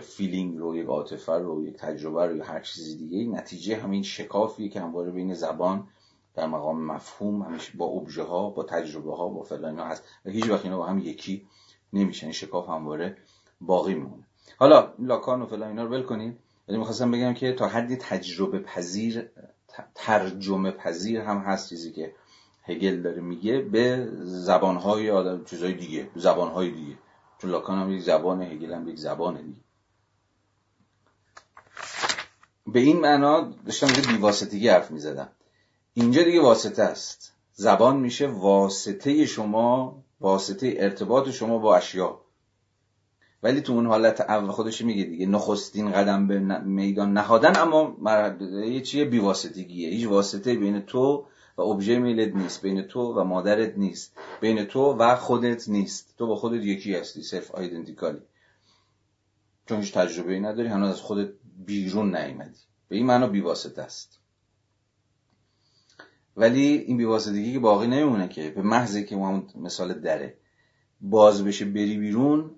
feeling 0.00 0.58
رو 0.58 0.76
یک 0.76 0.86
عاطفه 0.86 1.32
رو 1.32 1.66
یک 1.66 1.76
تجربه 1.76 2.26
رو 2.26 2.42
هر 2.42 2.60
چیز 2.60 2.98
دیگه. 2.98 3.24
نتیجه 3.24 3.76
همین 3.76 4.02
شکافیه 4.02 4.68
که 4.68 4.80
همواره 4.80 5.10
بین 5.10 5.34
زبان 5.34 5.88
در 6.34 6.46
مقام 6.46 6.84
مفهوم 6.84 7.42
همیشه 7.42 7.72
با 7.76 7.86
ابژه 7.86 8.22
ها 8.22 8.50
با 8.50 8.62
تجربه 8.62 9.16
ها 9.16 9.28
با 9.28 9.42
فلان 9.42 9.78
هست. 9.78 10.04
و 10.24 10.30
هیچ 10.30 10.50
وقت 10.50 10.64
اینا 10.64 10.78
با 10.78 10.86
هم 10.86 10.98
یکی 10.98 11.46
نمیشن. 11.92 12.26
این 12.26 12.32
شکاف 12.32 12.68
همواره 12.68 13.16
باقی 13.60 13.94
میمونه 13.94 14.26
حالا 14.56 14.92
لاکان 14.98 15.42
و 15.42 15.46
فلان 15.46 15.68
اینا 15.68 15.84
رو 15.84 15.90
ول 15.90 16.02
کنیم 16.02 16.38
ولی 16.68 16.78
می‌خواستم 16.78 17.10
بگم 17.10 17.34
که 17.34 17.52
تا 17.52 17.68
حدی 17.68 17.96
تجربه 17.96 18.58
پذیر 18.58 19.30
ترجمه 19.94 20.70
پذیر 20.70 21.20
هم 21.20 21.38
هست 21.38 21.68
چیزی 21.68 21.92
که 21.92 22.14
هگل 22.62 23.02
داره 23.02 23.20
میگه 23.20 23.58
به 23.58 24.08
زبانهای 24.22 25.10
آدم 25.10 25.44
چیزهای 25.44 25.72
دیگه 25.72 26.10
زبانهای 26.16 26.70
دیگه. 26.70 26.98
چون 27.38 27.50
لاکان 27.50 27.78
هم 27.78 27.92
یک 27.92 28.02
زبان 28.02 28.42
هگل 28.42 28.72
هم 28.72 28.88
یک 28.88 28.98
زبان 28.98 29.42
دیگه. 29.42 29.60
به 32.66 32.80
این 32.80 33.00
معنا 33.00 33.40
داشتم 33.66 33.86
یه 33.86 34.16
بیواسطگی 34.16 34.68
حرف 34.68 34.90
می‌زدم. 34.90 35.28
اینجا 35.94 36.22
دیگه 36.22 36.40
واسطه 36.40 36.82
است. 36.82 37.32
زبان 37.52 37.96
میشه 37.96 38.26
واسطه 38.26 39.26
شما 39.26 40.02
واسطه 40.20 40.74
ارتباط 40.76 41.28
شما 41.28 41.58
با 41.58 41.76
اشیا 41.76 42.20
ولی 43.42 43.60
تو 43.60 43.72
اون 43.72 43.86
حالت 43.86 44.20
اول 44.20 44.50
خودش 44.50 44.82
میگه 44.82 45.04
دیگه. 45.04 45.26
نخستین 45.26 45.92
قدم 45.92 46.26
به 46.26 46.38
میدان 46.58 47.12
نهادن 47.12 47.56
اما 47.56 47.96
یه 48.64 48.80
چیه 48.80 49.04
بیواسطگیه. 49.04 49.90
هیچ 49.90 50.06
واسطه 50.06 50.54
بین 50.54 50.80
تو 50.80 51.26
و 51.56 51.62
ابژه 51.62 51.98
میلت 51.98 52.34
نیست. 52.34 52.62
بین 52.62 52.82
تو 52.82 53.00
و 53.00 53.24
مادرت 53.24 53.78
نیست. 53.78 54.16
بین 54.40 54.64
تو 54.64 54.92
و 54.92 55.16
خودت 55.16 55.68
نیست. 55.68 56.14
تو 56.18 56.26
با 56.26 56.36
خودت 56.36 56.64
یکی 56.64 56.94
هستی 56.94 57.22
صرف 57.22 57.50
آیدنتیکالی 57.50 58.20
چون 59.66 59.80
هیچ 59.80 59.92
تجربه 59.92 60.32
ای 60.32 60.40
نداری 60.40 60.68
هنوز 60.68 60.90
از 60.90 61.00
خودت 61.00 61.28
بیرون 61.66 62.16
نیومدی. 62.16 62.60
به 62.88 62.96
این 62.96 63.06
معنا 63.06 63.26
بیواسطه 63.26 63.82
است. 63.82 64.18
ولی 66.36 66.66
این 66.66 66.96
بیواسطگی 66.96 67.52
که 67.52 67.58
باقی 67.58 67.86
نمیمونه 67.86 68.28
که 68.28 68.50
به 68.50 68.62
محضی 68.62 69.04
که 69.04 69.16
ما 69.16 69.44
مثال 69.54 69.94
دره 69.94 70.36
باز 71.00 71.44
بشه 71.44 71.64
بری 71.64 71.98
بیرون 71.98 72.50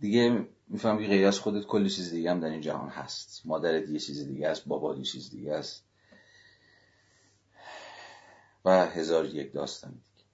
دیگه 0.00 0.46
میفهم 0.68 0.98
که 0.98 1.06
غیر 1.06 1.26
از 1.26 1.38
خودت 1.38 1.66
کلی 1.66 1.90
چیز 1.90 2.10
دیگه 2.10 2.30
هم 2.30 2.40
در 2.40 2.48
این 2.48 2.60
جهان 2.60 2.88
هست. 2.88 3.42
مادرت 3.44 3.88
یه 3.88 3.98
چیز 3.98 4.28
دیگه 4.28 4.48
است 4.48 4.68
بابا 4.68 4.94
یه 4.94 5.02
چیز 5.02 5.30
دیگه 5.30 5.54
است. 5.54 5.84
و 8.64 8.86
هزار 8.86 9.26
یک 9.26 9.52
داستان 9.52 9.90
دیگه. 9.90 10.26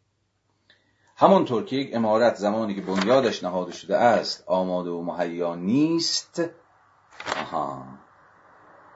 همانطور 1.17 1.65
که 1.65 1.77
یک 1.77 1.95
امارت 1.95 2.35
زمانی 2.35 2.75
که 2.75 2.81
بنیادش 2.81 3.45
نهاده 3.45 3.73
شده 3.73 3.97
است 3.97 4.45
آماده 4.47 4.91
و 4.91 5.03
مهیا 5.03 5.55
نیست. 5.55 6.43
آها. 7.37 7.85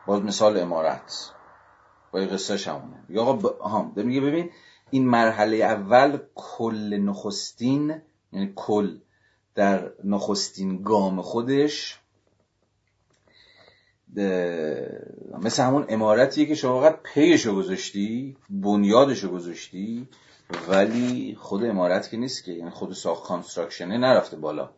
باز 0.06 0.22
مثال 0.22 0.58
امارت. 0.58 1.32
با 2.12 2.20
یه 2.20 2.26
قصه 2.26 2.56
شمونه 2.56 3.04
میگه 3.08 3.20
آقا 3.20 3.32
ب... 3.32 4.00
میگه 4.00 4.20
ببین 4.20 4.50
این 4.90 5.08
مرحله 5.08 5.56
اول 5.56 6.18
کل 6.34 6.96
نخستین 6.96 8.02
یعنی 8.32 8.52
کل 8.56 8.98
در 9.57 9.90
نخستین 10.04 10.82
گام 10.82 11.22
خودش 11.22 12.00
مثل 15.42 15.62
همون 15.62 15.86
امارتیه 15.88 16.46
که 16.46 16.54
شما 16.54 16.80
فقط 16.80 17.02
پیشو 17.02 17.54
گذاشتی 17.54 18.36
بنیادشو 18.50 19.28
گذاشتی 19.28 20.09
ولی 20.68 21.36
خود 21.40 21.64
امارت 21.64 22.11
که 22.11 22.16
نیست 22.16 22.44
که 22.44 22.52
یعنی 22.52 22.70
خود 22.70 22.92
ساخت 22.92 23.24
کانستراکشنه 23.24 23.98
نرفته 23.98 24.36
بالا 24.36 24.70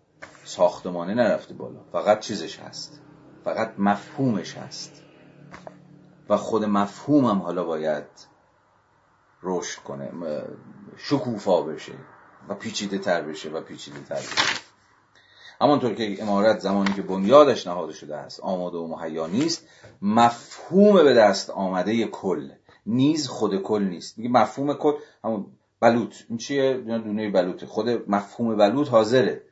ساختمانه 0.44 1.14
نرفته 1.14 1.54
بالا 1.54 1.80
فقط 1.92 2.20
چیزش 2.20 2.58
هست 2.58 3.00
فقط 3.44 3.74
مفهومش 3.78 4.54
هست. 4.56 5.02
و 6.28 6.36
خود 6.36 6.64
مفهوم 6.64 7.24
هم 7.24 7.38
حالا 7.38 7.64
باید 7.64 8.04
رشد 9.42 9.82
کنه 9.82 10.10
شکوفا 10.96 11.62
بشه 11.62 11.92
و 12.48 12.54
پیچیده 12.54 12.98
تر 12.98 13.22
بشه 13.22 13.50
و 13.50 13.60
پیچیده 13.60 14.00
تر 14.00 14.14
بشه. 14.14 14.67
همانطور 15.60 15.94
که 15.94 16.22
امارت 16.22 16.58
زمانی 16.58 16.92
که 16.92 17.02
بنیادش 17.02 17.66
نهاده 17.66 17.92
شده 17.92 18.16
است 18.16 18.40
آماده 18.40 18.78
و 18.78 18.86
مهیا 18.86 19.26
نیست 19.26 19.66
مفهوم 20.02 21.04
به 21.04 21.14
دست 21.14 21.50
آمده 21.50 22.04
کل. 22.04 22.50
نیز 22.86 23.28
خود 23.28 23.62
کل 23.62 23.82
نیست. 23.82 24.18
میگه 24.18 24.30
مفهوم 24.30 24.74
کل 24.74 24.92
همون 25.24 25.46
بلوط. 25.80 26.14
این 26.28 26.38
چیه؟ 26.38 26.74
دونه 26.74 27.30
بلوطه. 27.30 27.66
خود 27.66 27.88
مفهوم 27.88 28.56
بلوط 28.56 28.88
حاضره. 28.88 29.42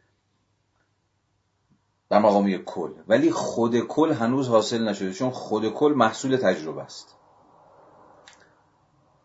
در 2.10 2.18
مقام 2.18 2.48
یک 2.48 2.64
کل. 2.64 2.90
ولی 3.08 3.30
خود 3.30 3.80
کل 3.80 4.12
هنوز 4.12 4.48
حاصل 4.48 4.88
نشده 4.88 5.12
چون 5.12 5.30
خود 5.30 5.68
کل 5.68 5.92
محصول 5.96 6.36
تجربه 6.36 6.82
است. 6.82 7.14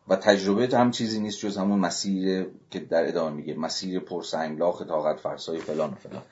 و 0.08 0.16
تجربه 0.16 0.78
هم 0.78 0.92
چیزی 0.92 1.20
نیست 1.20 1.40
جز 1.40 1.58
همون 1.58 1.80
مسیر 1.80 2.48
که 2.70 2.80
در 2.80 3.08
ادامه 3.08 3.36
میگه. 3.36 3.54
مسیر 3.54 4.00
پرسنگلاخ 4.00 4.82
طاقت 4.82 5.20
فرسای 5.20 5.60
فلان 5.60 5.92
و 5.92 5.96
فلان. 5.96 6.24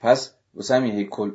پس 0.00 0.34
واسه 0.54 0.74
همین 0.74 1.08
کل 1.08 1.32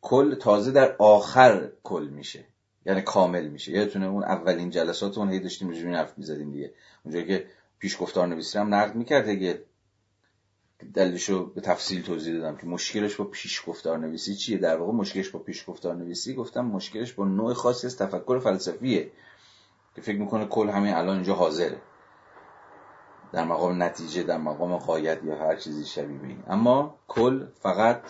کل 0.00 0.34
تازه 0.34 0.70
در 0.70 0.96
آخر 0.98 1.70
کل 1.82 2.08
میشه. 2.12 2.44
یعنی 2.86 3.02
کامل 3.02 3.48
میشه. 3.48 3.72
یادتونه 3.72 4.06
اون 4.06 4.24
اولین 4.24 4.70
جلسات 4.70 5.18
اون 5.18 5.30
هی 5.30 5.40
داشتیم 5.40 5.70
رجوع 5.70 5.94
حرف 5.94 6.18
می‌زدیم 6.18 6.52
دیگه. 6.52 6.74
اونجایی 7.04 7.26
که 7.26 7.46
پیش 7.78 7.96
گفتار 8.00 8.26
نویسی 8.26 8.58
هم 8.58 8.74
نقد 8.74 8.94
می‌کرد 8.94 9.24
دیگه. 9.24 9.64
دلیلشو 10.94 11.46
به 11.46 11.60
تفصیل 11.60 12.02
توضیح 12.02 12.34
دادم 12.34 12.56
که 12.56 12.66
مشکلش 12.66 13.16
با 13.16 13.24
پیش 13.24 13.62
گفتار 13.66 13.98
نویسی 13.98 14.34
چیه؟ 14.34 14.58
در 14.58 14.76
واقع 14.76 14.92
مشکلش 14.92 15.28
با 15.28 15.38
پیش 15.38 15.64
گفتار 15.66 15.94
نویسی 15.94 16.34
گفتم 16.34 16.60
مشکلش 16.60 17.12
با 17.12 17.24
نوع 17.24 17.54
خاصی 17.54 17.86
از 17.86 17.96
تفکر 17.96 18.38
فلسفیه. 18.38 19.10
که 19.94 20.00
فکر 20.02 20.18
می‌کنه 20.18 20.46
کل 20.46 20.68
همین 20.68 20.94
الان 20.94 21.14
اینجا 21.14 21.34
حاضره. 21.34 21.76
در 23.32 23.44
مقام 23.44 23.82
نتیجه 23.82 24.22
در 24.22 24.38
مقام 24.38 24.76
قایت 24.76 25.24
یا 25.24 25.36
هر 25.36 25.56
چیزی 25.56 25.84
شبیه 25.84 26.22
این. 26.22 26.42
اما 26.48 26.98
کل 27.08 27.46
فقط 27.62 28.02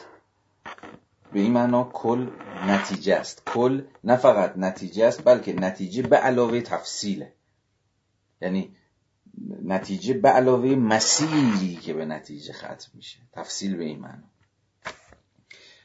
به 1.33 1.41
این 1.41 1.53
معنا 1.53 1.85
کل 1.93 2.27
نتیجه 2.67 3.15
است. 3.15 3.43
کل 3.47 3.83
نه 4.05 4.17
فقط 4.17 4.53
نتیجه 4.57 5.07
است 5.07 5.25
بلکه 5.25 5.53
نتیجه 5.53 6.03
به 6.03 6.17
علاوه 6.17 6.61
تفصیله. 6.61 7.33
یعنی 8.43 8.77
نتیجه 9.65 10.15
به 10.15 10.29
علاوه 10.29 10.69
مسیری 10.69 11.77
که 11.77 11.95
به 11.95 12.05
نتیجه 12.05 12.53
ختم 12.53 12.91
میشه. 12.95 13.19
تفصیل 13.33 13.77
به 13.77 13.85
این 13.85 14.01
معنا. 14.01 14.31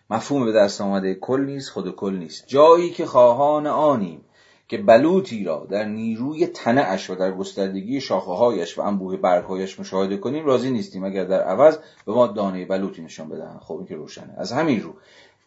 مفهوم 0.09 0.45
به 0.45 0.51
دست 0.51 0.81
آمده 0.81 1.15
کل 1.15 1.41
نیست 1.41 1.69
خود 1.69 1.95
کل 1.95 2.13
نیست. 2.13 2.47
جایی 2.47 2.91
که 2.91 3.05
خواهان 3.05 3.67
آنیم. 3.67 4.24
که 4.67 4.77
بلوطی 4.77 5.43
را 5.43 5.67
در 5.69 5.85
نیروی 5.85 6.47
تنعش 6.47 7.09
و 7.09 7.15
در 7.15 7.31
گستردگی 7.31 8.01
شاخههایش 8.01 8.77
و 8.77 8.81
انبوه 8.81 9.17
برگهایش 9.17 9.79
مشاهده 9.79 10.17
کنیم 10.17 10.45
راضی 10.45 10.71
نیستیم 10.71 11.03
اگر 11.03 11.25
در 11.25 11.41
عوض 11.41 11.77
به 12.05 12.13
ما 12.13 12.27
دانه 12.27 12.65
بلوطی 12.65 13.01
نشان 13.01 13.29
بدهند. 13.29 13.59
خب 13.61 13.77
این 13.77 13.85
که 13.85 13.95
روشنه. 13.95 14.33
از 14.37 14.51
همین 14.51 14.81
رو 14.81 14.93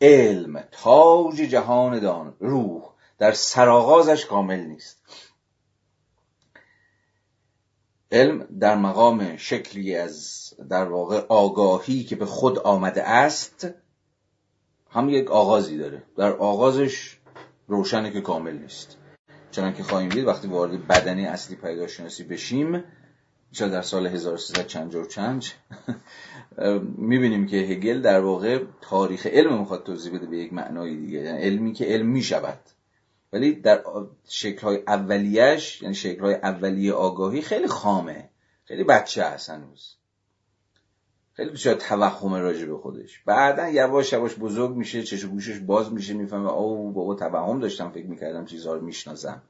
علم 0.00 0.64
تاج 0.72 1.36
جهان 1.36 1.98
دان 1.98 2.34
روح 2.40 2.82
در 3.18 3.32
سرآغازش 3.32 4.26
کامل 4.26 4.60
نیست. 4.60 4.98
علم 8.12 8.46
در 8.60 8.76
مقام 8.76 9.36
شکلی 9.36 9.96
از 9.96 10.44
در 10.70 10.84
واقع 10.84 11.26
آگاهی 11.28 12.04
که 12.04 12.16
به 12.16 12.26
خود 12.26 12.58
آمده 12.58 13.08
است 13.08 13.68
هم 14.90 15.08
یک 15.08 15.30
آغازی 15.30 15.78
داره. 15.78 16.02
در 16.16 16.32
آغازش 16.32 17.18
روشنه 17.68 18.10
که 18.10 18.20
کامل 18.20 18.58
نیست. 18.58 18.96
چنان 19.50 19.74
که 19.74 19.82
خواهیم 19.82 20.08
دید 20.08 20.26
وقتی 20.26 20.48
وارد 20.48 20.86
بدنی 20.86 21.26
اصلی 21.26 21.56
پیداشناسی 21.56 22.24
بشیم 22.24 22.84
شاید 23.52 23.72
در 23.72 23.82
سال 23.82 24.06
1300 24.06 24.66
چند 24.66 24.94
و 24.94 25.06
چند 25.06 25.44
می‌بینیم 26.96 27.46
که 27.46 27.56
هگل 27.56 28.00
در 28.00 28.20
واقع 28.20 28.64
تاریخ 28.80 29.26
علم 29.26 29.58
می‌خواد 29.58 29.84
توضیح 29.84 30.14
بده 30.14 30.26
به 30.26 30.38
یک 30.38 30.52
معنای 30.52 30.96
دیگه. 30.96 31.18
یعنی 31.18 31.42
علمی 31.42 31.72
که 31.72 31.84
علم 31.84 32.06
می‌شود. 32.06 32.60
ولی 33.32 33.52
در 33.52 33.84
شکلهای 34.28 34.82
اولیش 34.86 35.82
یعنی 35.82 35.94
شکلهای 35.94 36.34
اولیه 36.34 36.92
آگاهی 36.92 37.42
خیلی 37.42 37.66
خامه. 37.66 38.30
خیلی 38.64 38.84
بچه 38.84 39.24
هست 39.24 39.50
هنوز. 39.50 39.97
خیلی 41.38 41.56
شاید 41.56 41.78
توهم 41.78 42.34
راجع 42.34 42.66
به 42.66 42.76
خودش. 42.78 43.22
بعدا 43.26 43.68
یواش 43.68 44.12
یواش 44.12 44.34
بزرگ 44.34 44.76
میشه 44.76 45.02
چش 45.02 45.24
گوشش 45.24 45.58
باز 45.58 45.92
میشه 45.92 46.14
می‌فهمه 46.14 46.52
او 46.52 46.92
بابا 46.92 47.14
توهم 47.14 47.60
داشتم 47.60 47.90
فکر 47.90 48.06
می‌کردم 48.06 48.44
چیزها 48.44 48.74
رو 48.74 48.80
می‌شناسم. 48.80 49.42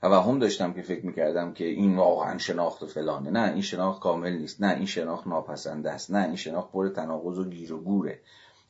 توهم 0.00 0.38
داشتم 0.38 0.72
که 0.72 0.82
فکر 0.82 1.06
می‌کردم 1.06 1.52
که 1.52 1.64
این 1.64 1.96
واقعا 1.96 2.38
شناخت 2.38 2.82
و 2.82 2.86
فلانه. 2.86 3.30
نه 3.30 3.52
این 3.52 3.62
شناخت 3.62 4.00
کامل 4.00 4.32
نیست. 4.32 4.62
نه 4.62 4.76
این 4.76 4.86
شناخت 4.86 5.26
ناپسنده 5.26 5.90
است. 5.90 6.10
نه 6.10 6.26
این 6.26 6.36
شناخت 6.36 6.72
پر 6.72 6.88
تناقض 6.88 7.38
و 7.38 7.44
گیر 7.44 7.72
و 7.72 7.80
گوره. 7.80 8.20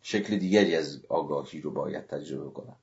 شکل 0.03 0.37
دیگری 0.37 0.77
از 0.77 1.01
آگاهی 1.09 1.61
رو 1.61 1.71
باید 1.71 2.07
تجربه 2.07 2.51
کنم. 2.51 2.77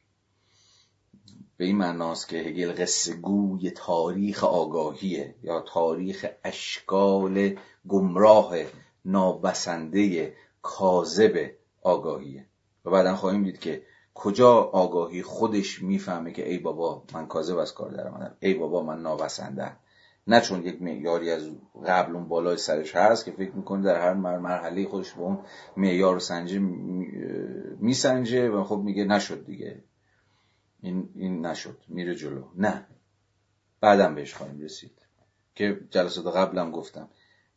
به 1.57 1.65
این 1.65 1.77
معناست 1.77 2.29
که 2.29 2.37
هگل 2.37 2.71
قصه 2.71 3.13
گوی 3.13 3.71
تاریخ 3.71 4.43
آگاهیه 4.43 5.35
یا 5.43 5.59
تاریخ 5.59 6.25
اشکال 6.43 7.55
گمراه 7.87 8.53
نابسنده 9.05 10.33
کاذب 10.61 11.51
آگاهیه. 11.81 12.45
و 12.85 12.89
بعدا 12.89 13.15
خواهیم 13.15 13.43
دید 13.43 13.59
که 13.59 13.83
کجا 14.13 14.53
آگاهی 14.53 15.21
خودش 15.23 15.81
می‌فهمه 15.81 16.31
که 16.31 16.49
ای 16.49 16.57
بابا 16.57 17.03
من 17.13 17.27
کاذب 17.27 17.57
از 17.57 17.73
کار 17.73 17.91
در 17.91 18.31
ای 18.39 18.53
بابا 18.53 18.83
من 18.83 19.01
نابسنده 19.01 19.71
نه 20.27 20.41
چون 20.41 20.63
یک 20.63 20.81
معیاری 20.81 21.31
از 21.31 21.49
قبل 21.85 22.15
اون 22.15 22.27
بالای 22.27 22.57
سرش 22.57 22.95
هست 22.95 23.25
که 23.25 23.31
فکر 23.31 23.51
می‌کنه 23.51 23.83
در 23.83 24.01
هر 24.01 24.13
مرحله 24.13 24.87
خودش 24.87 25.13
با 25.13 25.23
اون 25.23 25.39
معیار 25.77 26.19
سنجه 26.19 26.59
میسنجه 27.79 28.49
و 28.49 28.63
خب 28.63 28.77
میگه 28.77 29.03
نشد 29.03 29.45
دیگه. 29.45 29.83
این, 30.81 31.09
این 31.15 31.45
نشد. 31.45 31.77
میره 31.87 32.15
جلو. 32.15 32.43
نه. 32.55 32.85
بعدم 33.81 34.15
بهش 34.15 34.33
خواهیم 34.33 34.59
رسید. 34.59 34.91
که 35.55 35.79
جلسات 35.89 36.35
قبلم 36.35 36.71
گفتم. 36.71 37.09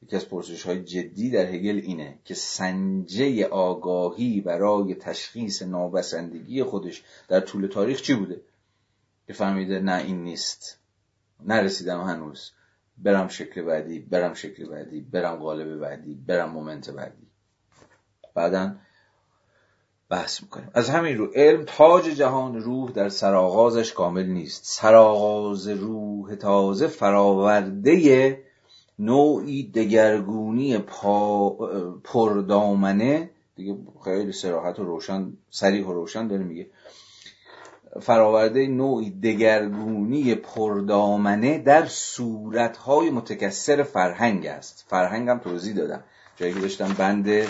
یکی 0.06 0.16
از 0.16 0.28
پرسش 0.28 0.62
های 0.62 0.84
جدی 0.84 1.30
در 1.30 1.46
هگل 1.46 1.80
اینه 1.84 2.18
که 2.24 2.34
سنجه 2.34 3.46
آگاهی 3.46 4.40
برای 4.40 4.94
تشخیص 4.94 5.62
نابسندگی 5.62 6.62
خودش 6.62 7.04
در 7.28 7.40
طول 7.40 7.66
تاریخ 7.66 8.02
چی 8.02 8.14
بوده؟ 8.14 8.40
که 9.26 9.32
فهمیده 9.32 9.80
نه 9.80 10.02
این 10.02 10.24
نیست. 10.24 10.78
نرسیدم 11.44 12.00
هنوز. 12.00 12.50
برم 12.98 13.28
شکل 13.28 13.62
بعدی 13.62 13.98
برم 13.98 14.34
شکل 14.34 14.68
بعدی 14.68 15.00
برم 15.00 15.36
قالب 15.36 15.76
بعدی 15.76 16.14
برم 16.14 16.50
مومنت 16.50 16.90
بعدی. 16.90 17.26
بعدا 18.34 18.76
بحث 20.08 20.42
می‌کنیم. 20.42 20.70
از 20.74 20.90
همین 20.90 21.18
رو 21.18 21.26
علم 21.34 21.64
تاج 21.64 22.04
جهان 22.04 22.60
روح 22.60 22.90
در 22.90 23.08
سرآغازش 23.08 23.92
کامل 23.92 24.26
نیست. 24.26 24.62
سرآغاز 24.64 25.68
روح 25.68 26.34
تازه 26.34 26.86
فراورده 26.86 28.45
نوعی 28.98 29.70
دگرگونی 29.70 30.78
پا 30.78 31.50
پردامنه. 32.04 33.30
دیگه 33.56 33.76
خیلی 34.04 34.32
سراحت 34.32 34.78
و 34.78 34.84
روشن 34.84 35.32
سریح 35.50 35.86
و 35.86 35.92
روشن 35.92 36.28
داره 36.28 36.44
میگه. 36.44 36.66
فراورده 38.00 38.66
نوعی 38.66 39.10
دگرگونی 39.10 40.34
پردامنه 40.34 41.58
در 41.58 41.86
صورتهای 41.86 43.10
متکسر 43.10 43.82
فرهنگ 43.82 44.46
است. 44.46 44.84
فرهنگ 44.88 45.28
هم 45.28 45.38
توضیح 45.38 45.74
دادم. 45.74 46.04
جایی 46.36 46.54
که 46.54 46.60
داشتم 46.60 46.94
بند 46.98 47.46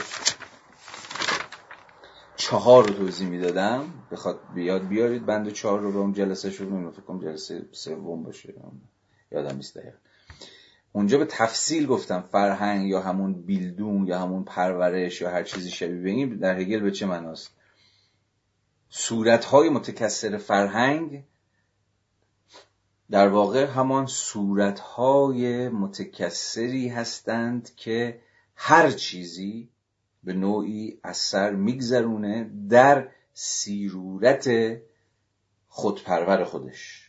چهار 2.36 2.86
رو 2.88 2.94
توضیح 2.94 3.28
می‌دادم. 3.28 3.84
بخواد 4.12 4.40
بیاد 4.54 4.88
بیارید 4.88 5.26
بند 5.26 5.52
چهار 5.52 5.80
رو 5.80 5.92
به 5.92 5.98
اون 5.98 6.12
جلسه 6.12 6.50
شد 6.50 6.90
فکر 6.92 7.00
کنم 7.00 7.20
جلسه 7.20 7.62
سوم 7.72 8.22
باشه. 8.22 8.54
یادم 9.32 9.56
نیست 9.56 9.78
دقیقا. 9.78 9.96
اونجا 10.92 11.18
به 11.18 11.24
تفصیل 11.24 11.86
گفتم 11.86 12.20
فرهنگ 12.32 12.88
یا 12.88 13.00
همون 13.00 13.32
بیلدون 13.32 14.06
یا 14.06 14.18
همون 14.18 14.44
پرورش 14.44 15.20
یا 15.20 15.30
هر 15.30 15.42
چیزی 15.42 15.70
شبیه 15.70 16.02
به 16.02 16.10
این 16.10 16.36
در 16.36 16.58
هگل 16.58 16.80
به 16.80 16.90
چه 16.90 17.06
معناست؟ 17.06 17.50
صورتهای 18.88 19.68
متکثر 19.68 20.36
فرهنگ 20.36 21.24
در 23.10 23.28
واقع 23.28 23.64
همان 23.64 24.06
صورتهای 24.06 25.68
متکثری 25.68 26.88
هستند 26.88 27.74
که 27.76 28.20
هر 28.54 28.90
چیزی 28.90 29.68
به 30.24 30.32
نوعی 30.32 30.98
اثر 31.04 31.50
میگذرونه 31.50 32.50
در 32.68 33.08
سیرورت 33.32 34.48
خودپرور 35.68 36.44
خودش. 36.44 37.05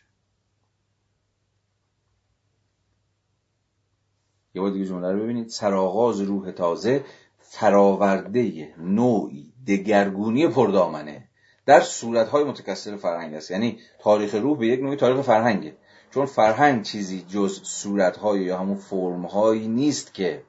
یه 4.57 4.61
بار 4.61 4.71
دیگه 4.71 4.85
جمله 4.85 5.11
رو 5.11 5.19
ببینید. 5.19 5.49
سرآغاز 5.49 6.21
روح 6.21 6.51
تازه 6.51 7.03
فراورده 7.39 8.73
نوعی 8.77 9.53
دگرگونی 9.67 10.47
پردامنه. 10.47 11.27
در 11.65 11.81
صورتهای 11.81 12.43
متکثر 12.43 12.95
فرهنگ 12.95 13.33
است. 13.33 13.51
یعنی 13.51 13.79
تاریخ 13.99 14.35
روح 14.35 14.57
به 14.57 14.67
یک 14.67 14.79
نوعی 14.79 14.95
تاریخ 14.95 15.21
فرهنگه. 15.21 15.77
چون 16.11 16.25
فرهنگ 16.25 16.83
چیزی 16.83 17.25
جز 17.29 17.61
صورتهای 17.63 18.41
یا 18.41 18.57
همون 18.57 18.77
فرمهایی 18.77 19.67
نیست 19.67 20.13
که 20.13 20.43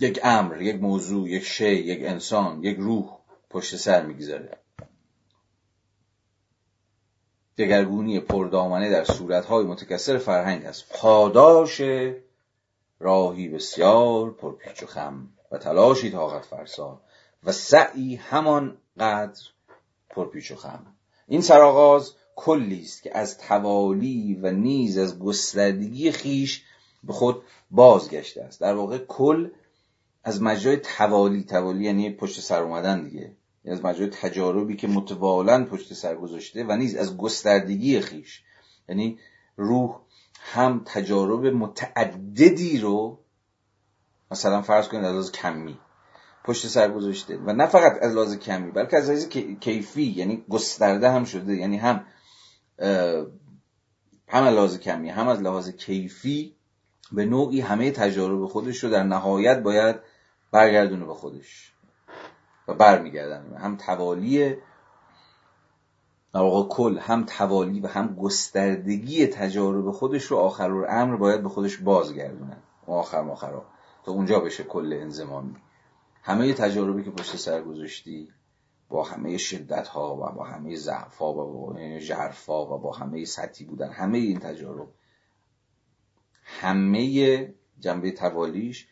یک 0.00 0.20
امر 0.22 0.62
یک 0.62 0.82
موضوع 0.82 1.28
یک 1.28 1.44
شی 1.44 1.74
یک 1.74 2.04
انسان 2.04 2.64
یک 2.64 2.76
روح 2.76 3.18
پشت 3.50 3.76
سر 3.76 4.06
می‌گذاره. 4.06 4.59
دگرگونی 7.60 8.20
پردامنه 8.20 8.90
در 8.90 9.04
صورتهای 9.04 9.64
متکثر 9.64 10.18
فرهنگ 10.18 10.64
است. 10.64 10.84
پاداش 10.90 11.82
راهی 13.00 13.48
بسیار 13.48 14.30
پرپیچ 14.30 14.82
و 14.82 14.86
خم 14.86 15.28
و 15.52 15.58
تلاشی 15.58 16.10
طاقت 16.10 16.44
فرسا 16.44 17.00
و 17.44 17.52
سعی 17.52 18.14
همان 18.14 18.76
قدر 18.98 19.40
پرپیچ 20.10 20.50
و 20.50 20.56
خم. 20.56 20.86
این 21.28 21.40
سرآغاز 21.40 22.14
کلی 22.36 22.82
است 22.82 23.02
که 23.02 23.18
از 23.18 23.38
توالی 23.38 24.38
و 24.42 24.50
نیز 24.50 24.98
از 24.98 25.18
گستردگی 25.18 26.12
خیش 26.12 26.64
به 27.04 27.12
خود 27.12 27.42
بازگشته 27.70 28.42
است. 28.42 28.60
در 28.60 28.74
واقع 28.74 28.98
کل 28.98 29.48
از 30.24 30.42
مجرای 30.42 30.76
توالی 30.76 31.44
توالی 31.44 31.84
یعنی 31.84 32.10
پشت 32.10 32.40
سر 32.40 32.62
اومدن 32.62 33.04
دیگه. 33.04 33.32
از 33.64 33.84
مجرای 33.84 34.08
تجاربی 34.08 34.76
که 34.76 34.88
متوالا 34.88 35.64
پشت 35.64 35.94
سر 35.94 36.16
گذاشته 36.16 36.64
و 36.64 36.76
نیز 36.76 36.96
از 36.96 37.16
گستردگی 37.16 38.00
خیش. 38.00 38.42
یعنی 38.88 39.18
روح 39.56 40.00
هم 40.40 40.82
تجارب 40.86 41.46
متعددی 41.46 42.78
رو 42.78 43.18
مثلا 44.30 44.62
فرض 44.62 44.88
کنید 44.88 45.04
از 45.04 45.12
لحاظ 45.12 45.30
کمی 45.30 45.78
پشت 46.44 46.66
سر 46.66 46.90
گذاشته 46.90 47.36
و 47.36 47.52
نه 47.52 47.66
فقط 47.66 47.98
از 48.02 48.14
لحاظ 48.14 48.36
کمی 48.36 48.70
بلکه 48.70 48.96
از 48.96 49.10
لحاظ 49.10 49.26
کیفی 49.60 50.02
یعنی 50.02 50.44
گسترده 50.48 51.10
هم 51.10 51.24
شده 51.24 51.56
یعنی 51.56 51.76
هم 51.76 52.04
هم 54.28 54.44
از 54.44 54.54
لحاظ 54.54 54.78
کمی 54.78 55.08
هم 55.08 55.28
از 55.28 55.40
لحاظ 55.40 55.70
کیفی 55.70 56.56
به 57.12 57.24
نوعی 57.24 57.60
همه 57.60 57.90
تجارب 57.90 58.46
خودش 58.46 58.84
رو 58.84 58.90
در 58.90 59.02
نهایت 59.02 59.62
باید 59.62 59.96
برگردونه 60.50 61.04
به 61.04 61.14
خودش. 61.14 61.72
و 62.70 62.74
برمیگردن. 62.74 63.56
هم 63.56 63.76
توالی 63.76 64.56
در 66.34 66.62
کل 66.70 66.98
هم 66.98 67.24
توالی 67.24 67.80
و 67.80 67.86
هم 67.86 68.14
گستردگی 68.14 69.26
تجارب 69.26 69.90
خودش 69.90 70.24
رو 70.24 70.36
آخر 70.36 70.70
امر 70.88 71.16
باید 71.16 71.42
به 71.42 71.48
خودش 71.48 71.76
بازگردونه 71.76 72.56
آخر 72.86 73.20
ماخرا. 73.20 73.66
تا 74.04 74.12
اونجا 74.12 74.40
بشه 74.40 74.64
کل 74.64 74.92
انزمامی 75.00 75.56
همه 76.22 76.54
تجاربی 76.54 77.04
که 77.04 77.10
پشت 77.10 77.36
سر 77.36 77.62
گذاشتی 77.62 78.28
با 78.88 79.04
همه 79.04 79.36
شدت 79.36 79.88
ها 79.88 80.16
و 80.16 80.32
با 80.32 80.44
همه 80.44 80.76
ضعف 80.76 81.16
ها 81.16 81.32
و 81.32 81.34
با 81.34 81.98
جرف 81.98 82.48
و 82.48 82.78
با 82.78 82.92
همه 82.92 83.24
سطحی 83.24 83.64
بودن 83.64 83.90
همه 83.90 84.18
این 84.18 84.38
تجارب 84.38 84.88
همه 86.44 87.54
جنبه 87.80 88.10
توالیش 88.10 88.88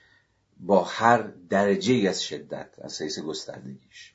با 0.60 0.84
هر 0.84 1.22
درجه 1.50 2.08
از 2.08 2.22
شدت 2.22 2.78
از 2.78 3.02
حیث 3.02 3.18
گستردگیش. 3.18 4.14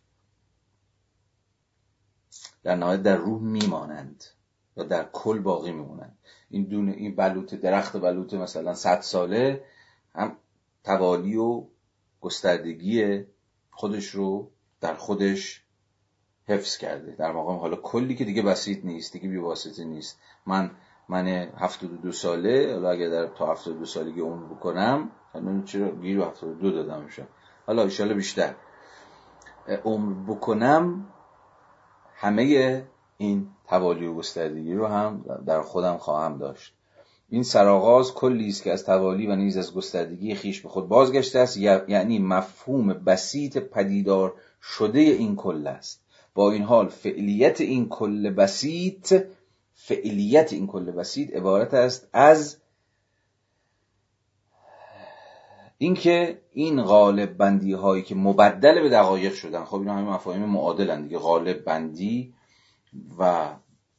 در 2.63 2.75
نهایت 2.75 3.03
در 3.03 3.15
روح 3.15 3.41
میمانند 3.41 4.23
و 4.77 4.83
در 4.83 5.09
کل 5.13 5.39
باقی 5.39 5.71
میمونند 5.71 6.17
این 6.49 6.63
دونه 6.63 6.91
این 6.91 7.15
بلوط 7.15 7.53
درخت 7.53 7.97
بلوط 7.97 8.33
مثلا 8.33 8.73
صد 8.73 9.01
ساله 9.01 9.63
هم 10.15 10.37
توالی 10.83 11.35
و 11.35 11.65
گستردگی 12.21 13.25
خودش 13.71 14.07
رو 14.07 14.51
در 14.81 14.93
خودش 14.95 15.63
حفظ 16.45 16.77
کرده. 16.77 17.15
در 17.15 17.31
مقام 17.31 17.59
حالا 17.59 17.75
کلی 17.75 18.15
که 18.15 18.25
دیگه 18.25 18.41
بسیط 18.41 18.85
نیست 18.85 19.13
دیگه 19.13 19.29
بیواسطه 19.29 19.83
نیست. 19.83 20.19
من 20.45 20.71
من 21.09 21.27
72 21.27 22.11
ساله 22.11 22.73
حالا 22.73 22.89
اگر 22.89 23.09
در 23.09 23.27
تا 23.27 23.51
72 23.51 23.85
سالگی 23.85 24.21
عمر 24.21 24.45
بکنم 24.45 25.11
چرا 25.65 25.91
گیر 25.91 26.21
72 26.21 26.71
دادم 26.71 27.01
میشه 27.01 27.27
حالا 27.67 27.83
ایشالا 27.83 28.13
بیشتر. 28.13 28.55
عمر 29.85 30.33
بکنم 30.33 31.07
همه 32.15 32.83
این 33.17 33.47
توالی 33.67 34.05
و 34.05 34.13
گستردگی 34.13 34.73
رو 34.73 34.87
هم 34.87 35.25
در 35.45 35.61
خودم 35.61 35.97
خواهم 35.97 36.37
داشت. 36.37 36.73
این 37.29 37.43
سرآغاز 37.43 38.13
کلی 38.13 38.47
است 38.47 38.63
که 38.63 38.71
از 38.71 38.85
توالی 38.85 39.27
و 39.27 39.35
نیز 39.35 39.57
از 39.57 39.73
گستردگی 39.73 40.35
خیش 40.35 40.61
به 40.61 40.69
خود 40.69 40.87
بازگشته 40.87 41.39
است. 41.39 41.57
یعنی 41.57 42.19
مفهوم 42.19 42.93
بسیط 42.93 43.57
پدیدار 43.57 44.33
شده 44.61 44.99
این 44.99 45.35
کل 45.35 45.67
است. 45.67 46.01
با 46.35 46.51
این 46.51 46.63
حال 46.63 46.87
فعلیت 46.87 47.61
این 47.61 47.89
کل 47.89 48.29
بسیط 48.29 49.23
فعلیت 49.73 50.53
این 50.53 50.67
کل 50.67 50.91
بسیط 50.91 51.35
عبارت 51.35 51.73
است 51.73 52.09
از 52.13 52.57
اینکه 55.77 56.41
این 56.51 56.81
قالب 56.81 57.37
بندی 57.37 57.73
هایی 57.73 58.03
که 58.03 58.15
مبدل 58.15 58.81
به 58.81 58.89
دقایق 58.89 59.33
شدن 59.33 59.63
خب 59.63 59.75
اینا 59.79 59.95
همه 59.95 60.09
مفاهیم 60.09 60.45
معادلن 60.45 61.01
دیگه 61.01 61.17
قالب 61.17 61.63
بندی 61.63 62.33
و 63.19 63.53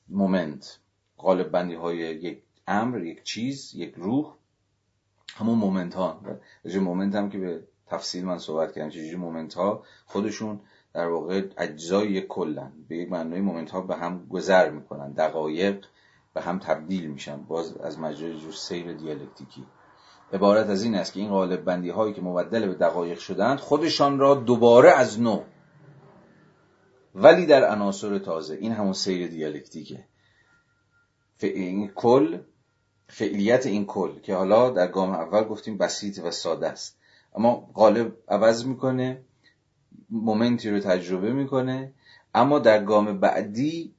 moment. 0.08 0.78
قالب 1.18 1.50
بندی 1.50 1.74
های 1.74 1.96
یک 1.96 2.42
امر 2.66 3.04
یک 3.04 3.22
چیز 3.22 3.74
یک 3.74 3.94
روح 3.96 4.34
همون 5.34 5.58
moment 5.58 5.94
ها 5.94 6.20
moment 6.64 7.14
هم 7.14 7.30
که 7.30 7.38
به 7.38 7.64
تفصیل 7.86 8.24
من 8.24 8.38
صحبت 8.38 8.72
کردم 8.72 8.88
چجوری 8.88 9.16
moment 9.16 9.54
ها 9.54 9.84
خودشون 10.06 10.60
در 10.94 11.08
واقع 11.08 11.42
اجزای 11.58 12.20
کلن. 12.20 12.72
به 12.88 12.96
یک 12.96 13.12
معنای 13.12 13.40
moment 13.40 13.70
ها 13.70 13.80
به 13.80 13.96
هم 13.96 14.26
گذر 14.30 14.70
می‌کنن. 14.70 15.12
دقایق 15.12 15.84
به 16.34 16.40
هم 16.40 16.58
تبدیل 16.58 17.10
میشن. 17.10 17.36
باز 17.36 17.76
از 17.76 17.98
مجرای 17.98 18.38
جور 18.38 18.52
سیر 18.52 18.92
دیالکتیکی. 18.92 19.66
عبارت 20.32 20.66
از 20.66 20.82
این 20.82 20.94
است 20.94 21.12
که 21.12 21.20
این 21.20 21.30
غالب 21.30 21.64
بندی 21.64 21.90
هایی 21.90 22.14
که 22.14 22.22
مبدل 22.22 22.66
به 22.66 22.74
دقایق 22.74 23.18
شدند 23.18 23.58
خودشان 23.58 24.18
را 24.18 24.34
دوباره 24.34 24.90
از 24.90 25.20
نو. 25.20 25.42
ولی 27.14 27.46
در 27.46 27.64
عناصر 27.70 28.18
تازه. 28.18 28.54
این 28.54 28.72
همون 28.72 28.92
سیر 28.92 29.26
دیالکتیکه. 29.26 30.04
این 31.40 31.88
کل 31.88 32.38
فعلیت 33.08 33.66
این 33.66 33.86
کل 33.86 34.18
که 34.18 34.34
حالا 34.34 34.70
در 34.70 34.86
گام 34.86 35.10
اول 35.10 35.44
گفتیم 35.44 35.78
بسیط 35.78 36.20
و 36.24 36.30
ساده 36.30 36.68
است. 36.68 36.98
اما 37.34 37.70
غالب 37.74 38.16
عوض 38.28 38.66
می‌کنه. 38.66 39.22
مومنتی 40.10 40.70
رو 40.70 40.80
تجربه 40.80 41.32
می‌کنه. 41.32 41.92
اما 42.34 42.58
در 42.58 42.84
گام 42.84 43.20
بعدی 43.20 43.94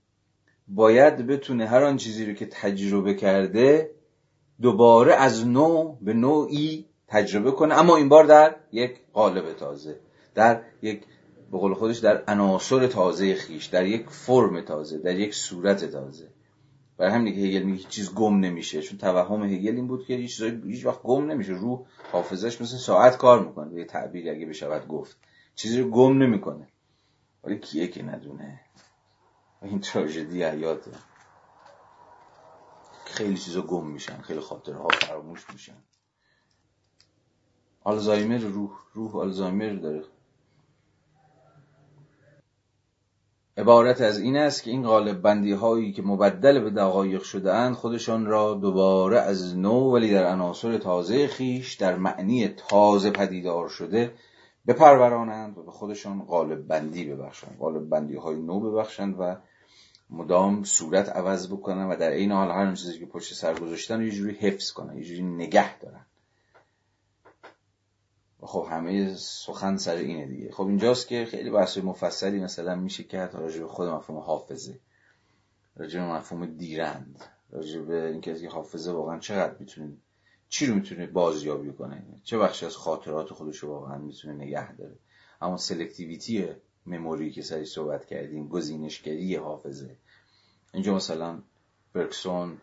باید 0.68 1.28
بتونه 1.28 1.68
هر 1.68 1.84
آن 1.84 1.98
چیزی 1.98 2.26
رو 2.26 2.34
که 2.34 2.46
تجربه 2.46 3.14
کرده 3.14 3.92
دوباره 4.62 5.14
از 5.14 5.48
نو 5.48 5.96
به 6.02 6.14
نوعی 6.14 6.86
تجربه 7.08 7.52
کنه. 7.52 7.80
اما 7.80 7.96
این 7.96 8.10
بار 8.10 8.24
در 8.24 8.56
یک 8.72 9.00
قالب 9.14 9.54
تازه 9.54 10.00
در 10.36 10.62
یک 10.82 11.02
به 11.52 11.58
قول 11.58 11.74
خودش 11.74 11.98
در 11.98 12.24
عناصر 12.28 12.88
تازه 12.88 13.36
خیش 13.36 13.66
در 13.66 13.86
یک 13.86 14.10
فرم 14.10 14.62
تازه 14.62 14.98
در 14.98 15.20
یک 15.20 15.36
صورت 15.36 15.86
تازه. 15.86 16.28
برای 16.98 17.12
همین 17.12 17.34
که 17.34 17.40
هگل 17.40 17.64
میگه 17.64 17.84
چیز 17.90 18.14
گم 18.14 18.40
نمیشه 18.40 18.82
چون 18.82 18.98
توهم 18.98 19.44
هگل 19.44 19.76
این 19.76 19.88
بود 19.88 20.06
که 20.06 20.14
هیچ 20.14 20.42
هیچ 20.42 20.86
وقت 20.86 21.02
گم 21.04 21.32
نمیشه. 21.32 21.54
روح 21.54 21.80
حافظش 22.12 22.62
مثل 22.62 22.78
ساعت 22.78 23.18
کار 23.18 23.46
می‌کنه 23.48 23.74
به 23.74 23.86
تعبیری 23.86 24.30
اگه 24.30 24.46
بشود 24.46 24.88
گفت. 24.88 25.18
چیزی 25.56 25.82
رو 25.82 25.90
گم 25.90 26.18
نمی‌کنه. 26.18 26.68
ولی 27.44 27.60
کیه 27.60 27.88
که 27.88 28.04
ندونه؟ 28.04 28.60
این 29.62 29.80
تراژدی 29.80 30.44
حیاته. 30.44 30.92
خیلی 33.06 33.38
چیزا 33.38 33.62
گم 33.62 33.88
میشن 33.88 34.22
خیلی 34.22 34.40
خاطرها 34.40 34.88
فراموش 34.88 35.50
میشن. 35.54 35.78
آلزایمر 37.84 38.38
روح 38.38 38.72
روح 38.94 39.16
آلزایمر 39.16 39.74
داره. 39.74 40.04
عبارت 43.58 44.02
از 44.02 44.20
این 44.20 44.38
است 44.38 44.64
که 44.64 44.72
این 44.72 44.84
غالب 44.84 45.22
بندی 45.22 45.52
هایی 45.52 45.92
که 45.92 46.02
مبدل 46.02 46.60
به 46.60 46.70
دقایق 46.70 47.24
شده 47.24 47.54
اند 47.54 47.76
خودشان 47.76 48.26
را 48.26 48.54
دوباره 48.54 49.20
از 49.20 49.58
نو 49.58 49.92
ولی 49.92 50.12
در 50.12 50.32
عناصر 50.32 50.78
تازه 50.78 51.28
خیش 51.28 51.74
در 51.74 51.96
معنی 51.96 52.48
تازه 52.48 53.12
پدیدار 53.12 53.70
شده 53.70 54.14
بپرورانند 54.68 55.58
و 55.58 55.64
به 55.64 55.72
خودشان 55.72 56.24
غالب 56.24 56.68
بندی 56.68 57.06
ببخشند. 57.06 57.58
غالب 57.58 57.90
بندی 57.90 58.16
های 58.16 58.42
نو 58.42 58.60
ببخشند 58.60 59.16
و 59.20 59.36
مدام 60.10 60.64
صورت 60.64 61.10
عوض 61.10 61.48
بکنن 61.48 61.88
و 61.88 61.96
در 61.96 62.12
این 62.12 62.32
حال 62.32 62.52
هر 62.52 62.76
چیزی 62.76 63.00
که 63.00 63.06
پشت 63.06 63.34
سر 63.34 63.60
گذاشتن 63.60 64.02
یه 64.02 64.12
جوری 64.12 64.34
حفظ 64.34 64.72
کنن 64.72 64.98
یه 64.98 65.04
جوری 65.04 65.24
نگه 65.24 65.80
دارن 65.80 66.06
و 68.42 68.46
خب 68.46 68.68
همه 68.70 69.16
سخن 69.16 69.78
سر 69.78 69.96
اینه 69.96 70.26
دیگه. 70.26 70.52
خب 70.52 70.68
اینجاست 70.68 71.08
که 71.08 71.26
خیلی 71.26 71.50
بحث 71.50 71.78
مفصلی 71.78 72.40
مثلا 72.40 72.76
میشه 72.76 73.04
کرد. 73.04 73.36
راجع 73.36 73.62
به 73.62 73.68
خود 73.68 73.88
مفهوم 73.88 74.20
حافظه 74.20 74.80
راجع 75.76 76.00
به 76.00 76.06
مفهوم 76.06 76.46
دیرند 76.46 77.24
راجع 77.52 77.82
به 77.82 78.08
اینکه 78.08 78.50
حافظه 78.50 78.92
واقعا 78.92 79.20
چقدر 79.20 79.56
می‌تونه 79.60 79.98
چی 80.50 80.66
رو 80.66 80.76
می‌تونه 80.76 81.08
بازیابی 81.08 81.72
کنه؟ 81.74 82.04
چه 82.24 82.38
بخشی 82.38 82.66
از 82.66 82.76
خاطرات 82.76 83.34
خودش 83.34 83.58
رو 83.58 83.70
واقعا 83.70 83.98
می‌تونه 83.98 84.34
نگه 84.34 84.76
داره؟ 84.76 84.96
اما 85.42 85.58
سلکتیویتی 85.58 86.48
مموری 86.86 87.32
که 87.32 87.42
سری 87.42 87.66
صحبت 87.66 88.06
کردیم 88.06 88.48
گزینشگری 88.48 89.36
حافظه. 89.36 89.98
اینجا 90.74 90.96
مثلا 90.96 91.42
برکسون 91.94 92.58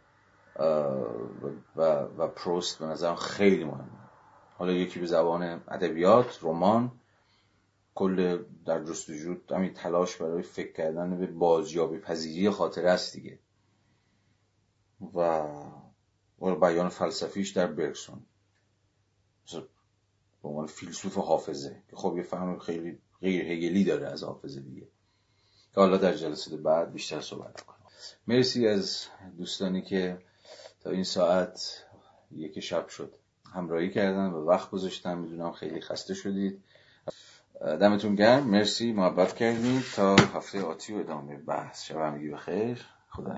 و, 1.76 1.83
و 2.16 2.26
پروست 2.26 2.78
به 2.78 2.87
نظرم 2.87 3.16
خیلی 3.16 3.64
مهمه. 3.64 4.03
حالا 4.59 4.72
یکی 4.72 5.01
به 5.01 5.07
زبان 5.07 5.43
ادبیات 5.68 6.39
رمان. 6.43 6.93
کل 7.95 8.45
در 8.66 8.85
جستجو 8.85 9.37
همین 9.51 9.74
تلاش 9.74 10.16
برای 10.16 10.43
فکر 10.43 10.72
کردن 10.72 11.18
به 11.18 11.26
بازیابی 11.26 11.99
پذیری 11.99 12.51
خاطره 12.51 12.91
است 12.91 13.16
دیگه. 13.16 13.39
و 15.14 15.43
بیان 16.51 16.88
فلسفیش 16.88 17.51
در 17.51 17.66
برکسون 17.66 18.22
به 20.43 20.49
عنوان 20.49 20.66
فیلسوف 20.66 21.18
حافظه 21.18 21.82
که 21.90 21.97
خب 21.97 22.14
یه 22.16 22.22
فهم 22.22 22.59
خیلی 22.59 22.99
غیر 23.20 23.53
هگلی 23.53 23.84
داره 23.84 24.07
از 24.09 24.24
حافظه 24.24 24.61
دیگه. 24.61 24.86
که 25.74 25.80
حالا 25.80 25.97
در 25.97 26.14
جلسه 26.14 26.57
بعد 26.57 26.93
بیشتر 26.93 27.20
صحبت 27.20 27.61
کنم 27.61 27.78
مرسی 28.26 28.68
از 28.68 29.07
دوستانی 29.38 29.82
که 29.82 30.18
تا 30.80 30.90
این 30.90 31.05
ساعت 31.05 31.84
یک 32.30 32.61
شب 32.61 32.88
شد. 32.88 33.14
همراهی 33.55 33.90
کردن 33.90 34.26
و 34.26 34.45
وقت 34.45 34.70
گذاشتن. 34.70 35.18
می‌دونم 35.18 35.53
خیلی 35.53 35.80
خسته 35.80 36.14
شدید. 36.14 36.62
دمتون 37.61 38.14
گرم. 38.14 38.47
مرسی. 38.47 38.93
محبت 38.93 39.36
کردید 39.36 39.82
تا 39.97 40.16
هفته 40.16 40.62
آتی 40.62 40.93
و 40.93 40.97
ادامه 40.97 41.36
بحث. 41.36 41.82
شب 41.82 41.97
همگی 41.97 42.28
بخیر. 42.28 42.86
خدا 43.09 43.32